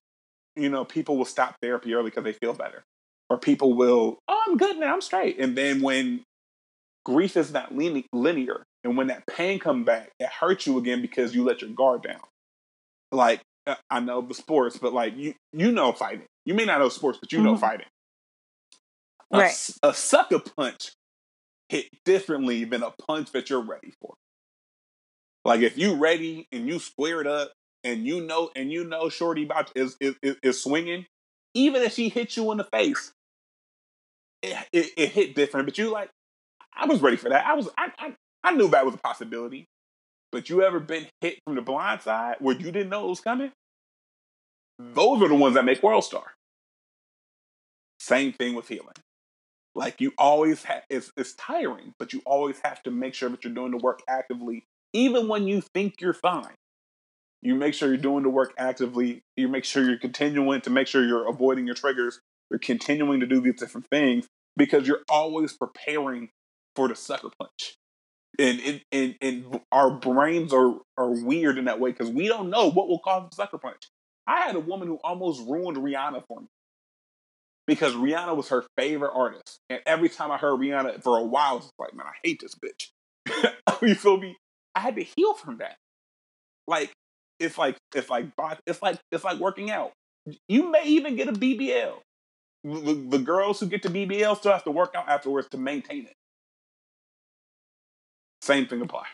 [0.55, 2.84] you know, people will stop therapy early because they feel better.
[3.28, 5.40] Or people will, oh, I'm good now, I'm straight.
[5.40, 6.22] And then when
[7.05, 11.34] grief is not linear, and when that pain come back, it hurts you again because
[11.34, 12.20] you let your guard down.
[13.12, 16.26] Like uh, I know the sports, but like you, you know fighting.
[16.44, 17.60] You may not know sports, but you know mm-hmm.
[17.60, 17.86] fighting.
[19.32, 19.70] A, right.
[19.82, 20.93] a sucker punch
[21.68, 24.14] hit differently than a punch that you're ready for.
[25.44, 27.52] Like if you ready and you squared up
[27.84, 31.06] and you know and you know Shorty about is is, is swinging,
[31.55, 33.12] even if she hits you in the face,
[34.43, 35.66] it, it, it, hit different.
[35.66, 36.10] But you like,
[36.74, 37.47] I was ready for that.
[37.47, 38.14] I was I, I
[38.44, 39.66] I knew that was a possibility.
[40.33, 43.21] But you ever been hit from the blind side where you didn't know it was
[43.21, 43.53] coming?
[44.79, 46.33] Those are the ones that make World Star.
[48.01, 48.95] Same thing with healing.
[49.75, 53.45] Like you always have, it's, it's tiring, but you always have to make sure that
[53.45, 56.55] you're doing the work actively even when you think you're fine.
[57.41, 59.23] You make sure you're doing the work actively.
[59.37, 62.21] You make sure you're continuing to make sure you're avoiding your triggers.
[62.51, 64.27] You're continuing to do these different things
[64.57, 66.29] because you're always preparing
[66.77, 67.77] for the sucker punch.
[68.39, 72.71] And and, and, our brains are are weird in that way because we don't know
[72.71, 73.89] what will cause the sucker punch.
[74.27, 76.47] I had a woman who almost ruined Rihanna for me
[77.67, 81.53] because Rihanna was her favorite artist, and every time I heard Rihanna for a while,
[81.53, 83.53] I was like, man, I hate this bitch.
[83.83, 84.37] you feel me?
[84.75, 85.77] I had to heal from that.
[86.67, 86.93] Like
[87.39, 88.27] it's like it's like
[88.67, 89.93] it's like it's like working out.
[90.49, 91.95] You may even get a BBL.
[92.65, 96.07] The, the girls who get to BBL still have to work out afterwards to maintain
[96.07, 96.15] it.
[98.43, 99.06] Same thing applies.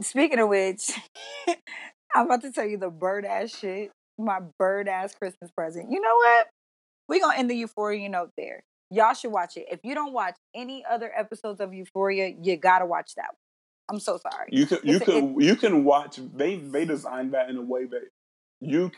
[0.00, 0.90] Speaking of which,
[2.14, 3.90] I'm about to tell you the bird ass shit.
[4.18, 5.90] My bird ass Christmas present.
[5.90, 6.46] You know what?
[7.08, 8.62] We're gonna end the Euphoria note there.
[8.90, 9.66] Y'all should watch it.
[9.70, 13.96] If you don't watch any other episodes of Euphoria, you gotta watch that one.
[13.96, 14.48] I'm so sorry.
[14.50, 16.18] You can you can it, you can watch.
[16.34, 18.08] They they designed that in a way that
[18.60, 18.92] you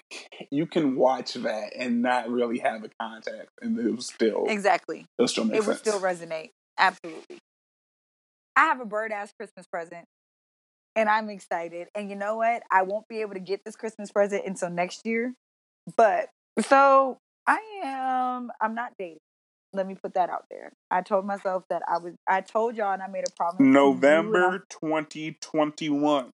[0.51, 5.07] you can watch that and not really have a context, and it was still exactly.
[5.19, 6.51] It'll still it would still resonate.
[6.79, 7.39] Absolutely.
[8.57, 10.07] I have a bird ass Christmas present
[10.95, 11.89] and I'm excited.
[11.95, 12.63] And you know what?
[12.71, 15.35] I won't be able to get this Christmas present until next year.
[15.97, 16.29] But
[16.61, 19.19] so I am, I'm not dating.
[19.73, 20.73] Let me put that out there.
[20.91, 23.57] I told myself that I was, I told y'all and I made a promise.
[23.59, 26.31] November 2021.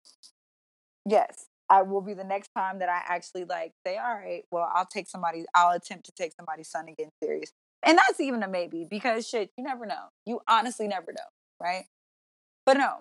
[1.06, 1.46] Yes.
[1.70, 4.86] I will be the next time that I actually like say, all right, well, I'll
[4.86, 7.52] take somebody, I'll attempt to take somebody's son again serious.
[7.84, 10.06] And that's even a maybe because shit, you never know.
[10.26, 11.18] You honestly never know,
[11.62, 11.84] right?
[12.68, 12.98] But no,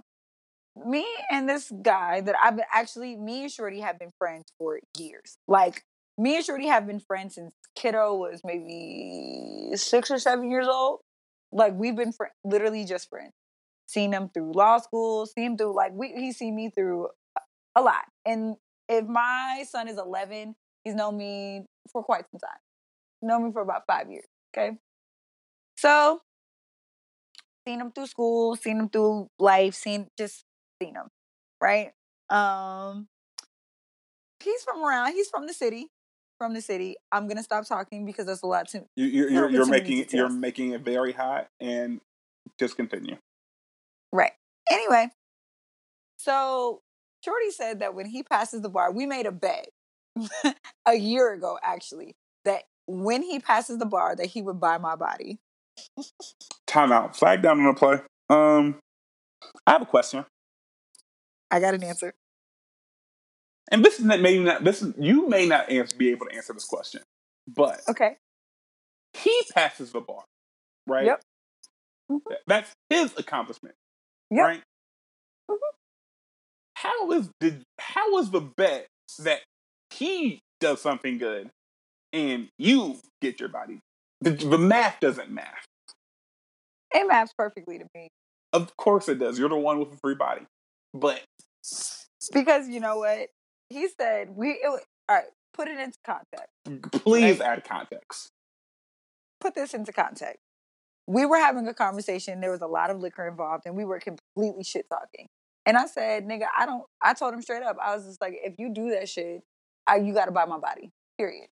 [0.85, 4.79] me and this guy that I've been actually, me and Shorty have been friends for
[4.97, 5.37] years.
[5.45, 5.83] Like,
[6.17, 11.01] me and Shorty have been friends since kiddo was maybe six or seven years old.
[11.51, 13.33] Like, we've been fr- literally just friends.
[13.87, 17.09] Seen him through law school, seen him through, like, we, he's seen me through
[17.75, 18.05] a lot.
[18.25, 18.55] And
[18.87, 22.59] if my son is 11, he's known me for quite some time.
[23.21, 24.27] Known me for about five years.
[24.55, 24.77] Okay.
[25.75, 26.21] So
[27.67, 30.45] seen him through school, seen him through life, seen just
[30.81, 31.07] seen him,
[31.61, 31.91] right?
[32.29, 33.07] Um,
[34.41, 35.11] he's from around.
[35.11, 35.87] He's from the city.
[36.37, 36.95] From the city.
[37.11, 38.85] I'm gonna stop talking because there's a lot to.
[38.95, 40.05] You, you're you're, you're making.
[40.11, 41.99] You're making it very hot, and
[42.59, 43.17] just continue.
[44.13, 44.33] Right.
[44.69, 45.09] Anyway,
[46.17, 46.81] so
[47.25, 49.69] Shorty said that when he passes the bar, we made a bet
[50.85, 52.15] a year ago, actually,
[52.45, 55.39] that when he passes the bar, that he would buy my body.
[56.65, 57.15] Time out.
[57.15, 57.99] Flag down on the play.
[58.29, 58.79] Um,
[59.65, 60.25] I have a question.
[61.49, 62.13] I got an answer.
[63.71, 64.63] And this is not, maybe not.
[64.63, 67.01] This is, you may not answer, be able to answer this question,
[67.47, 68.17] but okay,
[69.13, 70.23] he passes the bar,
[70.85, 71.05] right?
[71.05, 71.21] Yep.
[72.11, 72.33] Mm-hmm.
[72.47, 73.75] That's his accomplishment,
[74.31, 74.45] yep.
[74.45, 74.61] right?
[75.51, 75.55] Mm-hmm.
[76.75, 78.87] How is the how is the bet
[79.19, 79.39] that
[79.89, 81.49] he does something good
[82.13, 83.79] and you get your body?
[84.21, 85.65] The, the math doesn't math.
[86.93, 88.09] It maps perfectly to me.
[88.53, 89.37] Of course it does.
[89.37, 90.45] You're the one with a free body.
[90.93, 91.21] But
[92.33, 93.29] because you know what
[93.69, 94.79] he said, we it, all
[95.09, 95.25] right.
[95.53, 97.03] Put it into context.
[97.03, 98.29] Please add context.
[99.41, 100.37] Put this into context.
[101.07, 102.41] We were having a conversation.
[102.41, 105.27] There was a lot of liquor involved, and we were completely shit talking.
[105.65, 107.77] And I said, "Nigga, I don't." I told him straight up.
[107.81, 109.41] I was just like, "If you do that shit,
[109.87, 111.47] I, you got to buy my body." Period.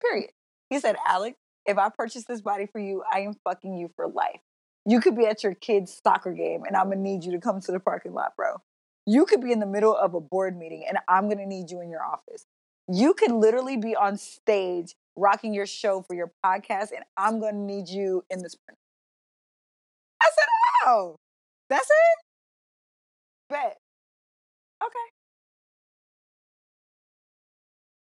[0.00, 0.30] Period.
[0.68, 1.36] He said, "Alex,
[1.66, 4.40] if I purchase this body for you, I am fucking you for life.
[4.86, 7.60] You could be at your kid's soccer game and I'm gonna need you to come
[7.60, 8.56] to the parking lot, bro.
[9.06, 11.80] You could be in the middle of a board meeting and I'm gonna need you
[11.80, 12.46] in your office.
[12.88, 17.58] You could literally be on stage rocking your show for your podcast and I'm gonna
[17.58, 18.78] need you in the sprint.
[20.22, 20.48] I said,
[20.86, 21.16] oh,
[21.68, 22.24] that's it?
[23.48, 23.78] Bet.
[24.82, 25.08] Okay.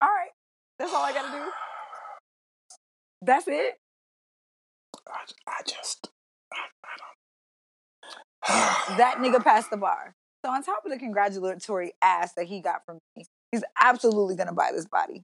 [0.01, 0.31] All right.
[0.77, 1.51] That's all I gotta do.
[3.21, 3.75] That's it.
[5.07, 6.09] I, I just,
[6.53, 6.57] I,
[8.47, 8.97] I don't.
[8.97, 10.13] that nigga passed the bar.
[10.45, 14.53] So on top of the congratulatory ass that he got from me, he's absolutely gonna
[14.53, 15.23] buy this body.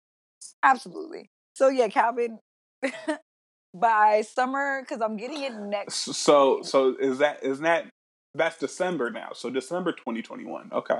[0.61, 1.29] Absolutely.
[1.53, 2.39] So yeah, Calvin,
[3.73, 6.15] by summer, because I'm getting it next.
[6.15, 7.87] So so is that is that
[8.33, 9.29] that's December now?
[9.33, 10.71] So December 2021.
[10.73, 10.99] Okay.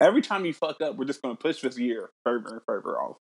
[0.00, 3.16] Every time you fuck up, we're just gonna push this year further and further off.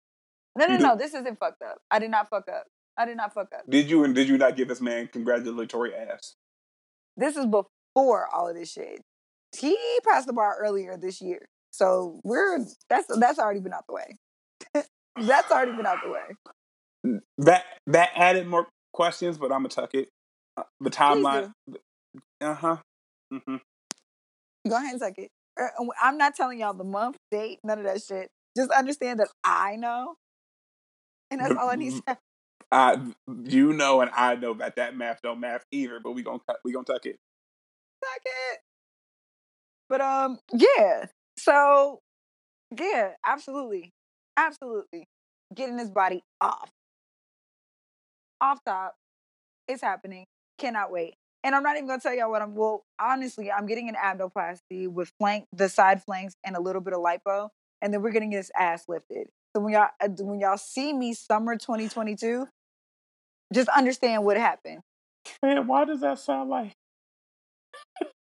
[0.58, 0.96] No, no, no.
[0.96, 1.78] This isn't fucked up.
[1.90, 2.64] I did not fuck up.
[2.96, 3.62] I did not fuck up.
[3.68, 6.34] Did you and did you not give this man congratulatory ass?
[7.16, 9.00] This is before all of this shit.
[9.56, 11.46] He passed the bar earlier this year.
[11.70, 12.58] So we're
[12.88, 14.16] that's that's already been out the way.
[15.16, 17.20] that's already been out the way.
[17.38, 20.08] That that added more questions, but I'm gonna tuck it.
[20.56, 21.52] Uh, the timeline.
[22.40, 22.76] Uh huh.
[23.32, 23.56] Mm-hmm.
[24.68, 25.30] Go ahead and tuck it.
[25.58, 25.70] Er,
[26.02, 28.28] I'm not telling y'all the month, date, none of that shit.
[28.56, 30.14] Just understand that I know,
[31.30, 31.94] and that's all I need.
[32.06, 32.18] To
[32.72, 32.98] I,
[33.44, 36.00] you know, and I know that that math don't math either.
[36.02, 36.58] But we gonna cut.
[36.64, 37.18] We gonna tuck it.
[38.02, 38.60] Tuck it.
[39.88, 41.06] But um, yeah.
[41.38, 42.00] So
[42.78, 43.92] yeah, absolutely,
[44.36, 45.06] absolutely,
[45.54, 46.70] getting his body off,
[48.40, 48.94] off top.
[49.68, 50.24] It's happening.
[50.58, 51.14] Cannot wait.
[51.44, 52.54] And I'm not even gonna tell y'all what I'm.
[52.54, 56.94] Well, honestly, I'm getting an abdominoplasty with flank, the side flanks, and a little bit
[56.94, 57.48] of lipo,
[57.82, 59.28] and then we're getting his ass lifted.
[59.54, 62.46] So when y'all uh, when y'all see me summer 2022,
[63.52, 64.80] just understand what happened.
[65.42, 66.72] Man, why does that sound like?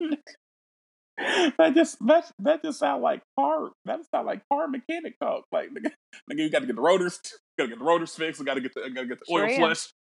[1.58, 3.70] that just that that just sound like car.
[3.84, 5.44] That sound like car mechanic talk.
[5.52, 5.90] Like, nigga,
[6.30, 7.20] nigga you got to get the rotors,
[7.58, 9.44] got to get the rotors fixed, got to get the got to get the Sure
[9.44, 9.56] oil am.
[9.58, 9.92] flushed.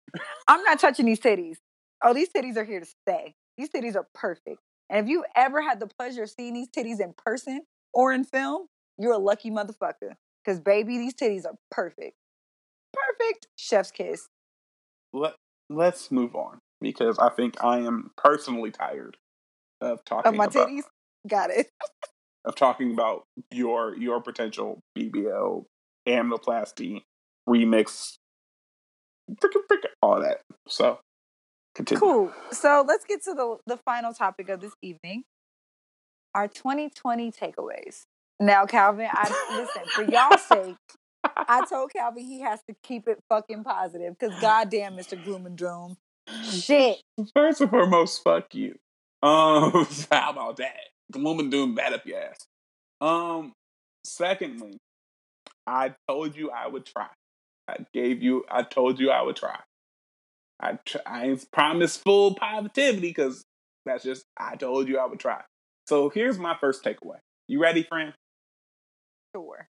[0.48, 1.58] I'm not touching these titties.
[2.04, 3.36] Oh, these titties are here to stay.
[3.58, 4.60] These titties are perfect.
[4.90, 7.62] And if you ever had the pleasure of seeing these titties in person
[7.94, 10.16] or in film, you're a lucky motherfucker.
[10.44, 12.16] Because baby, these titties are perfect.
[12.94, 13.48] Perfect.
[13.58, 14.28] Chef's kiss.
[15.14, 15.36] Let
[15.70, 19.18] Let's move on because I think I am personally tired
[19.82, 20.84] of talking Of my about titties.
[21.28, 21.68] Got it.
[22.46, 25.66] of talking about your your potential BBL
[26.08, 27.02] amnoplasty
[27.48, 28.16] remix,
[29.32, 30.42] freaking freaking all that.
[30.68, 31.00] So
[31.76, 32.00] continue.
[32.00, 32.34] Cool.
[32.52, 35.24] So let's get to the, the final topic of this evening.
[36.34, 38.04] Our 2020 takeaways.
[38.40, 40.76] Now, Calvin, I listen, for y'all's sake,
[41.48, 45.22] I told Calvin he has to keep it fucking positive because goddamn, Mr.
[45.24, 45.98] Gloom and Doom.
[46.44, 46.98] Shit.
[47.34, 48.76] First and foremost, fuck you.
[49.24, 50.76] Um, how about that?
[51.12, 52.38] Gloom and doom, bad up your ass.
[53.02, 53.54] Um,
[54.04, 54.78] secondly,
[55.68, 57.08] I told you I would try.
[57.68, 58.46] I gave you.
[58.50, 59.60] I told you I would try.
[60.60, 63.46] I tr- I ain't promised full positivity because
[63.86, 65.42] that's just I told you I would try.
[65.88, 67.20] So here's my first takeaway.
[67.48, 68.14] You ready, friend?
[69.36, 69.69] Sure.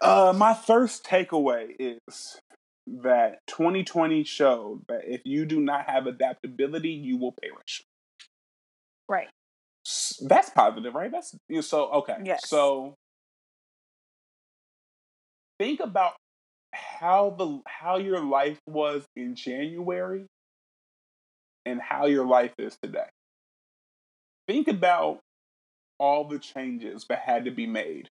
[0.00, 2.40] Uh, my first takeaway is
[2.86, 7.82] that 2020 showed that if you do not have adaptability, you will perish.
[9.08, 9.28] Right.
[10.20, 11.10] That's positive, right?
[11.10, 12.16] That's you know, so okay.
[12.24, 12.48] Yes.
[12.48, 12.94] So
[15.58, 16.14] think about
[16.72, 20.26] how the how your life was in January
[21.66, 23.08] and how your life is today.
[24.46, 25.20] Think about
[25.98, 28.08] all the changes that had to be made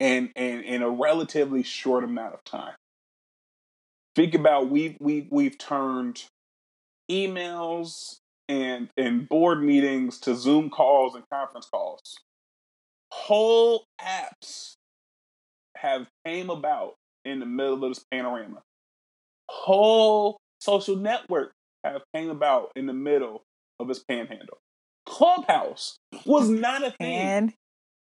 [0.00, 2.74] in in, in a relatively short amount of time.
[4.16, 6.24] Think about we've we've we've turned
[7.10, 8.18] emails
[8.48, 12.18] and and board meetings to Zoom calls and conference calls.
[13.12, 14.74] Whole apps
[15.76, 16.94] have came about
[17.24, 18.62] in the middle of this panorama.
[19.48, 21.52] Whole social network
[21.84, 23.42] have came about in the middle
[23.80, 24.58] of this panhandle.
[25.06, 27.34] Clubhouse was not a thing.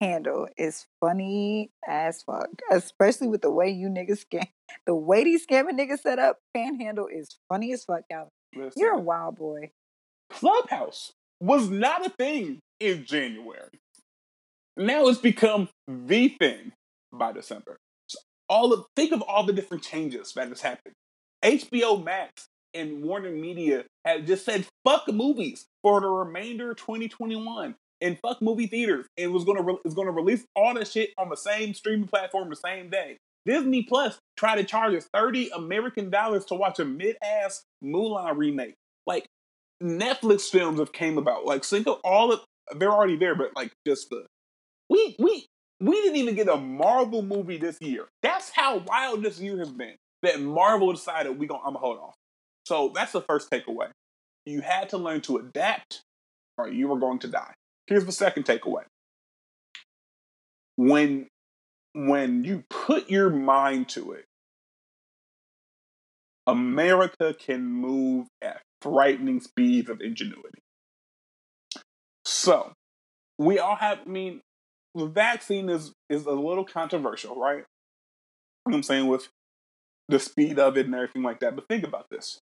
[0.02, 4.48] And handle is funny as fuck, especially with the way you niggas scam.
[4.86, 8.30] The way these scamming niggas set up, panhandle is funny as fuck, Calvin.
[8.56, 9.72] Listen, You're a wild boy.
[10.30, 13.80] Clubhouse was not a thing in January.
[14.78, 16.72] Now it's become the thing
[17.12, 17.78] by December.
[18.08, 20.94] So all of think of all the different changes that has happened.
[21.44, 27.76] HBO Max and Warner Media have just said fuck movies for the remainder of 2021
[28.02, 29.06] and fuck movie theaters.
[29.18, 32.56] It was gonna re- gonna release all that shit on the same streaming platform the
[32.56, 33.18] same day.
[33.46, 38.76] Disney Plus tried to charge us 30 American dollars to watch a mid-ass Mulan remake.
[39.08, 39.26] Like
[39.82, 41.46] Netflix films have came about.
[41.46, 42.42] Like think of all of
[42.76, 44.26] they're already there, but like just the
[44.90, 45.46] we we
[45.80, 48.08] we didn't even get a Marvel movie this year.
[48.22, 49.96] That's how wild this year has been.
[50.22, 52.16] That Marvel decided we gonna I'm gonna hold off.
[52.66, 53.90] So that's the first takeaway.
[54.46, 56.02] You had to learn to adapt,
[56.58, 57.54] or you were going to die.
[57.90, 58.84] Here's the second takeaway.
[60.78, 61.28] When
[61.94, 64.26] when you put your mind to it,
[66.46, 70.60] America can move at frightening speeds of ingenuity.
[72.26, 72.74] So,
[73.40, 74.42] we all have, I mean,
[74.94, 77.58] the vaccine is is a little controversial, right?
[77.58, 79.30] You know what I'm saying with
[80.10, 81.56] the speed of it and everything like that.
[81.56, 82.40] But think about this.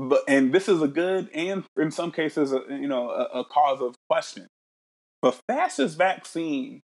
[0.00, 3.44] But and this is a good and in some cases, a, you know, a, a
[3.44, 4.46] cause of question.
[5.20, 6.80] The fastest vaccine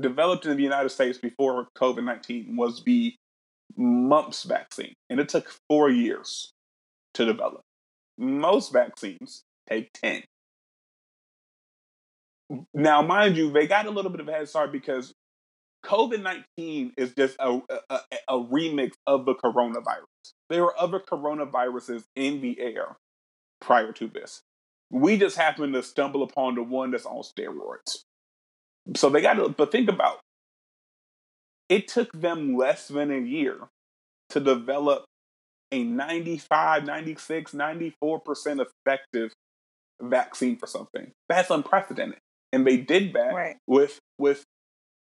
[0.00, 3.14] developed in the United States before COVID nineteen was the
[3.76, 6.50] mumps vaccine, and it took four years
[7.14, 7.60] to develop.
[8.18, 10.24] Most vaccines take ten.
[12.74, 15.12] Now, mind you, they got a little bit of a head start because
[15.84, 16.22] COVID
[16.58, 17.60] 19 is just a,
[17.90, 20.32] a, a remix of the coronavirus.
[20.50, 22.96] There were other coronaviruses in the air
[23.60, 24.42] prior to this.
[24.90, 28.04] We just happened to stumble upon the one that's on steroids.
[28.96, 30.20] So they got to, but think about
[31.68, 33.58] it took them less than a year
[34.30, 35.04] to develop
[35.72, 39.32] a 95, 96, 94% effective
[40.00, 41.10] vaccine for something.
[41.28, 42.18] That's unprecedented.
[42.52, 43.56] and they did that Right.
[43.66, 44.44] with with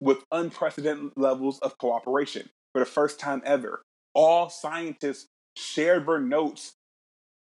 [0.01, 3.83] with unprecedented levels of cooperation for the first time ever.
[4.15, 5.27] All scientists
[5.57, 6.73] shared their notes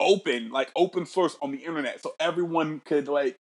[0.00, 3.36] open, like open source on the internet, so everyone could like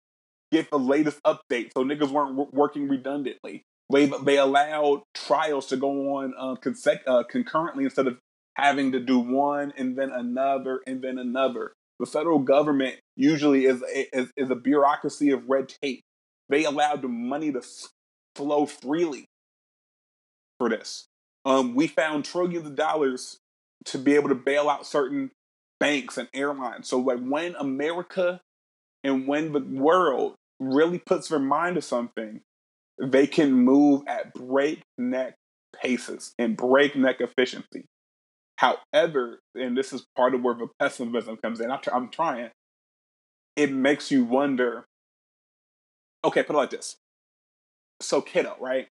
[0.51, 1.71] get the latest update.
[1.73, 3.63] So niggas weren't w- working redundantly.
[3.91, 8.17] They they allowed trials to go on uh, consec- uh, concurrently instead of
[8.55, 11.73] having to do one and then another and then another.
[11.99, 13.83] The federal government usually is
[14.13, 16.01] is, is a bureaucracy of red tape.
[16.49, 17.89] They allowed the money to f-
[18.35, 19.25] flow freely
[20.59, 21.07] for this.
[21.45, 23.37] Um, we found trillions of dollars
[23.85, 25.31] to be able to bail out certain
[25.79, 26.87] banks and airlines.
[26.87, 28.41] So like when America
[29.03, 32.41] and when the world really puts their mind to something,
[33.01, 35.35] they can move at breakneck
[35.81, 37.85] paces and breakneck efficiency.
[38.57, 41.71] However, and this is part of where the pessimism comes in.
[41.71, 42.51] I'm, trying.
[43.55, 44.85] It makes you wonder.
[46.23, 46.95] Okay, put it like this.
[47.99, 48.87] So kiddo, right?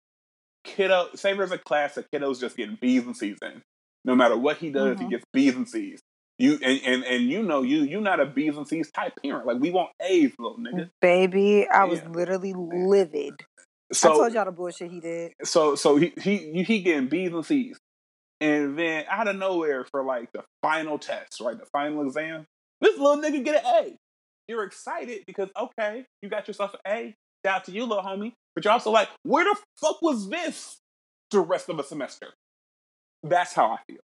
[0.64, 3.62] Kiddo, say there's a class that kiddo's just getting B's in.
[4.06, 5.10] No matter what he does, he Mhm.
[5.12, 6.00] gets B's and C's.
[6.38, 9.46] You and, and and you know you you're not a B's and C's type parent.
[9.46, 10.90] Like we want A's, little nigga.
[11.02, 12.10] Baby, I was Yeah.
[12.10, 13.34] literally livid.
[13.92, 15.34] So I told y'all the bullshit he did.
[15.44, 17.78] so so he he he getting B's and C's,
[18.40, 22.46] and then out of nowhere for like the final test, right, the final exam,
[22.80, 23.98] this little nigga get an A.
[24.48, 27.16] You're excited because okay, you got yourself an A.
[27.46, 28.32] Shout out to you, little homie.
[28.56, 30.78] But you're also like, where the fuck was this
[31.32, 32.34] the rest of the semester?
[33.24, 34.00] That's how I feel.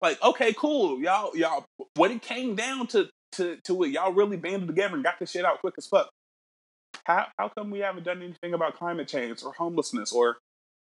[0.00, 1.64] Like, okay, cool, y'all, y'all.
[1.94, 5.30] When it came down to to to it, y'all really banded together and got this
[5.30, 6.10] shit out quick as fuck.
[7.04, 10.38] How how come we haven't done anything about climate change or homelessness or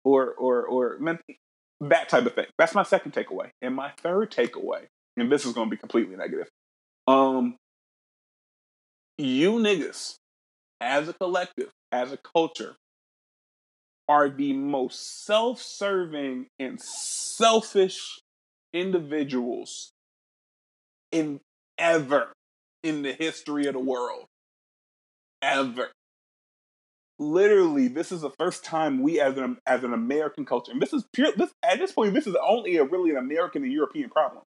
[0.05, 0.99] or or or
[1.81, 2.47] that type of thing?
[2.59, 3.51] That's my second takeaway.
[3.63, 4.87] And my third takeaway,
[5.17, 6.49] and this is going to be completely negative.
[7.07, 7.57] Um,
[9.19, 10.17] you niggas,
[10.81, 12.75] as a collective, as a culture,
[14.09, 18.21] are the most self-serving and selfish
[18.73, 19.93] individuals
[21.11, 21.41] in
[21.79, 22.33] ever
[22.83, 24.27] in the history of the world.
[25.41, 25.91] Ever.
[27.19, 30.93] Literally, this is the first time we, as an as an American culture, and this
[30.93, 31.33] is pure.
[31.37, 34.43] This at this point, this is only a really an American and European problem.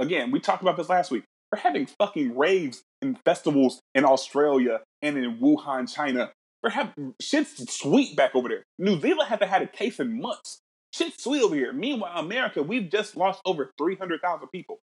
[0.00, 1.24] Again, we talked about this last week.
[1.52, 6.32] We're having fucking raves and festivals in Australia and in Wuhan, China.
[6.62, 8.64] We're having shit's sweet back over there.
[8.78, 10.60] New Zealand hasn't had a case in months.
[10.92, 11.72] Shit's sweet over here.
[11.72, 14.80] Meanwhile, America, we've just lost over 300,000 people.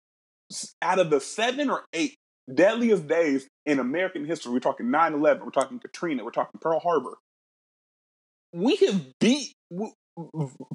[0.82, 2.18] Out of the seven or eight
[2.54, 6.80] deadliest days in American history, we're talking 9 11, we're talking Katrina, we're talking Pearl
[6.80, 7.18] Harbor.
[8.54, 9.54] We have beat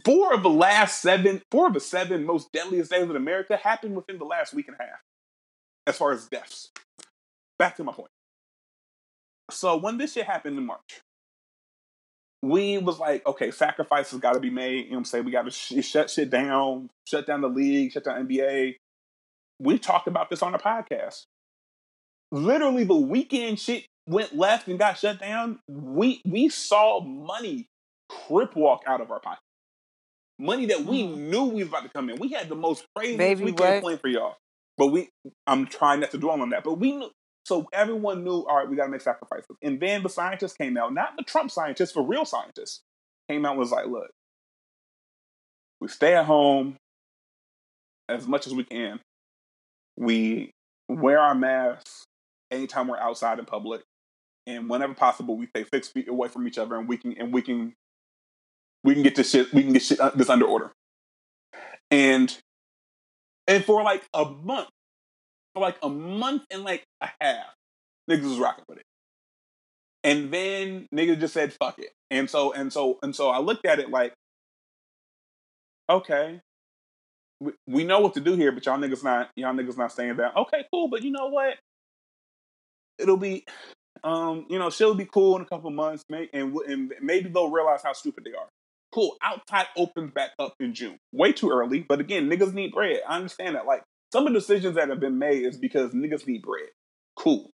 [0.04, 3.96] four of the last seven, four of the seven most deadliest days in America happened
[3.96, 5.00] within the last week and a half,
[5.86, 6.70] as far as deaths.
[7.58, 8.10] Back to my point.
[9.50, 11.00] So when this shit happened in March,
[12.42, 14.76] we was like, okay, sacrifices got to be made.
[14.76, 15.24] You know what I'm saying?
[15.24, 18.76] We got to sh- shut shit down, shut down the league, shut down NBA.
[19.58, 21.24] We talked about this on the podcast.
[22.32, 25.60] Literally, the weekend shit went left and got shut down.
[25.68, 27.66] We we saw money
[28.08, 29.40] crip walk out of our pocket.
[30.38, 31.16] Money that we Mhm.
[31.30, 32.18] knew we was about to come in.
[32.18, 33.80] We had the most crazy Baby, weekend what?
[33.82, 34.36] planned for y'all.
[34.76, 35.08] But we,
[35.46, 36.62] I'm trying not to dwell on that.
[36.62, 37.10] But we knew,
[37.46, 39.56] so everyone knew, all right, we got to make sacrifices.
[39.62, 42.80] And then the scientists came out, not the Trump scientists, for real scientists,
[43.30, 44.10] came out and was like, look,
[45.80, 46.74] we stay at home
[48.08, 48.98] as much as we can.
[49.96, 50.50] We
[50.88, 52.06] wear our masks
[52.50, 53.82] anytime we're outside in public,
[54.48, 57.32] and whenever possible, we stay six feet away from each other, and we can and
[57.32, 57.74] we can
[58.82, 60.72] we can get this shit we can get shit, uh, this under order.
[61.92, 62.36] And
[63.46, 64.68] and for like a month,
[65.56, 67.46] for like a month and like a half,
[68.10, 68.84] niggas was rocking with it.
[70.04, 71.92] And then niggas just said fuck it.
[72.10, 74.12] And so and so and so I looked at it like,
[75.88, 76.40] okay,
[77.40, 80.16] we, we know what to do here, but y'all niggas not y'all niggas not saying
[80.16, 80.36] that.
[80.36, 81.54] Okay, cool, but you know what?
[82.98, 83.46] It'll be
[84.04, 87.50] um, you know, she'll be cool in a couple months, may, and, and maybe they'll
[87.50, 88.46] realize how stupid they are.
[88.92, 89.16] Cool.
[89.22, 90.98] Outside opens back up in June.
[91.12, 93.00] Way too early, but again, niggas need bread.
[93.08, 93.66] I understand that.
[93.66, 96.68] Like some of the decisions that have been made is because niggas need bread.
[97.16, 97.50] Cool.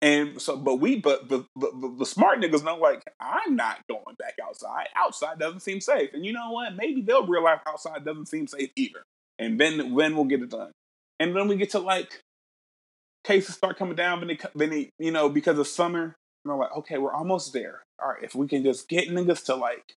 [0.00, 4.16] And so, but we, but the, the, the, smart niggas know, like, I'm not going
[4.18, 4.88] back outside.
[4.96, 6.10] Outside doesn't seem safe.
[6.12, 6.74] And you know what?
[6.74, 9.04] Maybe they'll realize outside doesn't seem safe either.
[9.38, 10.72] And then, then we'll get it done.
[11.20, 12.20] And then we get to like,
[13.24, 16.02] cases start coming down, then they, they, you know, because of summer,
[16.44, 17.82] and they're like, okay, we're almost there.
[18.02, 19.94] All right, if we can just get niggas to like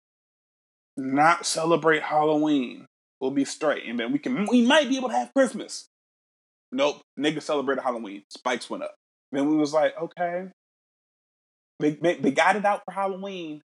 [0.96, 2.86] not celebrate Halloween,
[3.20, 5.88] we'll be straight, and then we can, we might be able to have Christmas.
[6.72, 8.24] Nope, niggas celebrated Halloween.
[8.30, 8.96] Spikes went up.
[9.32, 10.48] Then we was like, okay,
[11.80, 13.62] they, they they got it out for Halloween.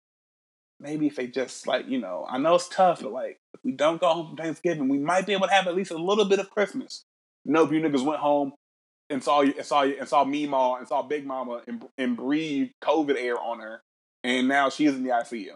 [0.79, 3.71] Maybe if they just like you know, I know it's tough, but like if we
[3.71, 6.25] don't go home from Thanksgiving, we might be able to have at least a little
[6.25, 7.03] bit of Christmas.
[7.45, 8.53] Nope, you niggas went home
[9.09, 12.17] and saw you and saw you and saw Meemaw and saw Big Mama and, and
[12.17, 13.81] breathed COVID air on her,
[14.23, 15.53] and now she's in the ICU.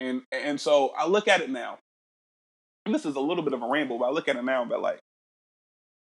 [0.00, 1.78] And and so I look at it now.
[2.86, 4.64] And this is a little bit of a ramble, but I look at it now,
[4.64, 4.98] but like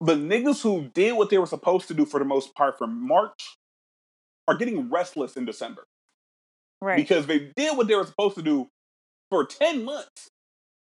[0.00, 3.06] the niggas who did what they were supposed to do for the most part from
[3.06, 3.56] March
[4.48, 5.84] are getting restless in December.
[6.80, 6.96] Right.
[6.96, 8.68] Because they did what they were supposed to do
[9.30, 10.28] for 10 months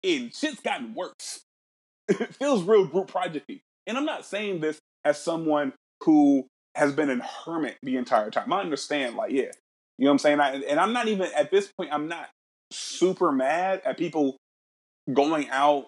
[0.03, 1.41] and shit's gotten worse.
[2.07, 3.61] it feels real group projecty.
[3.87, 6.45] And I'm not saying this as someone who
[6.75, 8.53] has been a hermit the entire time.
[8.53, 9.51] I understand, like, yeah,
[9.97, 10.39] you know what I'm saying?
[10.39, 12.29] I, and I'm not even, at this point, I'm not
[12.71, 14.37] super mad at people
[15.13, 15.87] going out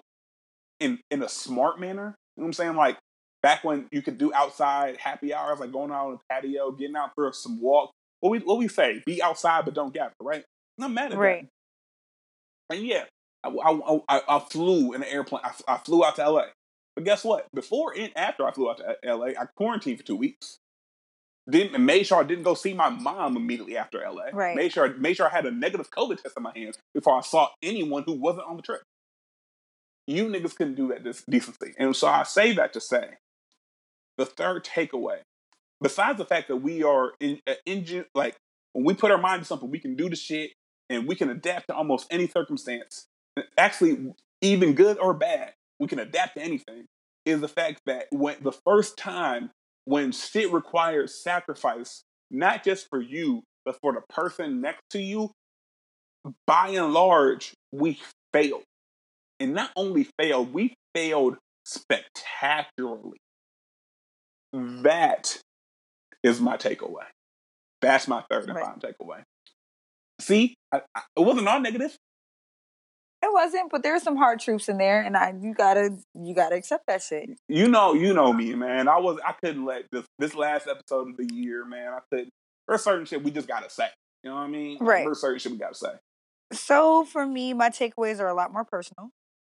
[0.80, 2.16] in in a smart manner.
[2.36, 2.76] You know what I'm saying?
[2.76, 2.98] Like
[3.42, 6.96] back when you could do outside happy hours, like going out on the patio, getting
[6.96, 7.92] out for some walk.
[8.22, 9.04] What we what we say?
[9.06, 10.14] Be outside, but don't gather.
[10.22, 10.44] Right?
[10.80, 11.48] I'm not mad at right.
[12.70, 12.78] that.
[12.78, 13.04] And yeah,
[13.44, 15.42] I, I, I, I flew in an airplane.
[15.44, 16.46] I, I, flew out to LA.
[16.96, 17.48] But guess what?
[17.54, 20.58] Before and after I flew out to LA, I quarantined for two weeks.
[21.50, 24.28] Didn't made sure I didn't go see my mom immediately after LA.
[24.32, 24.56] Right.
[24.56, 27.22] Made sure made sure I had a negative COVID test in my hands before I
[27.22, 28.82] saw anyone who wasn't on the trip.
[30.08, 31.74] You niggas couldn't do that this decency.
[31.78, 33.12] And so I say that to say
[34.18, 35.20] the third takeaway,
[35.82, 38.36] besides the fact that we are in, uh, in like
[38.74, 40.52] when we put our mind to something, we can do the shit
[40.90, 43.08] and we can adapt to almost any circumstance.
[43.58, 46.86] Actually, even good or bad, we can adapt to anything.
[47.26, 49.52] Is the fact that when the first time
[49.86, 55.32] when shit requires sacrifice, not just for you, but for the person next to you,
[56.46, 58.00] by and large, we
[58.34, 58.64] failed.
[59.44, 63.18] And not only failed, we failed spectacularly.
[64.54, 65.38] That
[66.24, 67.04] is my takeaway.
[67.82, 68.64] That's my third and right.
[68.64, 69.24] final takeaway.
[70.22, 71.94] See, I, I, it wasn't all negative.
[73.22, 76.34] It wasn't, but there were some hard truths in there, and I you gotta you
[76.34, 77.30] gotta accept that shit.
[77.50, 78.88] You know, you know me, man.
[78.88, 81.92] I was I couldn't let this this last episode of the year, man.
[81.92, 82.30] I couldn't.
[82.68, 83.88] There's certain shit we just gotta say.
[84.24, 84.78] You know what I mean?
[84.80, 85.04] Right.
[85.04, 85.92] There's certain shit we gotta say.
[86.54, 89.10] So for me, my takeaways are a lot more personal,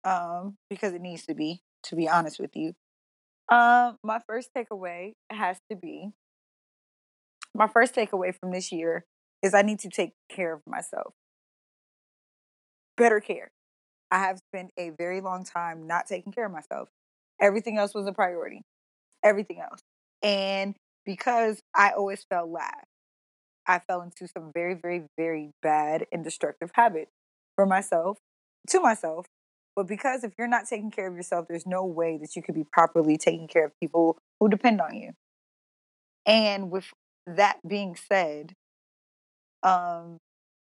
[0.05, 1.60] um, because it needs to be.
[1.89, 2.72] To be honest with you,
[3.51, 6.12] um, my first takeaway has to be.
[7.55, 9.05] My first takeaway from this year
[9.43, 11.12] is I need to take care of myself.
[12.97, 13.51] Better care.
[14.10, 16.89] I have spent a very long time not taking care of myself.
[17.40, 18.62] Everything else was a priority.
[19.22, 19.81] Everything else.
[20.22, 22.86] And because I always felt last,
[23.66, 27.12] I fell into some very, very, very bad and destructive habits
[27.56, 28.18] for myself,
[28.68, 29.26] to myself.
[29.76, 32.55] But because if you're not taking care of yourself, there's no way that you could
[32.55, 35.12] be properly taking care of people who depend on you.
[36.26, 36.86] And with
[37.26, 38.55] that being said,
[39.62, 40.18] um,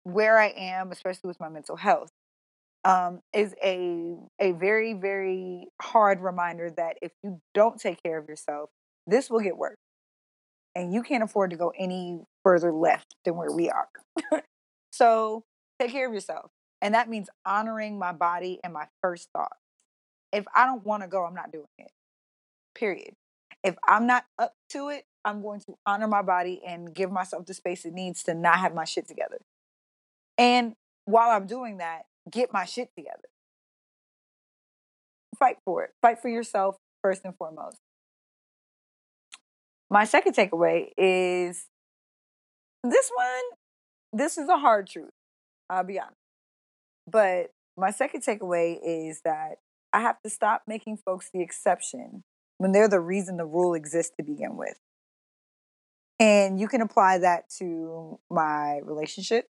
[0.04, 2.10] where I am, especially with my mental health,
[2.84, 8.28] um, is a a very very hard reminder that if you don't take care of
[8.28, 8.70] yourself,
[9.06, 9.78] this will get worse,
[10.74, 13.88] and you can't afford to go any further left than where we are.
[14.92, 15.44] so
[15.80, 16.50] take care of yourself,
[16.84, 19.56] and that means honoring my body and my first thought.
[20.32, 21.90] If I don't want to go, I'm not doing it.
[22.74, 23.14] Period.
[23.62, 27.46] If I'm not up to it, I'm going to honor my body and give myself
[27.46, 29.38] the space it needs to not have my shit together.
[30.36, 30.74] And
[31.06, 33.28] while I'm doing that, get my shit together.
[35.38, 35.92] Fight for it.
[36.02, 37.78] Fight for yourself first and foremost.
[39.88, 41.64] My second takeaway is
[42.82, 43.44] this one,
[44.12, 45.12] this is a hard truth.
[45.70, 46.23] I'll be honest.
[47.06, 49.56] But my second takeaway is that
[49.92, 52.24] I have to stop making folks the exception
[52.58, 54.78] when they're the reason the rule exists to begin with.
[56.18, 59.48] And you can apply that to my relationships,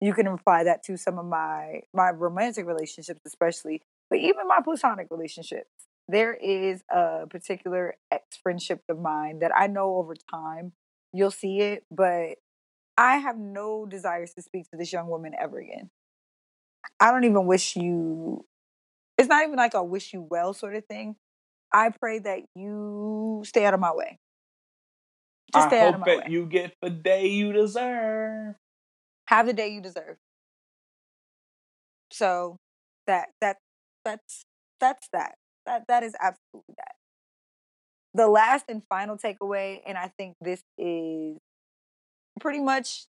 [0.00, 4.58] you can apply that to some of my my romantic relationships especially but even my
[4.62, 5.70] platonic relationships.
[6.08, 10.72] There is a particular ex friendship of mine that i know over time
[11.12, 12.38] you'll see it but
[12.96, 15.90] i have no desires to speak to this young woman ever again
[17.00, 18.44] i don't even wish you
[19.18, 21.16] it's not even like a wish you well sort of thing
[21.72, 24.18] i pray that you stay out of my way
[25.52, 26.24] just stay I out of my that way.
[26.28, 28.54] you get the day you deserve
[29.30, 30.16] have the day you deserve.
[32.10, 32.56] So
[33.06, 33.58] that that
[34.04, 34.44] that's
[34.80, 35.36] that's that.
[35.66, 36.94] That that is absolutely that.
[38.12, 41.38] The last and final takeaway, and I think this is
[42.40, 43.06] pretty much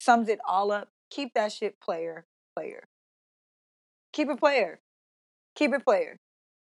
[0.00, 0.90] sums it all up.
[1.10, 2.24] Keep that shit player,
[2.56, 2.84] player.
[4.14, 4.80] Keep it player.
[5.56, 6.18] Keep it player.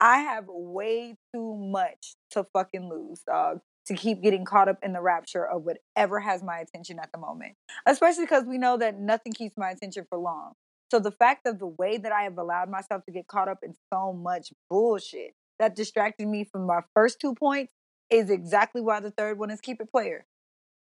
[0.02, 3.62] I have way too much to fucking lose, dog.
[3.88, 7.20] to keep getting caught up in the rapture of whatever has my attention at the
[7.20, 7.54] moment.
[7.88, 10.54] Especially because we know that nothing keeps my attention for long.
[10.92, 13.60] So the fact of the way that I have allowed myself to get caught up
[13.64, 17.74] in so much bullshit that distracted me from my first two points
[18.10, 20.26] is exactly why the third one is keep it player.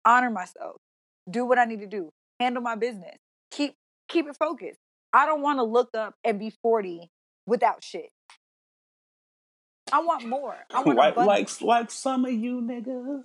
[0.05, 0.77] Honor myself.
[1.29, 2.09] Do what I need to do.
[2.39, 3.17] Handle my business.
[3.51, 3.75] Keep
[4.09, 4.79] keep it focused.
[5.13, 7.09] I don't want to look up and be 40
[7.45, 8.09] without shit.
[9.91, 10.55] I want more.
[10.73, 13.23] I want like, like like some of you niggas.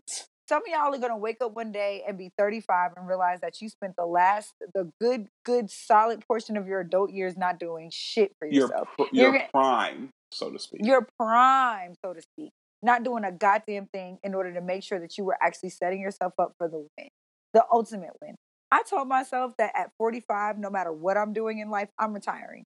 [0.48, 3.60] Some of y'all are gonna wake up one day and be 35 and realize that
[3.60, 7.90] you spent the last, the good, good, solid portion of your adult years not doing
[7.92, 8.88] shit for Your yourself.
[9.12, 10.82] You're your prime, so to speak.
[10.84, 12.50] Your prime, so to speak,
[12.82, 16.00] not doing a goddamn thing in order to make sure that you were actually setting
[16.00, 17.08] yourself up for the win,
[17.52, 18.36] the ultimate win.
[18.70, 22.64] I told myself that at 45, no matter what I'm doing in life, I'm retiring.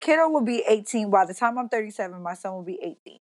[0.00, 1.10] Kiddo will be 18.
[1.10, 3.18] By the time I'm 37, my son will be 18.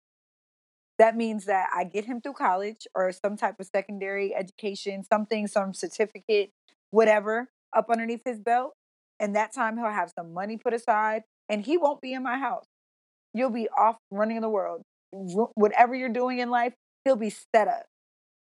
[0.98, 5.48] That means that I get him through college or some type of secondary education, something,
[5.48, 6.52] some certificate,
[6.92, 8.74] whatever, up underneath his belt.
[9.20, 12.38] And that time he'll have some money put aside and he won't be in my
[12.38, 12.66] house.
[13.34, 14.84] You'll be off running the world.
[15.12, 16.74] Whatever you're doing in life,
[17.04, 17.86] he'll be set up.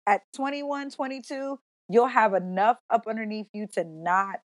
[0.05, 1.59] At 21, 22,
[1.94, 4.40] you'll have enough up underneath you to not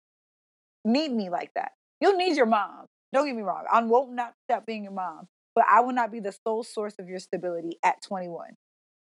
[0.85, 1.73] need me like that.
[2.01, 2.87] You'll need your mom.
[3.12, 3.65] Don't get me wrong.
[3.73, 6.95] I won't not stop being your mom, but I will not be the sole source
[6.99, 8.51] of your stability at 21.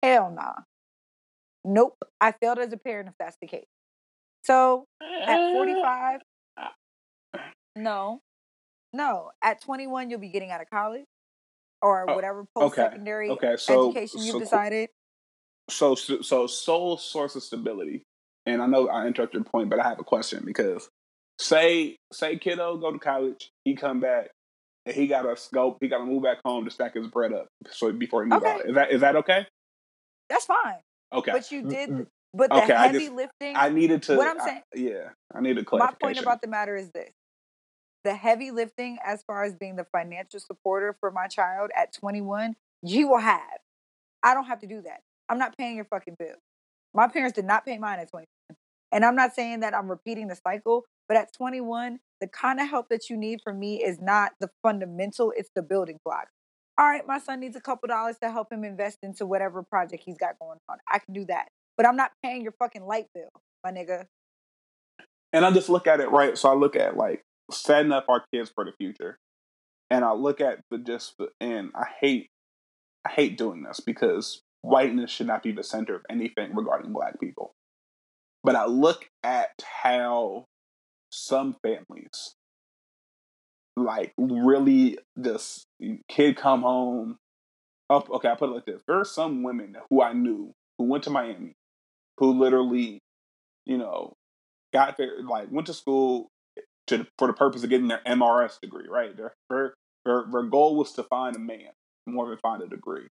[0.02, 0.54] Hell nah.
[1.64, 1.96] Nope.
[2.20, 3.66] I failed as a parent if that's the case.
[4.42, 6.20] So at 45,
[7.76, 8.20] no,
[8.92, 9.30] no.
[9.42, 11.04] At 21, you'll be getting out of college
[11.80, 14.90] or Oh, whatever post secondary Okay, so education you've so, decided.
[15.70, 18.02] so so sole source of stability.
[18.46, 20.88] And I know I interrupted your point, but I have a question because
[21.38, 24.30] say say kiddo go to college, he come back,
[24.86, 27.90] and he gotta scope, he gotta move back home to stack his bread up, so
[27.92, 28.50] before he move Okay.
[28.52, 28.66] out.
[28.66, 29.46] Is that is that okay?
[30.28, 30.78] That's fine.
[31.12, 33.56] Okay, But you Mm, did, mm, but the Okay, I heavy just- lifting.
[33.56, 34.16] I needed to.
[34.16, 35.98] What I'm I- saying- yeah, I need a clarification.
[36.00, 37.12] my point about the matter is this
[38.04, 42.54] the heavy lifting as far as being the financial supporter for my child at 21
[42.82, 43.60] you will have
[44.22, 45.00] i don't have to do that
[45.30, 46.34] i'm not paying your fucking bill
[46.92, 48.26] my parents did not pay mine at 21
[48.94, 52.68] and i'm not saying that i'm repeating the cycle but at 21 the kind of
[52.68, 56.32] help that you need from me is not the fundamental it's the building blocks
[56.78, 60.02] all right my son needs a couple dollars to help him invest into whatever project
[60.06, 63.06] he's got going on i can do that but i'm not paying your fucking light
[63.14, 63.30] bill
[63.62, 64.06] my nigga
[65.34, 66.38] and I just look at it right.
[66.38, 69.18] So I look at like setting up our kids for the future,
[69.90, 72.28] and I look at the just the and I hate
[73.04, 77.18] I hate doing this because whiteness should not be the center of anything regarding black
[77.20, 77.52] people.
[78.44, 79.50] But I look at
[79.82, 80.44] how
[81.10, 82.34] some families
[83.76, 85.66] like really this
[86.08, 87.16] kid come home.
[87.90, 88.82] Oh, okay, I put it like this.
[88.86, 91.52] There are some women who I knew who went to Miami
[92.18, 93.00] who literally,
[93.66, 94.14] you know,
[94.72, 96.28] got their like went to school
[96.88, 99.16] to for the purpose of getting their MRS degree, right?
[99.16, 101.70] Their their their, their goal was to find a man
[102.06, 103.06] more than find a degree.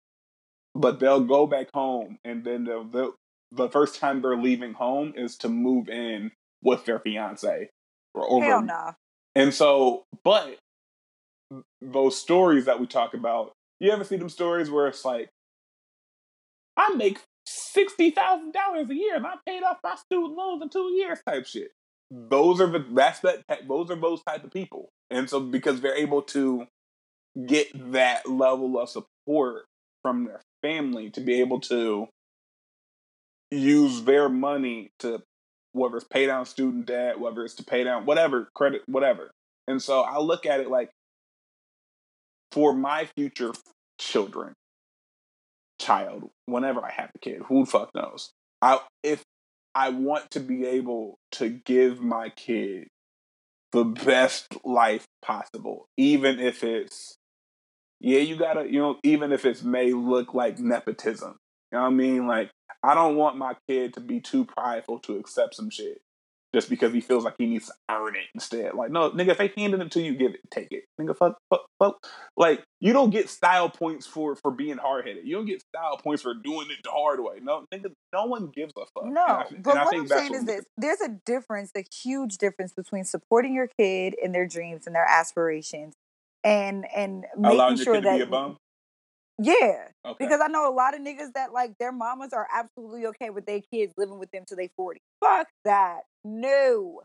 [0.75, 3.15] But they'll go back home, and then they'll, they'll,
[3.51, 6.31] the first time they're leaving home is to move in
[6.63, 7.69] with their fiance
[8.13, 8.45] or over.
[8.45, 8.95] hell no
[9.35, 10.57] And so, but
[11.81, 15.29] those stories that we talk about, you ever see them stories where it's like,
[16.77, 20.69] I make sixty thousand dollars a year and I paid off my student loans in
[20.69, 21.71] two years, type shit.
[22.09, 25.95] Those are the that's that those are those type of people, and so because they're
[25.95, 26.67] able to
[27.45, 29.65] get that level of support
[30.01, 32.07] from their family to be able to
[33.51, 35.21] use their money to
[35.73, 39.31] whether it's pay down student debt, whether it's to pay down whatever credit, whatever.
[39.67, 40.89] And so I look at it like
[42.51, 43.53] for my future
[43.99, 44.53] children,
[45.79, 48.31] child, whenever I have a kid, who the fuck knows?
[48.61, 49.23] I if
[49.73, 52.87] I want to be able to give my kid
[53.71, 57.15] the best life possible, even if it's
[58.01, 61.37] yeah, you gotta, you know, even if it may look like nepotism.
[61.71, 62.27] You know what I mean?
[62.27, 62.49] Like,
[62.83, 66.01] I don't want my kid to be too prideful to accept some shit
[66.53, 68.73] just because he feels like he needs to earn it instead.
[68.73, 70.83] Like, no, nigga, if they handed it to you, give it, take it.
[70.99, 72.05] Nigga, fuck, fuck, fuck.
[72.35, 75.25] Like, you don't get style points for for being hard headed.
[75.25, 77.39] You don't get style points for doing it the hard way.
[77.41, 79.05] No, nigga, no one gives a fuck.
[79.05, 82.73] No, I- but what I'm saying what is this: there's a difference, a huge difference
[82.73, 85.93] between supporting your kid in their dreams and their aspirations,
[86.43, 88.57] and and making sure that be a bum.
[89.37, 90.15] Yeah, Okay.
[90.19, 93.45] because I know a lot of niggas that like their mamas are absolutely okay with
[93.45, 95.01] their kids living with them till they 40.
[95.23, 96.01] Fuck that.
[96.23, 97.01] No.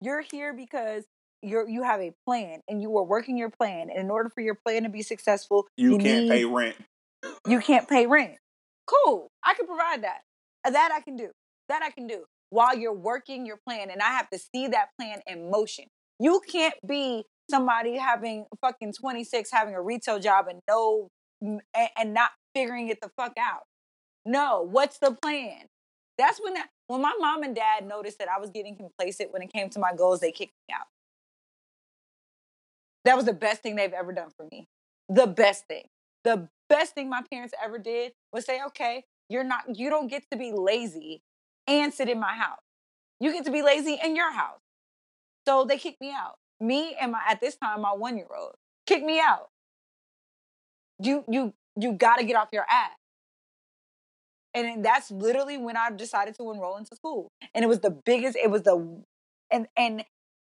[0.00, 1.04] You're here because
[1.42, 3.90] you're you have a plan and you are working your plan.
[3.90, 6.76] And in order for your plan to be successful, you, can't need, pay rent.
[7.46, 8.36] you can't pay rent.
[8.86, 9.30] Cool.
[9.44, 10.20] I can provide that.
[10.66, 11.30] Uh, that I can do.
[11.68, 13.90] That I can do while you're working your plan.
[13.90, 15.86] And I have to see that plan in motion.
[16.18, 21.08] You can't be somebody having fucking 26, having a retail job and no,
[21.40, 23.62] and not figuring it the fuck out.
[24.24, 25.68] No, what's the plan?
[26.18, 29.42] That's when that, when my mom and dad noticed that I was getting complacent when
[29.42, 30.86] it came to my goals, they kicked me out.
[33.04, 34.66] That was the best thing they've ever done for me.
[35.08, 35.84] The best thing.
[36.24, 40.24] The best thing my parents ever did was say, okay, you're not, you don't get
[40.32, 41.22] to be lazy
[41.66, 42.58] and sit in my house.
[43.20, 44.60] You get to be lazy in your house.
[45.46, 46.36] So they kicked me out.
[46.60, 48.54] Me and my, at this time, my one year old
[48.86, 49.48] kicked me out.
[51.02, 52.90] You, you, you got to get off your ass.
[54.54, 57.30] And that's literally when I decided to enroll into school.
[57.54, 59.02] And it was the biggest, it was the,
[59.50, 60.04] and, and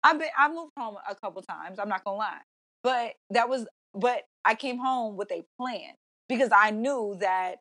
[0.02, 1.78] I've been, I moved home a couple times.
[1.78, 2.40] I'm not to lie.
[2.82, 5.94] But that was, but I came home with a plan
[6.28, 7.56] because I knew that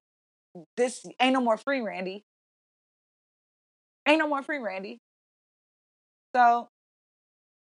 [0.75, 2.25] this ain't no more free Randy.
[4.07, 4.99] Ain't no more free Randy.
[6.35, 6.67] So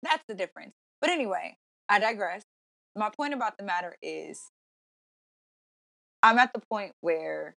[0.02, 0.74] that's the difference.
[1.00, 1.56] But anyway,
[1.88, 2.42] I digress.
[2.96, 4.50] My point about the matter is
[6.22, 7.56] I'm at the point where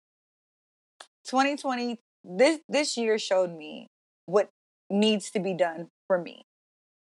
[1.24, 3.88] 2020 this this year showed me
[4.26, 4.50] what
[4.90, 6.42] needs to be done for me.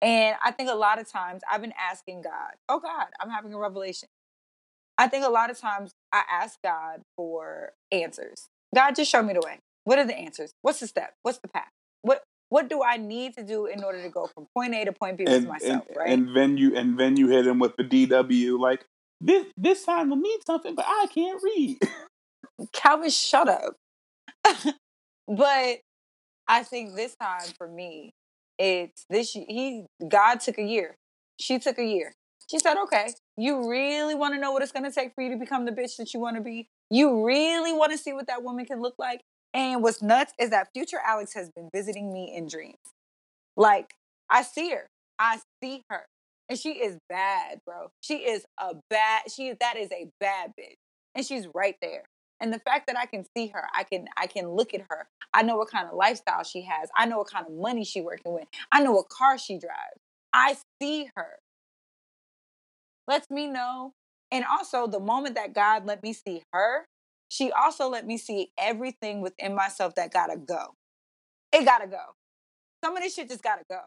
[0.02, 3.54] And I think a lot of times I've been asking God, "Oh God, I'm having
[3.54, 4.10] a revelation."
[4.98, 8.48] I think a lot of times I ask God for answers.
[8.74, 9.60] God, just show me the way.
[9.84, 10.54] What are the answers?
[10.62, 11.14] What's the step?
[11.24, 11.72] What's the path?
[12.02, 14.92] What what do I need to do in order to go from point A to
[14.92, 16.10] point B with and, myself, and, right?
[16.10, 18.86] And then you and then you hit him with the DW like
[19.22, 21.78] this this sign will mean something, but I can't read.
[22.74, 23.76] Calvin, shut up.
[25.28, 25.78] but
[26.48, 28.14] I think this time for me,
[28.58, 30.96] it's this he God took a year.
[31.40, 32.14] She took a year.
[32.50, 35.32] She said, okay, you really want to know what it's going to take for you
[35.32, 36.68] to become the bitch that you want to be?
[36.92, 39.22] You really want to see what that woman can look like?
[39.54, 42.78] And what's nuts is that future Alex has been visiting me in dreams.
[43.58, 43.96] Like,
[44.30, 44.88] I see her.
[45.18, 46.06] I see her.
[46.50, 47.92] And she is bad, bro.
[48.02, 50.76] She is a bad, she that is a bad bitch.
[51.16, 52.04] And she's right there.
[52.40, 55.08] And the fact that I can see her, I can I can look at her.
[55.34, 56.90] I know what kind of lifestyle she has.
[56.96, 58.46] I know what kind of money she working with.
[58.72, 60.00] I know what car she drives.
[60.34, 61.40] I see her.
[63.08, 63.94] Lets me know.
[64.32, 66.86] And also the moment that God let me see her,
[67.30, 70.74] she also let me see everything within myself that gotta go.
[71.52, 72.02] It gotta go.
[72.84, 73.80] Some of this shit just gotta go.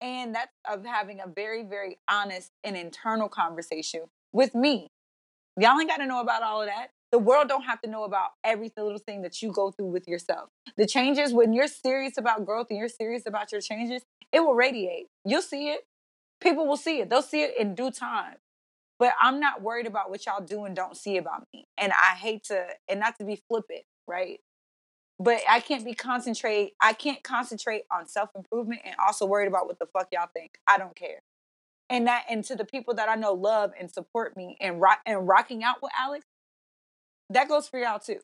[0.00, 4.02] And that's of having a very, very honest and internal conversation
[4.32, 4.88] with me.
[5.58, 6.88] Y'all ain't gotta know about all of that.
[7.12, 10.06] The world don't have to know about every little thing that you go through with
[10.06, 10.48] yourself.
[10.76, 14.02] The changes, when you're serious about growth and you're serious about your changes,
[14.32, 15.08] it will radiate.
[15.24, 15.80] You'll see it.
[16.40, 17.10] People will see it.
[17.10, 18.36] They'll see it in due time.
[18.98, 21.66] But I'm not worried about what y'all do and don't see about me.
[21.76, 24.40] And I hate to, and not to be flippant, right?
[25.20, 26.72] But I can't be concentrate.
[26.80, 30.52] I can't concentrate on self improvement and also worried about what the fuck y'all think.
[30.66, 31.20] I don't care.
[31.90, 35.00] And that, and to the people that I know love and support me and rock
[35.04, 36.24] and rocking out with Alex,
[37.28, 38.20] that goes for y'all too.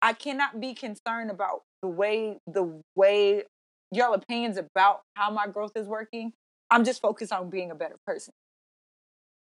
[0.00, 3.42] I cannot be concerned about the way the way
[3.90, 6.32] y'all opinions about how my growth is working.
[6.70, 8.32] I'm just focused on being a better person.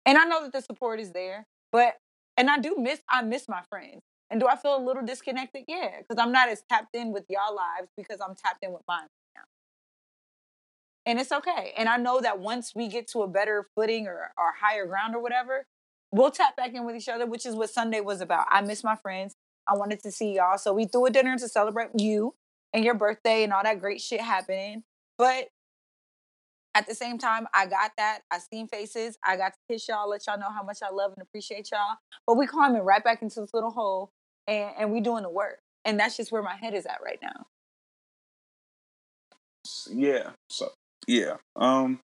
[0.06, 1.98] And I know that the support is there, but
[2.38, 4.02] and I do miss I miss my friends.
[4.32, 5.66] And do I feel a little disconnected?
[5.68, 8.84] Yeah, because I'm not as tapped in with y'all lives because I'm tapped in with
[8.88, 9.42] mine now.
[11.06, 11.74] And it's okay.
[11.78, 15.16] And I know that once we get to a better footing or, or higher ground
[15.16, 15.66] or whatever,
[16.14, 18.48] we'll tap back in with each other, which is what Sunday was about.
[18.50, 19.36] I miss my friends.
[19.68, 20.58] I wanted to see y'all.
[20.58, 22.34] So we threw a dinner to celebrate you
[22.74, 24.84] and your birthday and all that great shit happening.
[25.18, 25.50] But
[26.74, 28.22] at the same time, I got that.
[28.32, 29.18] I seen faces.
[29.26, 31.98] I got to kiss y'all, let y'all know how much I love and appreciate y'all.
[32.26, 34.14] But we climbing right back into this little hole
[34.52, 35.60] and, and we doing the work.
[35.86, 37.46] And that's just where my head is at right now.
[39.90, 40.32] Yeah.
[40.50, 40.70] So
[41.08, 41.38] yeah.
[41.56, 42.00] Um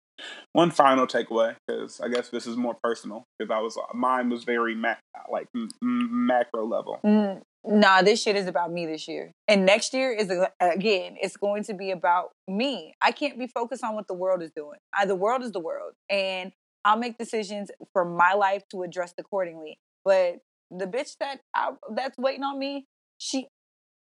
[0.53, 4.43] one final takeaway because I guess this is more personal because I was mine was
[4.43, 4.99] very mac
[5.29, 6.99] like m- macro level.
[7.05, 9.31] Mm, nah, this shit is about me this year.
[9.47, 10.31] And next year is
[10.61, 12.93] again, it's going to be about me.
[13.01, 14.79] I can't be focused on what the world is doing.
[14.97, 16.53] I, the world is the world, and
[16.85, 19.77] I'll make decisions for my life to address accordingly.
[20.05, 20.37] But
[20.71, 22.87] the bitch that I, that's waiting on me,
[23.17, 23.47] she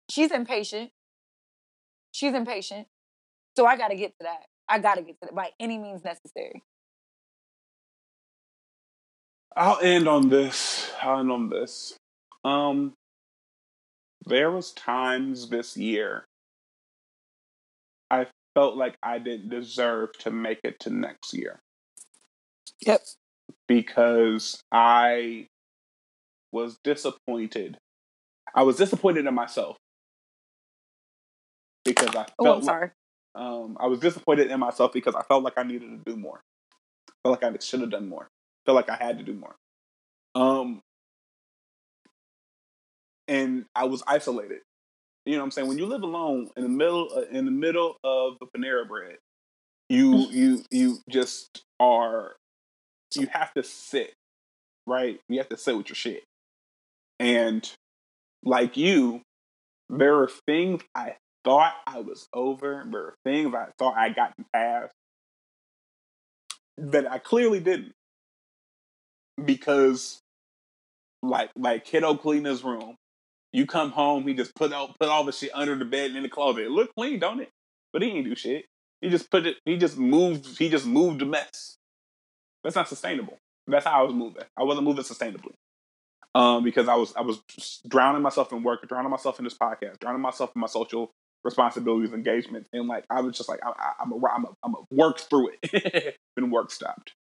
[0.09, 0.91] she's impatient.
[2.11, 2.87] She's impatient.
[3.55, 4.45] So I got to get to that.
[4.69, 6.63] I got to get to that by any means necessary.
[9.55, 10.91] I'll end on this.
[11.01, 11.97] I'll end on this.
[12.43, 12.93] Um,
[14.25, 16.25] there was times this year
[18.09, 21.59] I felt like I didn't deserve to make it to next year.
[22.85, 23.01] Yep.
[23.67, 25.47] Because I
[26.57, 27.77] was disappointed
[28.55, 29.77] I was disappointed in myself
[31.85, 32.91] because I felt Oh, I'm like- sorry.
[33.35, 36.41] um, I was disappointed in myself because I felt like I needed to do more.
[37.09, 38.23] I felt like I should have done more.
[38.23, 39.55] I felt like I had to do more.
[40.35, 40.81] Um,
[43.27, 44.59] and I was isolated.
[45.25, 45.67] You know what I'm saying?
[45.67, 49.17] When you live alone in the middle uh, in the middle of the Panera Bread,
[49.89, 52.35] you you you just are
[53.15, 54.13] you have to sit
[54.85, 55.19] right.
[55.27, 56.23] You have to sit with your shit.
[57.19, 57.69] And
[58.43, 59.21] like you,
[59.89, 62.85] there are things I thought I was over.
[62.89, 64.93] There are things I thought I gotten past
[66.77, 67.93] that I clearly didn't.
[69.43, 70.19] Because
[71.21, 72.95] like like kiddo clean his room.
[73.53, 76.17] You come home, he just put out put all the shit under the bed and
[76.17, 76.65] in the closet.
[76.65, 77.49] It clean, don't it?
[77.93, 78.65] But he ain't do shit.
[79.01, 81.77] He just put it he just moved he just moved the mess.
[82.63, 83.37] That's not sustainable.
[83.67, 84.43] That's how I was moving.
[84.57, 85.53] I wasn't moving sustainably.
[86.35, 87.41] Um, because I was I was
[87.87, 91.11] drowning myself in work, drowning myself in this podcast, drowning myself in my social
[91.43, 94.75] responsibilities, engagements, and like I was just like I, I, I'm a I'm a I'm
[94.75, 96.15] a work through it.
[96.35, 97.13] then work stopped.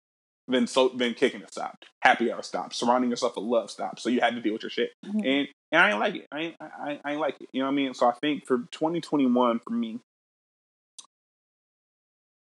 [0.47, 1.85] Then so then kicking it stopped.
[2.01, 2.75] Happy hour stopped.
[2.75, 4.01] Surrounding yourself with love stopped.
[4.01, 5.25] So you had to deal with your shit, Mhm.
[5.25, 6.27] and and I ain't like it.
[6.31, 7.47] I ain't I, I ain't like it.
[7.53, 7.93] You know what I mean?
[7.93, 9.99] So I think for 2021 for me,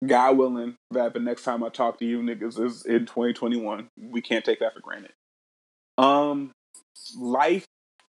[0.06, 3.89] God willing, that the next time I talk to you niggas is in 2021.
[4.01, 5.12] We can't take that for granted.
[5.98, 6.52] Um,
[7.18, 7.64] life,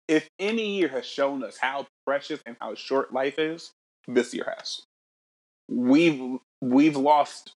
[0.08, 3.72] if any year has shown us how precious and how short life is,
[4.06, 4.82] this year has.
[5.68, 7.52] We've we've lost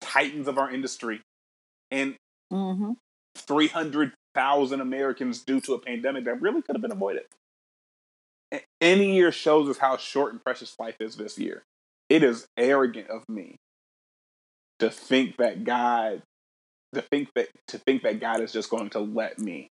[0.00, 1.20] titans of our industry
[1.90, 2.16] and
[2.52, 2.92] Mm-hmm.
[3.36, 7.24] 300,000 Americans due to a pandemic that really could have been avoided.
[8.80, 11.64] Any year shows us how short and precious life is this year.
[12.08, 13.56] It is arrogant of me
[14.78, 16.22] to think that God
[16.94, 19.70] to think that to think that God is just going to let me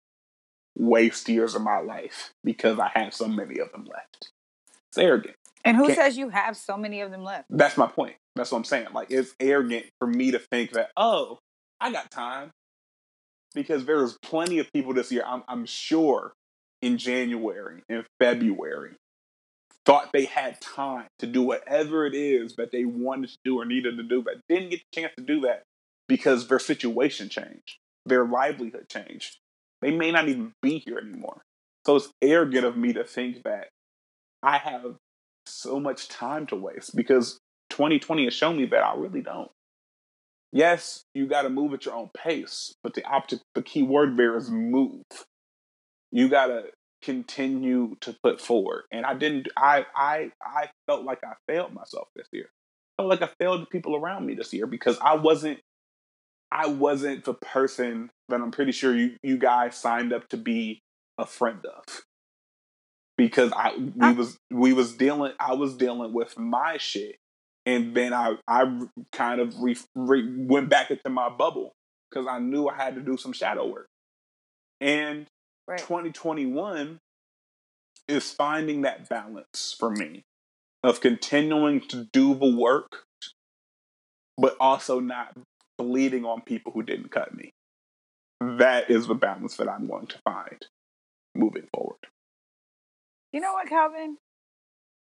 [0.78, 4.32] waste years of my life because I have so many of them left.
[4.90, 5.36] It's arrogant.
[5.66, 7.46] And who Can't- says you have so many of them left?
[7.50, 8.16] That's my point.
[8.36, 8.88] That's what I'm saying.
[8.94, 11.40] Like it's arrogant for me to think that, oh,
[11.82, 12.52] I got time.
[13.56, 16.34] Because there's plenty of people this year, I'm, I'm sure,
[16.84, 18.92] in January, in February,
[19.86, 23.66] thought they had time to do whatever it is that they wanted to do or
[23.66, 25.64] needed to do, but didn't get the chance to do that
[26.10, 29.38] because their situation changed, their livelihood changed.
[29.82, 31.44] They may not even be here anymore.
[31.86, 33.70] So it's arrogant of me to think that
[34.44, 34.96] I have
[35.46, 39.50] so much time to waste because 2020 has shown me that I really don't.
[40.52, 44.18] Yes, you got to move at your own pace, but the object, the key word
[44.18, 45.04] there is move.
[46.12, 46.64] You got to
[47.04, 48.84] continue to put forward.
[48.92, 49.48] And I didn't.
[49.56, 52.50] I I I felt like I failed myself this year.
[52.98, 55.60] I felt like I failed the people around me this year because I wasn't.
[56.52, 60.82] I wasn't the person that I'm pretty sure you you guys signed up to be
[61.18, 62.04] a friend of.
[63.18, 67.18] Because I we I- was we was dealing I was dealing with my shit.
[67.66, 68.82] And then I I
[69.12, 71.74] kind of re, re, went back into my bubble
[72.10, 73.88] because I knew I had to do some shadow work.
[74.82, 75.28] And
[75.68, 75.80] Right.
[75.80, 77.00] 2021
[78.08, 80.24] is finding that balance for me
[80.84, 83.06] of continuing to do the work
[84.38, 85.34] but also not
[85.80, 87.52] bleeding on people who didn't cut me
[88.42, 90.68] that is the balance that I'm going to find
[91.36, 91.98] moving forward
[93.34, 94.18] You know what, Calvin?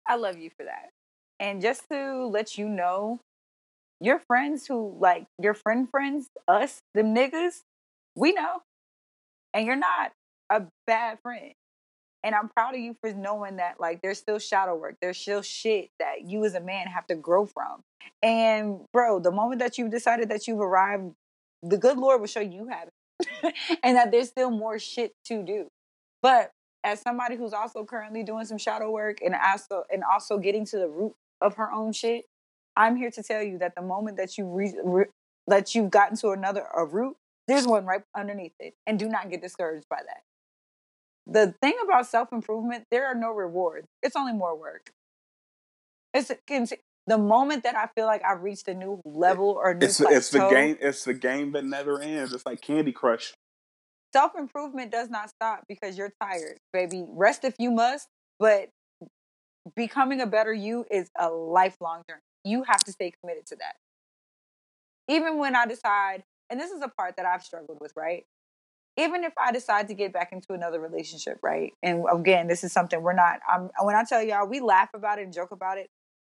[0.07, 0.89] I love you for that.
[1.39, 3.19] And just to let you know,
[4.01, 7.61] your friends who like your friend friends, us, them niggas,
[8.15, 8.63] we know.
[9.53, 10.13] And you're not
[10.49, 11.53] a bad friend.
[12.23, 14.97] And I'm proud of you for knowing that like there's still shadow work.
[15.01, 17.83] There's still shit that you as a man have to grow from.
[18.21, 21.13] And bro, the moment that you've decided that you've arrived,
[21.63, 23.55] the good Lord will show you have it.
[23.83, 25.67] and that there's still more shit to do.
[26.21, 26.51] But
[26.83, 30.77] as somebody who's also currently doing some shadow work and also and also getting to
[30.77, 32.25] the root of her own shit,
[32.75, 35.05] I'm here to tell you that the moment that you re, re,
[35.47, 37.15] that you've gotten to another a root,
[37.47, 40.23] there's one right underneath it, and do not get discouraged by that.
[41.27, 43.87] The thing about self improvement, there are no rewards.
[44.01, 44.91] It's only more work.
[46.13, 46.31] It's
[47.07, 50.29] the moment that I feel like I've reached a new level or new it's it's
[50.29, 53.33] the game it's the game that never ends it's like candy crush
[54.13, 57.05] self improvement does not stop because you're tired, baby.
[57.07, 58.07] Rest if you must,
[58.39, 58.69] but
[59.75, 62.21] becoming a better you is a lifelong journey.
[62.43, 63.75] You have to stay committed to that.
[65.07, 68.25] Even when I decide, and this is a part that I've struggled with, right?
[68.97, 71.71] Even if I decide to get back into another relationship, right?
[71.81, 73.39] And again, this is something we're not.
[73.49, 75.89] I'm when I tell y'all we laugh about it and joke about it.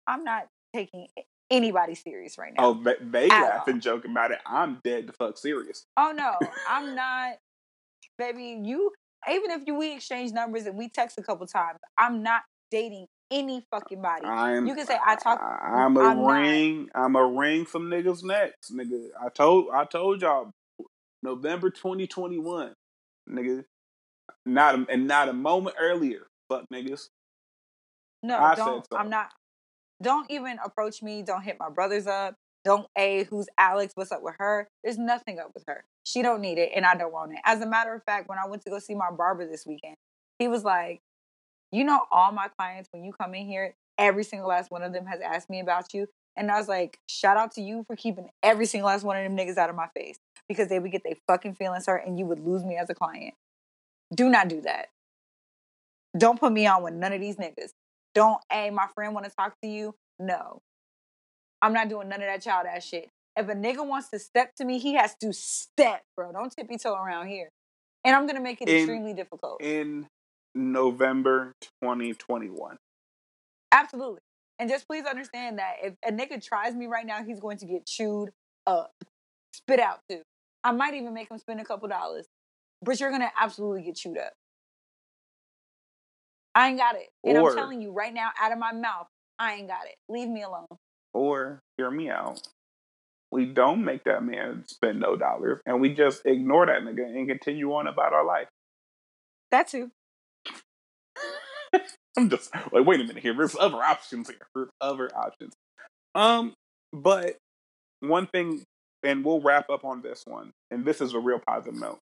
[0.08, 1.08] I'm not taking
[1.52, 2.78] anybody serious right now.
[2.80, 3.74] oh they, At laugh all.
[3.74, 6.36] and joke about it i'm dead to fuck serious Oh no,
[6.70, 7.38] I'm not,
[8.18, 8.62] baby.
[8.64, 8.92] You
[9.30, 13.08] even if you we exchange numbers and we text a couple times, I'm not dating
[13.32, 14.26] any fucking body.
[14.26, 15.40] I'm, you can say I talk.
[15.42, 16.42] I, am a I'm not.
[16.42, 16.90] ring.
[16.96, 19.08] I'm a ring some niggas next, nigga.
[19.24, 20.52] I told I told y'all
[21.22, 22.74] November 2021,
[23.30, 23.64] nigga.
[24.46, 26.28] Not a, and not a moment earlier.
[26.50, 27.10] Fuck niggas.
[28.24, 28.86] No, I don't.
[28.92, 28.98] so.
[28.98, 29.32] I'm not.
[30.02, 31.24] Don't even approach me.
[31.24, 32.36] Don't hit my brothers up.
[32.66, 33.94] Don't a who's Alex?
[33.96, 34.68] What's up with her?
[34.84, 35.86] There's nothing up with her.
[36.04, 37.40] She don't need it, and I don't want it.
[37.46, 39.96] As a matter of fact, when I went to go see my barber this weekend,
[40.40, 41.02] he was like,
[41.72, 44.94] "You know, all my clients when you come in here, every single last one of
[44.94, 47.96] them has asked me about you." And I was like, "Shout out to you for
[47.96, 50.18] keeping every single last one of them niggas out of my face
[50.50, 52.96] because they would get their fucking feelings hurt, and you would lose me as a
[52.96, 53.36] client.
[54.14, 54.88] Do not do that.
[56.18, 57.70] Don't put me on with none of these niggas.
[58.16, 59.94] Don't, hey, my friend want to talk to you.
[60.18, 60.62] No,
[61.62, 63.10] I'm not doing none of that child ass shit.
[63.36, 66.32] If a nigga wants to step to me, he has to step, bro.
[66.32, 67.50] Don't tippy toe around here.
[68.04, 69.62] And I'm gonna make it In- extremely difficult.
[69.62, 70.08] In
[70.56, 71.54] November
[71.84, 72.78] 2021.
[73.72, 74.20] Absolutely.
[74.58, 77.66] And just please understand that if a nigga tries me right now, he's going to
[77.66, 78.32] get chewed
[78.68, 78.92] up,
[79.54, 80.22] spit out too.
[80.64, 82.26] I might even make him spend a couple dollars,
[82.82, 84.34] but you're gonna absolutely get chewed up.
[86.56, 87.10] I ain't got it.
[87.24, 89.08] And Or- I'm telling you right now, out of my mouth,
[89.38, 89.96] I ain't got it.
[90.10, 90.68] Leave me alone.
[91.14, 92.42] Or hear me out.
[93.32, 97.28] We don't make that man spend no dollars, and we just ignore that nigga and
[97.28, 98.48] continue on about our life.
[99.52, 99.92] That too.
[102.18, 103.36] I'm just like, wait a minute here.
[103.36, 104.48] There's other options here.
[104.56, 105.54] There's other options.
[106.16, 106.54] Um,
[106.92, 107.38] but
[108.00, 108.64] one thing,
[109.04, 112.00] and we'll wrap up on this one, and this is a real positive note.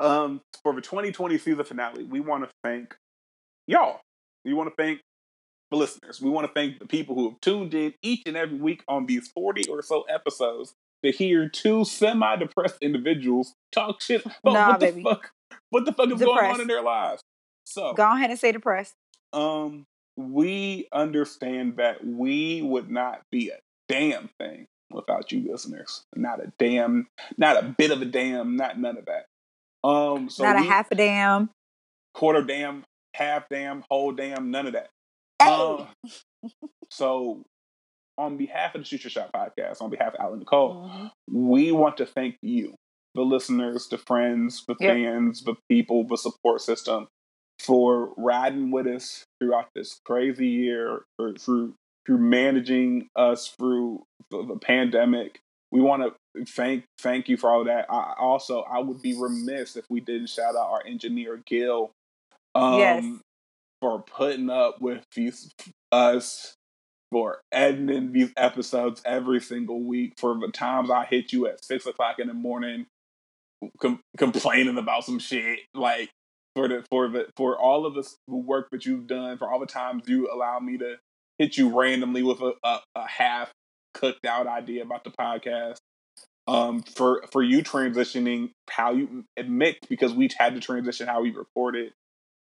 [0.00, 2.96] Um, for the 2020 season finale, we want to thank
[3.66, 4.00] y'all.
[4.44, 5.00] We want to thank
[5.70, 6.20] the listeners.
[6.22, 9.06] We want to thank the people who have tuned in each and every week on
[9.06, 10.72] these 40 or so episodes
[11.04, 15.02] to hear two semi-depressed individuals talk shit about Nah, what the baby.
[15.02, 15.30] fuck,
[15.70, 16.60] what the fuck is going on Depressed.
[16.62, 17.22] in their lives.
[17.64, 18.94] So, Go ahead and say depressed.
[19.32, 19.84] um,
[20.16, 23.58] we understand that we would not be a
[23.88, 26.02] damn thing without you listeners.
[26.16, 27.06] Not a damn,
[27.36, 29.26] not a bit of a damn, not none of that.
[29.88, 31.50] Um, so Not a we- half a damn.
[32.14, 32.84] quarter damn,
[33.14, 34.88] half damn, whole damn, none of that.
[35.40, 35.48] Hey!
[35.50, 35.86] Um,
[36.90, 37.42] so,
[38.16, 41.10] on behalf of the Shoot Your Shot podcast, on behalf of Alan Nicole, Mhm.
[41.30, 42.74] we want to thank you,
[43.14, 44.90] the listeners, the friends, the Yep.
[44.94, 47.06] fans, the people, the support system,
[47.60, 51.74] for riding with us throughout this crazy year, or through
[52.08, 55.40] through managing us through the, the pandemic.
[55.70, 57.84] We want to thank thank you for all of that.
[57.90, 61.90] I, also, I would be remiss if we didn't shout out our engineer Gil,
[62.54, 63.04] um, Yes.
[63.82, 65.50] for putting up with these
[65.92, 66.54] us
[67.10, 70.14] for editing these episodes every single week.
[70.16, 72.86] For the times I hit you at six o'clock in the morning,
[73.82, 76.08] com- complaining about some shit, like
[76.56, 79.66] for the for the for all of the work that you've done, for all the
[79.66, 80.96] times you allow me to
[81.38, 83.52] hit you randomly with a, a, a half
[83.94, 85.78] cooked out idea about the podcast.
[86.46, 91.30] Um, for for you transitioning how you admit because we had to transition how we
[91.30, 91.92] recorded.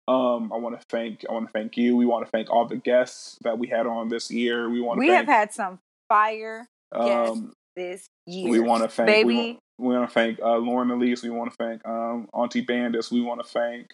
[0.09, 1.97] Um, I want to thank I want to thank you.
[1.97, 4.71] We want to thank all the guests that we had on this year.
[4.71, 8.51] We want We thank have had some fire guests um, this year.
[8.51, 9.27] we want to thank baby.
[9.27, 11.23] We, want, we want to thank uh, Lauren Elise.
[11.23, 13.11] We want to thank um, Auntie Bandis.
[13.13, 13.93] We want to thank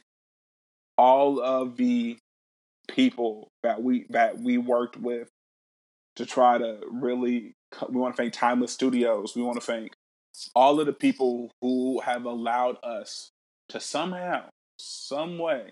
[0.96, 2.16] all of the
[2.88, 5.28] people that we that we worked with
[6.16, 7.54] to try to really.
[7.88, 9.34] We want to thank Timeless Studios.
[9.34, 9.92] We want to thank
[10.54, 13.30] all of the people who have allowed us
[13.70, 14.44] to somehow,
[14.78, 15.70] some way,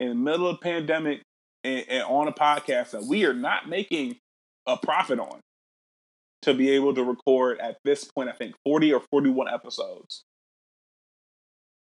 [0.00, 1.22] in the middle of the pandemic
[1.64, 4.16] and, and on a podcast that we are not making
[4.66, 5.40] a profit on
[6.42, 10.24] to be able to record at this point, I think 40 or 41 episodes.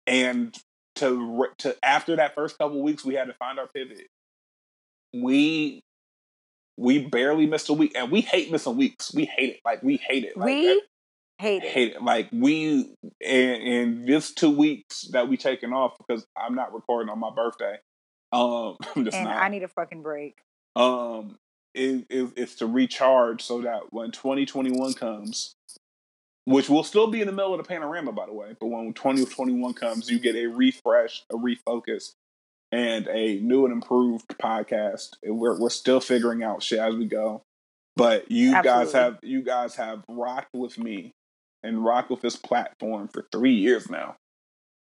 [0.06, 0.56] And
[0.96, 4.08] to to after that first couple weeks, we had to find our pivot.
[5.14, 5.81] We
[6.77, 9.14] we barely missed a week, and we hate missing weeks.
[9.14, 9.60] We hate it.
[9.65, 10.38] Like we hate it.
[10.38, 10.81] Like, we
[11.38, 11.69] hate it.
[11.69, 12.02] hate it.
[12.02, 12.94] Like we
[13.26, 17.31] and, and this two weeks that we taken off because I'm not recording on my
[17.36, 17.77] birthday.
[18.31, 19.41] Um, I'm just and not.
[19.41, 20.38] I need a fucking break.
[20.76, 21.38] um,
[21.73, 25.53] is is is to recharge so that when 2021 comes,
[26.45, 28.94] which will still be in the middle of the panorama, by the way, but when
[28.94, 32.14] 2021 comes, you get a refresh, a refocus,
[32.72, 35.12] and a new and improved podcast.
[35.24, 37.41] And We're we're still figuring out shit as we go,
[37.96, 41.12] but you guys have you guys have rocked with me
[41.64, 44.16] and rocked with this platform for three years now.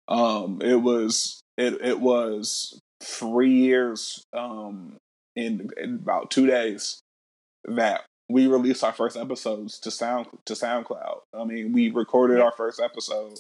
[0.09, 4.97] Um, it was it it was three years um
[5.37, 7.01] in, in about two days
[7.65, 11.21] that we released our first episodes to sound to SoundCloud.
[11.33, 12.45] I mean, we recorded Yeah.
[12.45, 13.39] our first episode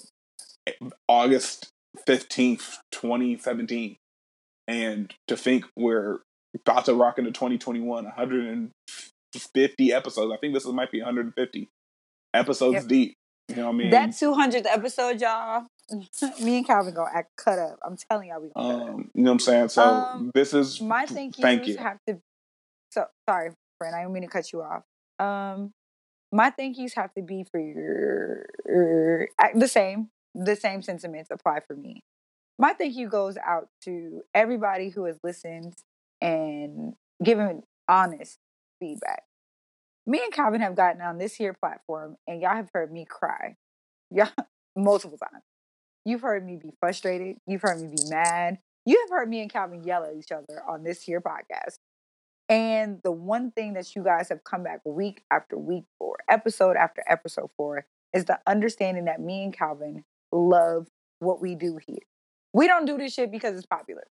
[1.09, 1.69] August
[2.07, 3.97] fifteenth, twenty seventeen,
[4.69, 6.19] and to think we're
[6.67, 8.71] about to rock into twenty twenty one, one hundred and
[9.35, 10.33] fifty episodes.
[10.33, 11.69] I think this might be one hundred and fifty
[12.35, 12.87] episodes Yep.
[12.87, 13.15] deep.
[13.49, 13.91] You know what I mean?
[13.91, 15.65] That 200th episode, y'all.
[16.43, 17.79] Me and Calvin gonna act cut up.
[17.83, 18.95] I'm telling y'all, we gonna cut up.
[18.95, 19.69] um, you know what I'm saying?
[19.71, 21.79] So Um, this is my thank yous thank you.
[21.79, 22.21] have to
[22.91, 24.83] so sorry friend i don't mean to cut you off
[25.19, 25.71] um
[26.33, 28.47] my thank yous have to be for your
[29.55, 32.01] the same the same sentiments apply for me
[32.59, 35.75] my thank you goes out to everybody who has listened
[36.21, 38.39] and given honest
[38.81, 39.25] feedback.
[40.07, 43.57] Me and calvin have gotten on this here platform and y'all have heard me cry.
[44.11, 44.31] Yeah
[44.77, 45.45] multiple times.
[46.05, 47.37] You've heard me be frustrated.
[47.47, 48.59] You've heard me be mad.
[48.87, 51.77] You have heard me and Calvin yell at each other on this here podcast.
[52.49, 56.77] And the one thing that you guys have come back week after week for, episode
[56.77, 61.99] after episode for, is the understanding that me and Calvin love what we do here.
[62.53, 64.07] We don't do this shit because it's popular.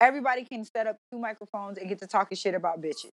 [0.00, 3.10] Everybody can set up two microphones and get to talking shit about bitches.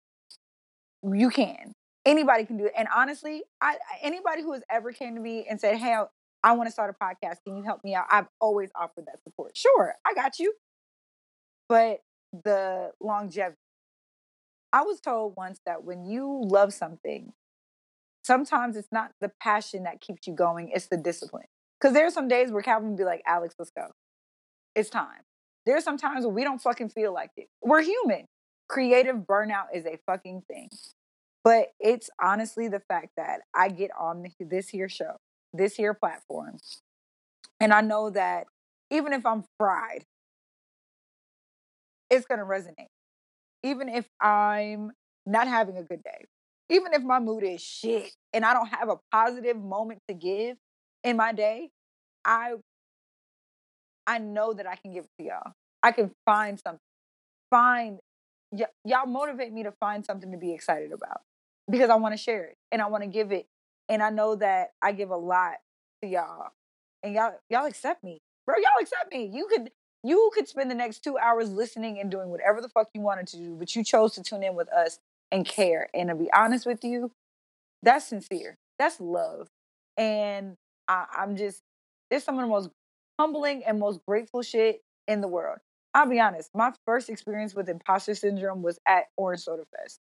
[1.04, 1.74] You can.
[2.06, 2.74] Anybody can do it.
[2.78, 6.06] And honestly, I anybody who has ever came to me and said, "Hey, I,
[6.44, 7.38] I want to start a podcast.
[7.46, 9.56] Can you help me out?" I've always offered that support.
[9.56, 10.54] Sure, I got you.
[11.70, 12.00] But
[12.44, 13.58] the longevity.
[14.74, 17.34] I was told once that when you love something,
[18.24, 21.46] sometimes it's not the passion that keeps you going, it's the discipline.
[21.80, 23.92] Because there's some days where Calvin would be like, Alex, let's go.
[24.76, 25.22] It's time.
[25.66, 27.48] There's some times where we don't fucking feel like it.
[27.62, 28.26] We're human.
[28.68, 30.70] Creative burnout is a fucking thing.
[31.44, 35.18] But it's honestly the fact that I get on this here show,
[35.54, 36.58] this here platform,
[37.60, 38.48] and I know that
[38.90, 40.06] even if I'm fried,
[42.10, 42.88] it's going to resonate.
[43.64, 44.92] Even if I'm
[45.26, 46.26] not having a good day,
[46.70, 50.58] even if my mood is shit and I don't have a positive moment to give
[51.04, 51.70] in my day,
[52.26, 52.54] I
[54.08, 55.54] I know that I can give it to y'all.
[55.82, 56.80] I can find something.
[57.50, 58.00] Find
[58.52, 61.22] y- y'all motivate me to find something to be excited about
[61.70, 63.48] because I want to share it and I want to give it.
[63.90, 65.56] And I know that I give a lot
[66.02, 66.50] to y'all.
[67.04, 68.22] And y'all y'all accept me.
[68.46, 69.30] Bro, y'all accept me.
[69.34, 69.72] You could
[70.04, 73.28] you could spend the next two hours listening and doing whatever the fuck you wanted
[73.28, 75.00] to do, but you chose to tune in with us
[75.32, 75.90] and care.
[75.94, 77.12] And to be honest with you,
[77.82, 78.58] that's sincere.
[78.80, 79.50] That's love.
[79.98, 80.56] And
[80.88, 81.62] I, I'm just,
[82.10, 82.70] it's some of the most
[83.20, 85.60] humbling and most grateful shit in the world.
[85.94, 90.00] I'll be honest, my first experience with imposter syndrome was at Orange Soda Fest.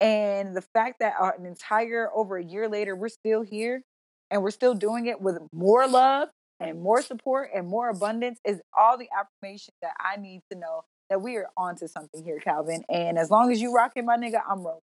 [0.00, 3.82] And the fact that uh, an entire, over a year later, we're still here
[4.30, 6.28] and we're still doing it with more love
[6.58, 10.82] and more support and more abundance is all the affirmation that I need to know
[11.10, 12.84] that we are onto something here, Calvin.
[12.88, 14.80] And as long as you rocking my nigga, I'm rolling.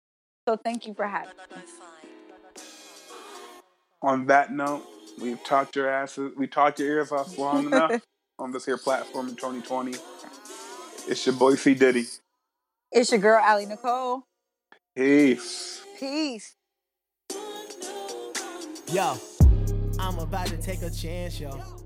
[0.48, 1.64] So thank you for having me.
[4.02, 4.86] On that note,
[5.20, 8.02] we've talked your asses, we talked your ears off long enough
[8.40, 9.96] on this here platform in 2020.
[11.08, 12.06] It's your boy C Diddy.
[12.92, 14.24] It's your girl, Ali Nicole.
[14.96, 15.84] Peace.
[16.00, 16.56] Peace.
[18.92, 19.18] Yo,
[20.00, 21.85] I'm about to take a chance, yo.